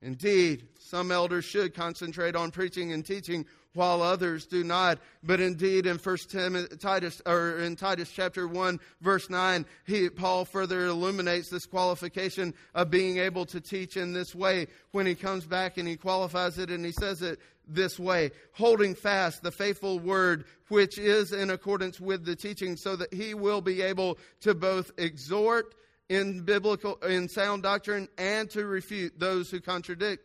indeed 0.00 0.66
some 0.80 1.12
elders 1.12 1.44
should 1.44 1.72
concentrate 1.72 2.34
on 2.34 2.50
preaching 2.50 2.92
and 2.92 3.06
teaching 3.06 3.46
while 3.74 4.02
others 4.02 4.46
do 4.46 4.64
not. 4.64 4.98
But 5.22 5.40
indeed, 5.40 5.86
in 5.86 5.98
First 5.98 6.30
Titus 6.30 7.22
or 7.26 7.58
in 7.58 7.76
Titus 7.76 8.10
chapter 8.10 8.46
one, 8.46 8.80
verse 9.00 9.30
nine, 9.30 9.66
he 9.86 10.08
Paul 10.08 10.44
further 10.44 10.86
illuminates 10.86 11.48
this 11.50 11.66
qualification 11.66 12.54
of 12.74 12.90
being 12.90 13.18
able 13.18 13.46
to 13.46 13.60
teach 13.60 13.96
in 13.96 14.12
this 14.12 14.34
way 14.34 14.66
when 14.92 15.06
he 15.06 15.14
comes 15.14 15.46
back 15.46 15.78
and 15.78 15.88
he 15.88 15.96
qualifies 15.96 16.58
it 16.58 16.70
and 16.70 16.84
he 16.84 16.92
says 16.92 17.22
it 17.22 17.38
this 17.68 17.98
way, 17.98 18.30
holding 18.52 18.94
fast 18.94 19.42
the 19.42 19.52
faithful 19.52 19.98
word 19.98 20.44
which 20.68 20.98
is 20.98 21.32
in 21.32 21.50
accordance 21.50 22.00
with 22.00 22.24
the 22.24 22.34
teaching, 22.34 22.76
so 22.76 22.96
that 22.96 23.14
he 23.14 23.34
will 23.34 23.60
be 23.60 23.82
able 23.82 24.18
to 24.40 24.54
both 24.54 24.90
exhort 24.98 25.74
in 26.08 26.40
biblical 26.44 26.96
in 26.96 27.28
sound 27.28 27.62
doctrine 27.62 28.08
and 28.18 28.50
to 28.50 28.66
refute 28.66 29.18
those 29.18 29.50
who 29.50 29.60
contradict 29.60 30.24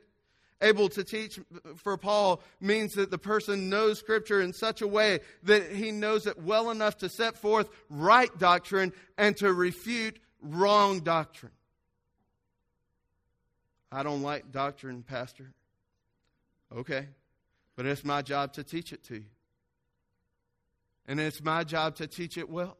able 0.61 0.89
to 0.89 1.03
teach 1.03 1.39
for 1.75 1.97
Paul 1.97 2.41
means 2.59 2.93
that 2.93 3.11
the 3.11 3.17
person 3.17 3.69
knows 3.69 3.99
Scripture 3.99 4.41
in 4.41 4.53
such 4.53 4.81
a 4.81 4.87
way 4.87 5.19
that 5.43 5.71
he 5.71 5.91
knows 5.91 6.25
it 6.25 6.41
well 6.41 6.71
enough 6.71 6.97
to 6.97 7.09
set 7.09 7.37
forth 7.37 7.69
right 7.89 8.35
doctrine 8.39 8.93
and 9.17 9.37
to 9.37 9.53
refute 9.53 10.19
wrong 10.41 11.01
doctrine. 11.01 11.51
I 13.91 14.03
don't 14.03 14.21
like 14.21 14.51
doctrine, 14.51 15.03
Pastor. 15.03 15.53
Okay, 16.75 17.07
but 17.75 17.85
it's 17.85 18.03
my 18.03 18.21
job 18.21 18.53
to 18.53 18.63
teach 18.63 18.91
it 18.91 19.03
to 19.05 19.15
you. 19.15 19.25
And 21.07 21.19
it's 21.19 21.41
my 21.41 21.63
job 21.63 21.95
to 21.97 22.07
teach 22.07 22.37
it 22.37 22.49
well. 22.49 22.77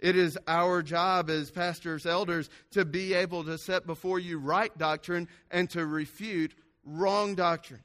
It 0.00 0.16
is 0.16 0.36
our 0.48 0.82
job 0.82 1.30
as 1.30 1.52
pastors, 1.52 2.06
elders, 2.06 2.50
to 2.72 2.84
be 2.84 3.14
able 3.14 3.44
to 3.44 3.56
set 3.56 3.86
before 3.86 4.18
you 4.18 4.38
right 4.38 4.76
doctrine 4.76 5.28
and 5.48 5.70
to 5.70 5.86
refute 5.86 6.54
wrong 6.84 7.34
doctrine. 7.34 7.84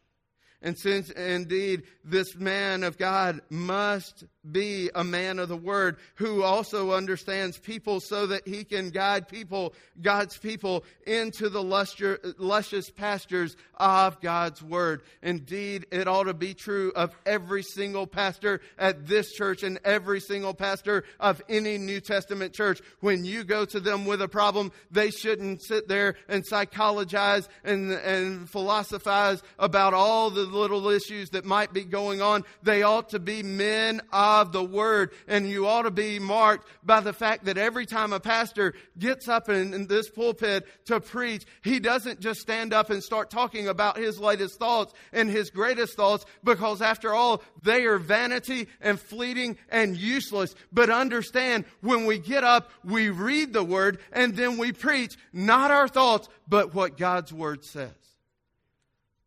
And 0.61 0.77
since 0.77 1.11
indeed 1.11 1.83
this 2.03 2.35
man 2.35 2.83
of 2.83 2.97
God 2.97 3.41
must 3.49 4.23
be 4.49 4.89
a 4.95 5.03
man 5.03 5.39
of 5.39 5.49
the 5.49 5.57
word 5.57 5.97
who 6.15 6.41
also 6.41 6.93
understands 6.93 7.59
people 7.59 7.99
so 7.99 8.27
that 8.27 8.47
he 8.47 8.63
can 8.63 8.89
guide 8.89 9.27
people, 9.27 9.73
God's 10.01 10.37
people, 10.37 10.83
into 11.05 11.49
the 11.49 11.61
lustre, 11.61 12.19
luscious 12.39 12.89
pastures 12.89 13.55
of 13.75 14.19
God's 14.19 14.63
word. 14.63 15.03
Indeed, 15.21 15.85
it 15.91 16.07
ought 16.07 16.23
to 16.23 16.33
be 16.33 16.53
true 16.53 16.91
of 16.95 17.15
every 17.25 17.61
single 17.61 18.07
pastor 18.07 18.61
at 18.79 19.05
this 19.05 19.33
church 19.33 19.61
and 19.61 19.79
every 19.83 20.21
single 20.21 20.53
pastor 20.53 21.03
of 21.19 21.41
any 21.49 21.77
New 21.77 21.99
Testament 21.99 22.53
church. 22.53 22.81
When 23.01 23.25
you 23.25 23.43
go 23.43 23.65
to 23.65 23.79
them 23.79 24.05
with 24.05 24.21
a 24.21 24.27
problem, 24.27 24.71
they 24.89 25.11
shouldn't 25.11 25.61
sit 25.61 25.87
there 25.87 26.15
and 26.27 26.43
psychologize 26.45 27.47
and, 27.63 27.91
and 27.91 28.49
philosophize 28.49 29.43
about 29.59 29.93
all 29.93 30.29
the 30.31 30.46
little 30.51 30.89
issues 30.89 31.31
that 31.31 31.45
might 31.45 31.73
be 31.73 31.83
going 31.83 32.21
on. 32.21 32.43
They 32.63 32.83
ought 32.83 33.09
to 33.09 33.19
be 33.19 33.43
men 33.43 34.01
of 34.11 34.51
the 34.51 34.63
Word. 34.63 35.11
And 35.27 35.49
you 35.49 35.67
ought 35.67 35.83
to 35.83 35.91
be 35.91 36.19
marked 36.19 36.67
by 36.83 36.99
the 36.99 37.13
fact 37.13 37.45
that 37.45 37.57
every 37.57 37.85
time 37.85 38.13
a 38.13 38.19
pastor 38.19 38.73
gets 38.97 39.27
up 39.27 39.49
in, 39.49 39.73
in 39.73 39.87
this 39.87 40.09
pulpit 40.09 40.65
to 40.85 40.99
preach, 40.99 41.45
he 41.63 41.79
doesn't 41.79 42.19
just 42.19 42.39
stand 42.39 42.73
up 42.73 42.89
and 42.89 43.03
start 43.03 43.29
talking 43.29 43.67
about 43.67 43.97
his 43.97 44.19
latest 44.19 44.59
thoughts 44.59 44.93
and 45.13 45.29
his 45.29 45.49
greatest 45.49 45.95
thoughts, 45.95 46.25
because 46.43 46.81
after 46.81 47.13
all, 47.13 47.43
they 47.63 47.85
are 47.85 47.99
vanity 47.99 48.67
and 48.81 48.99
fleeting 48.99 49.57
and 49.69 49.97
useless. 49.97 50.55
But 50.71 50.89
understand, 50.89 51.65
when 51.81 52.05
we 52.05 52.19
get 52.19 52.43
up, 52.43 52.71
we 52.83 53.09
read 53.09 53.53
the 53.53 53.63
Word 53.63 53.99
and 54.11 54.35
then 54.35 54.57
we 54.57 54.71
preach 54.71 55.15
not 55.33 55.71
our 55.71 55.87
thoughts, 55.87 56.29
but 56.47 56.73
what 56.73 56.97
God's 56.97 57.33
Word 57.33 57.65
says. 57.65 57.91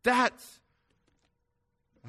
That's 0.03 0.60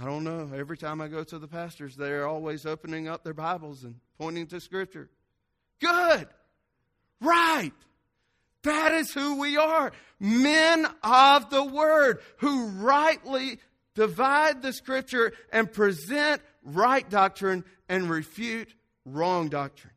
I 0.02 0.06
don't 0.06 0.24
know. 0.24 0.49
Every 0.56 0.78
time 0.78 0.99
I 0.99 1.08
go 1.08 1.24
to 1.24 1.38
the 1.38 1.47
pastors, 1.47 1.95
they're 1.95 2.28
always 2.28 2.66
opening 2.66 3.08
up 3.08 3.24
their 3.24 3.36
Bibles 3.36 3.84
and 3.84 3.95
pointing 4.18 4.47
to 4.47 4.60
Scripture. 4.60 5.10
Good. 5.80 6.28
Right. 7.20 7.74
That 8.64 8.93
is 8.93 9.12
who 9.12 9.39
we 9.39 9.58
are. 9.58 9.91
Men 10.20 10.88
of 11.04 11.52
the 11.52 11.64
Word 11.64 12.20
who 12.38 12.68
rightly 12.68 13.60
divide 13.93 14.64
the 14.64 14.74
Scripture 14.74 15.34
and 15.54 15.72
present 15.72 16.41
right 16.64 17.08
doctrine 17.08 17.64
and 17.88 18.10
refute 18.10 18.74
wrong 19.06 19.49
doctrine. 19.49 19.93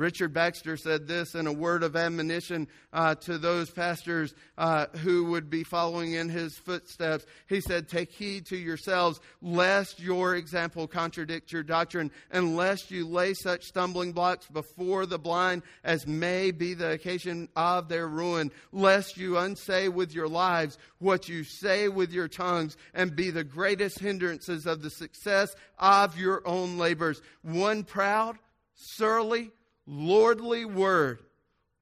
Richard 0.00 0.32
Baxter 0.32 0.78
said 0.78 1.06
this 1.06 1.34
in 1.34 1.46
a 1.46 1.52
word 1.52 1.82
of 1.82 1.94
admonition 1.94 2.68
uh, 2.90 3.16
to 3.16 3.36
those 3.36 3.70
pastors 3.70 4.34
uh, 4.56 4.86
who 5.02 5.26
would 5.26 5.50
be 5.50 5.62
following 5.62 6.14
in 6.14 6.30
his 6.30 6.56
footsteps. 6.56 7.26
He 7.50 7.60
said, 7.60 7.86
Take 7.86 8.10
heed 8.10 8.46
to 8.46 8.56
yourselves, 8.56 9.20
lest 9.42 10.00
your 10.00 10.36
example 10.36 10.86
contradict 10.86 11.52
your 11.52 11.62
doctrine, 11.62 12.10
and 12.30 12.56
lest 12.56 12.90
you 12.90 13.06
lay 13.06 13.34
such 13.34 13.64
stumbling 13.64 14.12
blocks 14.12 14.46
before 14.46 15.04
the 15.04 15.18
blind 15.18 15.64
as 15.84 16.06
may 16.06 16.50
be 16.50 16.72
the 16.72 16.92
occasion 16.92 17.50
of 17.54 17.90
their 17.90 18.08
ruin, 18.08 18.50
lest 18.72 19.18
you 19.18 19.36
unsay 19.36 19.90
with 19.90 20.14
your 20.14 20.28
lives 20.28 20.78
what 20.98 21.28
you 21.28 21.44
say 21.44 21.88
with 21.88 22.10
your 22.10 22.26
tongues, 22.26 22.78
and 22.94 23.14
be 23.14 23.30
the 23.30 23.44
greatest 23.44 23.98
hindrances 23.98 24.64
of 24.64 24.80
the 24.80 24.88
success 24.88 25.54
of 25.78 26.18
your 26.18 26.40
own 26.48 26.78
labors. 26.78 27.20
One 27.42 27.84
proud, 27.84 28.38
surly, 28.74 29.50
lordly 29.86 30.64
word, 30.64 31.20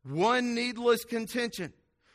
one 0.03 0.55
needless 0.55 1.05
contention, 1.05 1.73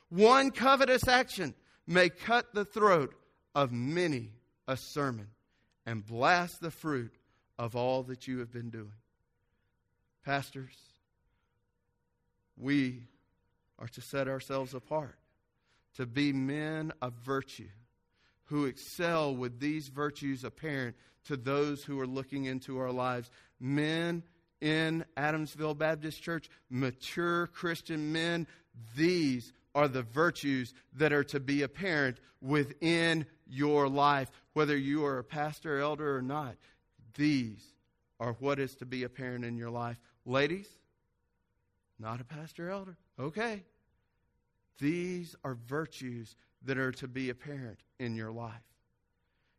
one 0.10 0.52
covetous 0.52 1.08
action 1.08 1.54
may 1.86 2.10
cut 2.10 2.54
the 2.54 2.66
throat 2.66 3.14
of 3.56 3.72
many 3.72 4.32
a 4.68 4.78
sermon 4.78 5.28
and 5.86 6.06
blast 6.06 6.62
the 6.62 6.72
fruit 6.72 7.14
of 7.60 7.76
all 7.76 8.04
that 8.04 8.28
you 8.28 8.40
have 8.40 8.52
been 8.52 8.70
doing. 8.70 8.94
Pastors, 10.26 10.76
we 12.58 13.04
are 13.80 13.88
to 13.90 14.02
set 14.02 14.28
ourselves 14.28 14.74
apart, 14.74 15.18
to 15.96 16.06
be 16.06 16.32
men 16.32 16.92
of 17.02 17.14
virtue 17.14 17.68
who 18.46 18.66
excel 18.66 19.36
with 19.36 19.60
these 19.60 19.88
virtues 19.88 20.44
apparent 20.44 20.96
to 21.26 21.38
those 21.38 21.84
who 21.84 22.00
are 22.00 22.08
looking 22.08 22.46
into 22.46 22.78
our 22.78 22.92
lives. 22.92 23.30
Men 23.60 24.24
in 24.62 25.06
Adamsville 25.18 25.78
Baptist 25.78 26.22
Church, 26.22 26.50
mature 26.70 27.48
Christian 27.48 28.12
men, 28.12 28.48
these 28.96 29.54
are 29.76 29.88
the 29.88 30.04
virtues 30.04 30.74
that 30.96 31.14
are 31.14 31.24
to 31.26 31.40
be 31.40 31.64
apparent 31.64 32.18
within 32.42 33.26
your 33.48 33.88
life, 33.88 34.30
whether 34.54 34.78
you 34.78 35.06
are 35.06 35.20
a 35.20 35.24
pastor, 35.24 35.80
elder, 35.80 36.18
or 36.18 36.22
not. 36.22 36.56
These 37.16 37.64
are 38.20 38.34
what 38.40 38.60
is 38.60 38.76
to 38.76 38.86
be 38.86 39.04
apparent 39.04 39.46
in 39.46 39.58
your 39.58 39.70
life. 39.70 40.00
Ladies, 40.26 40.68
not 42.00 42.22
a 42.22 42.26
pastor, 42.26 42.70
elder. 42.70 42.98
Okay. 43.20 43.64
These 44.80 45.36
are 45.44 45.56
virtues 45.56 46.36
that 46.66 46.78
are 46.78 46.92
to 46.94 47.08
be 47.08 47.30
apparent 47.30 47.80
in 48.00 48.16
your 48.16 48.32
life. 48.32 48.52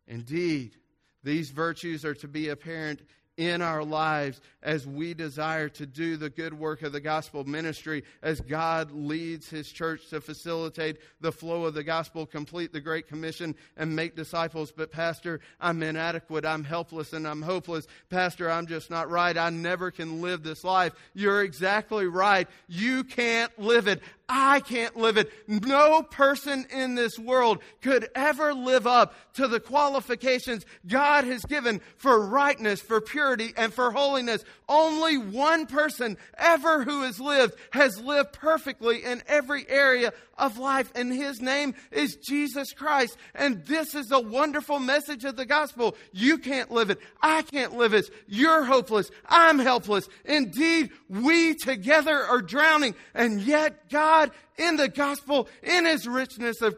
Indeed, 0.06 0.76
these 1.22 1.50
virtues 1.50 2.04
are 2.04 2.14
to 2.14 2.28
be 2.28 2.48
apparent 2.48 3.00
in 3.36 3.62
our 3.62 3.84
lives 3.84 4.40
as 4.62 4.86
we 4.86 5.12
desire 5.12 5.68
to 5.68 5.86
do 5.86 6.16
the 6.16 6.30
good 6.30 6.54
work 6.54 6.82
of 6.82 6.92
the 6.92 7.00
gospel 7.00 7.44
ministry, 7.44 8.04
as 8.22 8.40
God 8.40 8.90
leads 8.92 9.48
His 9.48 9.70
church 9.70 10.08
to 10.10 10.20
facilitate 10.20 10.98
the 11.20 11.32
flow 11.32 11.64
of 11.64 11.74
the 11.74 11.82
gospel, 11.82 12.26
complete 12.26 12.72
the 12.72 12.80
Great 12.80 13.08
Commission, 13.08 13.54
and 13.76 13.94
make 13.94 14.16
disciples. 14.16 14.72
But, 14.72 14.92
Pastor, 14.92 15.40
I'm 15.60 15.82
inadequate, 15.82 16.44
I'm 16.44 16.64
helpless, 16.64 17.12
and 17.12 17.26
I'm 17.26 17.42
hopeless. 17.42 17.86
Pastor, 18.08 18.50
I'm 18.50 18.66
just 18.66 18.90
not 18.90 19.10
right. 19.10 19.36
I 19.36 19.50
never 19.50 19.90
can 19.90 20.22
live 20.22 20.42
this 20.42 20.64
life. 20.64 20.92
You're 21.12 21.42
exactly 21.42 22.06
right. 22.06 22.48
You 22.68 23.04
can't 23.04 23.56
live 23.58 23.88
it. 23.88 24.00
I 24.28 24.60
can't 24.60 24.96
live 24.96 25.18
it. 25.18 25.30
No 25.46 26.02
person 26.02 26.66
in 26.70 26.94
this 26.94 27.18
world 27.18 27.58
could 27.82 28.08
ever 28.14 28.54
live 28.54 28.86
up 28.86 29.14
to 29.34 29.48
the 29.48 29.60
qualifications 29.60 30.64
God 30.86 31.24
has 31.24 31.44
given 31.44 31.80
for 31.96 32.26
rightness, 32.26 32.80
for 32.80 33.00
purity, 33.00 33.52
and 33.56 33.72
for 33.72 33.90
holiness. 33.90 34.44
Only 34.68 35.18
one 35.18 35.66
person 35.66 36.16
ever 36.38 36.84
who 36.84 37.02
has 37.02 37.20
lived 37.20 37.54
has 37.70 38.00
lived 38.00 38.32
perfectly 38.32 39.04
in 39.04 39.22
every 39.26 39.68
area 39.68 40.12
of 40.38 40.58
life, 40.58 40.90
and 40.94 41.12
his 41.12 41.40
name 41.40 41.74
is 41.92 42.16
Jesus 42.16 42.72
Christ. 42.72 43.16
And 43.34 43.64
this 43.66 43.94
is 43.94 44.10
a 44.10 44.20
wonderful 44.20 44.78
message 44.78 45.24
of 45.24 45.36
the 45.36 45.46
gospel. 45.46 45.96
You 46.12 46.38
can't 46.38 46.70
live 46.70 46.90
it. 46.90 46.98
I 47.20 47.42
can't 47.42 47.76
live 47.76 47.94
it. 47.94 48.10
You're 48.26 48.64
hopeless. 48.64 49.10
I'm 49.28 49.58
helpless. 49.58 50.08
Indeed, 50.24 50.90
we 51.08 51.54
together 51.54 52.16
are 52.16 52.42
drowning. 52.42 52.94
And 53.14 53.42
yet, 53.42 53.88
God, 54.14 54.30
in 54.56 54.76
the 54.76 54.88
gospel, 54.88 55.48
in 55.62 55.86
his 55.86 56.06
richness 56.06 56.62
of, 56.62 56.76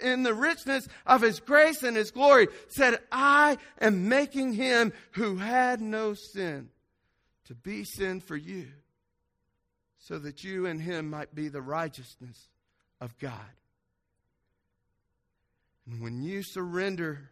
in 0.00 0.22
the 0.22 0.34
richness 0.34 0.86
of 1.04 1.22
his 1.22 1.40
grace 1.40 1.82
and 1.82 1.96
his 1.96 2.10
glory, 2.10 2.48
said, 2.68 2.98
I 3.10 3.58
am 3.80 4.08
making 4.08 4.52
him 4.52 4.92
who 5.12 5.36
had 5.36 5.80
no 5.80 6.14
sin 6.14 6.68
to 7.46 7.54
be 7.54 7.84
sin 7.84 8.20
for 8.20 8.36
you 8.36 8.68
so 9.98 10.18
that 10.18 10.44
you 10.44 10.66
and 10.66 10.80
him 10.80 11.10
might 11.10 11.34
be 11.34 11.48
the 11.48 11.62
righteousness 11.62 12.48
of 13.00 13.18
God. 13.18 13.32
And 15.90 16.00
when 16.00 16.22
you 16.22 16.42
surrender 16.42 17.30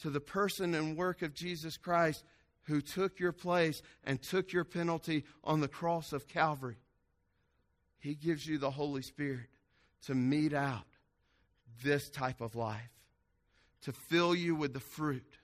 to 0.00 0.10
the 0.10 0.20
person 0.20 0.74
and 0.74 0.96
work 0.96 1.22
of 1.22 1.34
Jesus 1.34 1.76
Christ, 1.76 2.24
who 2.64 2.80
took 2.80 3.18
your 3.18 3.32
place 3.32 3.82
and 4.04 4.22
took 4.22 4.52
your 4.52 4.64
penalty 4.64 5.24
on 5.42 5.60
the 5.60 5.68
cross 5.68 6.12
of 6.12 6.28
Calvary, 6.28 6.76
He 7.98 8.14
gives 8.14 8.46
you 8.46 8.58
the 8.58 8.70
Holy 8.70 9.02
Spirit 9.02 9.48
to 10.06 10.14
mete 10.14 10.54
out 10.54 10.86
this 11.82 12.08
type 12.10 12.40
of 12.40 12.54
life, 12.54 12.90
to 13.82 13.92
fill 13.92 14.34
you 14.34 14.54
with 14.54 14.72
the 14.72 14.80
fruit, 14.80 15.36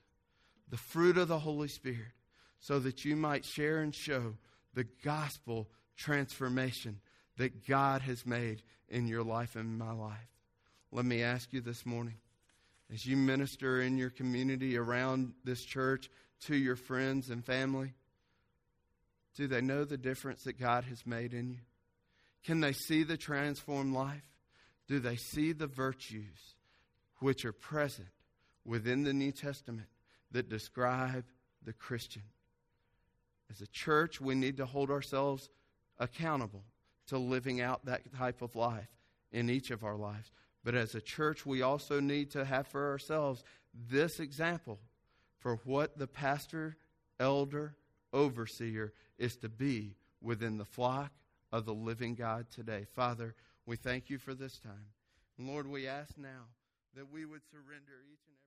the 0.69 0.77
fruit 0.77 1.19
of 1.19 1.29
the 1.29 1.39
Holy 1.39 1.69
Spirit, 1.69 2.13
so 2.61 2.79
that 2.79 3.05
you 3.05 3.17
might 3.17 3.45
share 3.45 3.79
and 3.79 3.95
show 3.95 4.35
the 4.75 4.87
gospel 5.05 5.69
transformation 5.97 7.01
that 7.37 7.67
God 7.67 8.03
has 8.03 8.27
made 8.27 8.63
in 8.89 9.07
your 9.07 9.23
life 9.23 9.57
and 9.57 9.79
my 9.79 9.93
life. 9.93 10.29
Let 10.93 11.05
me 11.05 11.23
ask 11.23 11.53
you 11.53 11.61
this 11.61 11.85
morning 11.85 12.15
as 12.93 13.05
you 13.07 13.17
minister 13.17 13.81
in 13.81 13.97
your 13.97 14.11
community 14.11 14.77
around 14.77 15.33
this 15.45 15.65
church 15.65 16.09
to 16.43 16.55
your 16.55 16.77
friends 16.77 17.31
and 17.31 17.45
family, 17.45 17.95
do 19.35 19.47
they 19.47 19.61
know 19.61 19.85
the 19.85 19.97
difference 19.97 20.45
that 20.45 20.61
God 20.61 20.85
has 20.85 21.07
made 21.07 21.35
in 21.35 21.51
you? 21.51 21.59
Can 22.45 22.61
they 22.61 22.73
see 22.73 23.03
the 23.03 23.17
transformed 23.17 23.95
life? 23.95 24.29
Do 24.87 25.01
they 25.01 25.17
see 25.17 25.53
the 25.53 25.67
virtues 25.67 26.55
which 27.21 27.45
are 27.45 27.53
present 27.53 28.09
within 28.65 29.03
the 29.03 29.15
New 29.15 29.33
Testament 29.33 29.89
that 30.31 30.51
describe 30.51 31.25
the 31.65 31.73
Christian? 31.73 32.23
As 33.51 33.63
a 33.63 33.67
church, 33.67 34.21
we 34.21 34.35
need 34.35 34.59
to 34.59 34.67
hold 34.67 34.91
ourselves 34.91 35.49
accountable 35.99 36.65
to 37.07 37.19
living 37.19 37.61
out 37.61 37.87
that 37.87 38.03
type 38.15 38.43
of 38.43 38.57
life 38.57 38.89
in 39.33 39.49
each 39.49 39.71
of 39.71 39.85
our 39.85 39.97
lives. 39.97 40.31
But 40.65 40.75
as 40.75 40.95
a 40.95 41.01
church, 41.01 41.47
we 41.47 41.63
also 41.63 42.01
need 42.01 42.31
to 42.33 42.45
have 42.45 42.67
for 42.67 42.91
ourselves 42.91 43.43
this 43.89 44.21
example 44.21 44.79
for 45.39 45.57
what 45.65 45.99
the 45.99 46.07
pastor, 46.07 46.77
elder, 47.19 47.77
overseer 48.13 48.93
is 49.19 49.37
to 49.37 49.49
be 49.49 49.97
within 50.21 50.59
the 50.59 50.65
flock 50.65 51.13
of 51.55 51.65
the 51.65 51.73
living 51.73 52.17
God 52.17 52.51
today. 52.51 52.85
Father, 52.97 53.33
we 53.65 53.77
thank 53.77 54.11
you 54.11 54.19
for 54.19 54.35
this 54.35 54.59
time. 54.59 54.91
Lord, 55.39 55.69
we 55.69 55.87
ask 55.87 56.19
now 56.19 56.51
that 56.97 57.13
we 57.13 57.25
would 57.25 57.43
surrender 57.49 58.03
each 58.11 58.27
and 58.27 58.35
every 58.35 58.44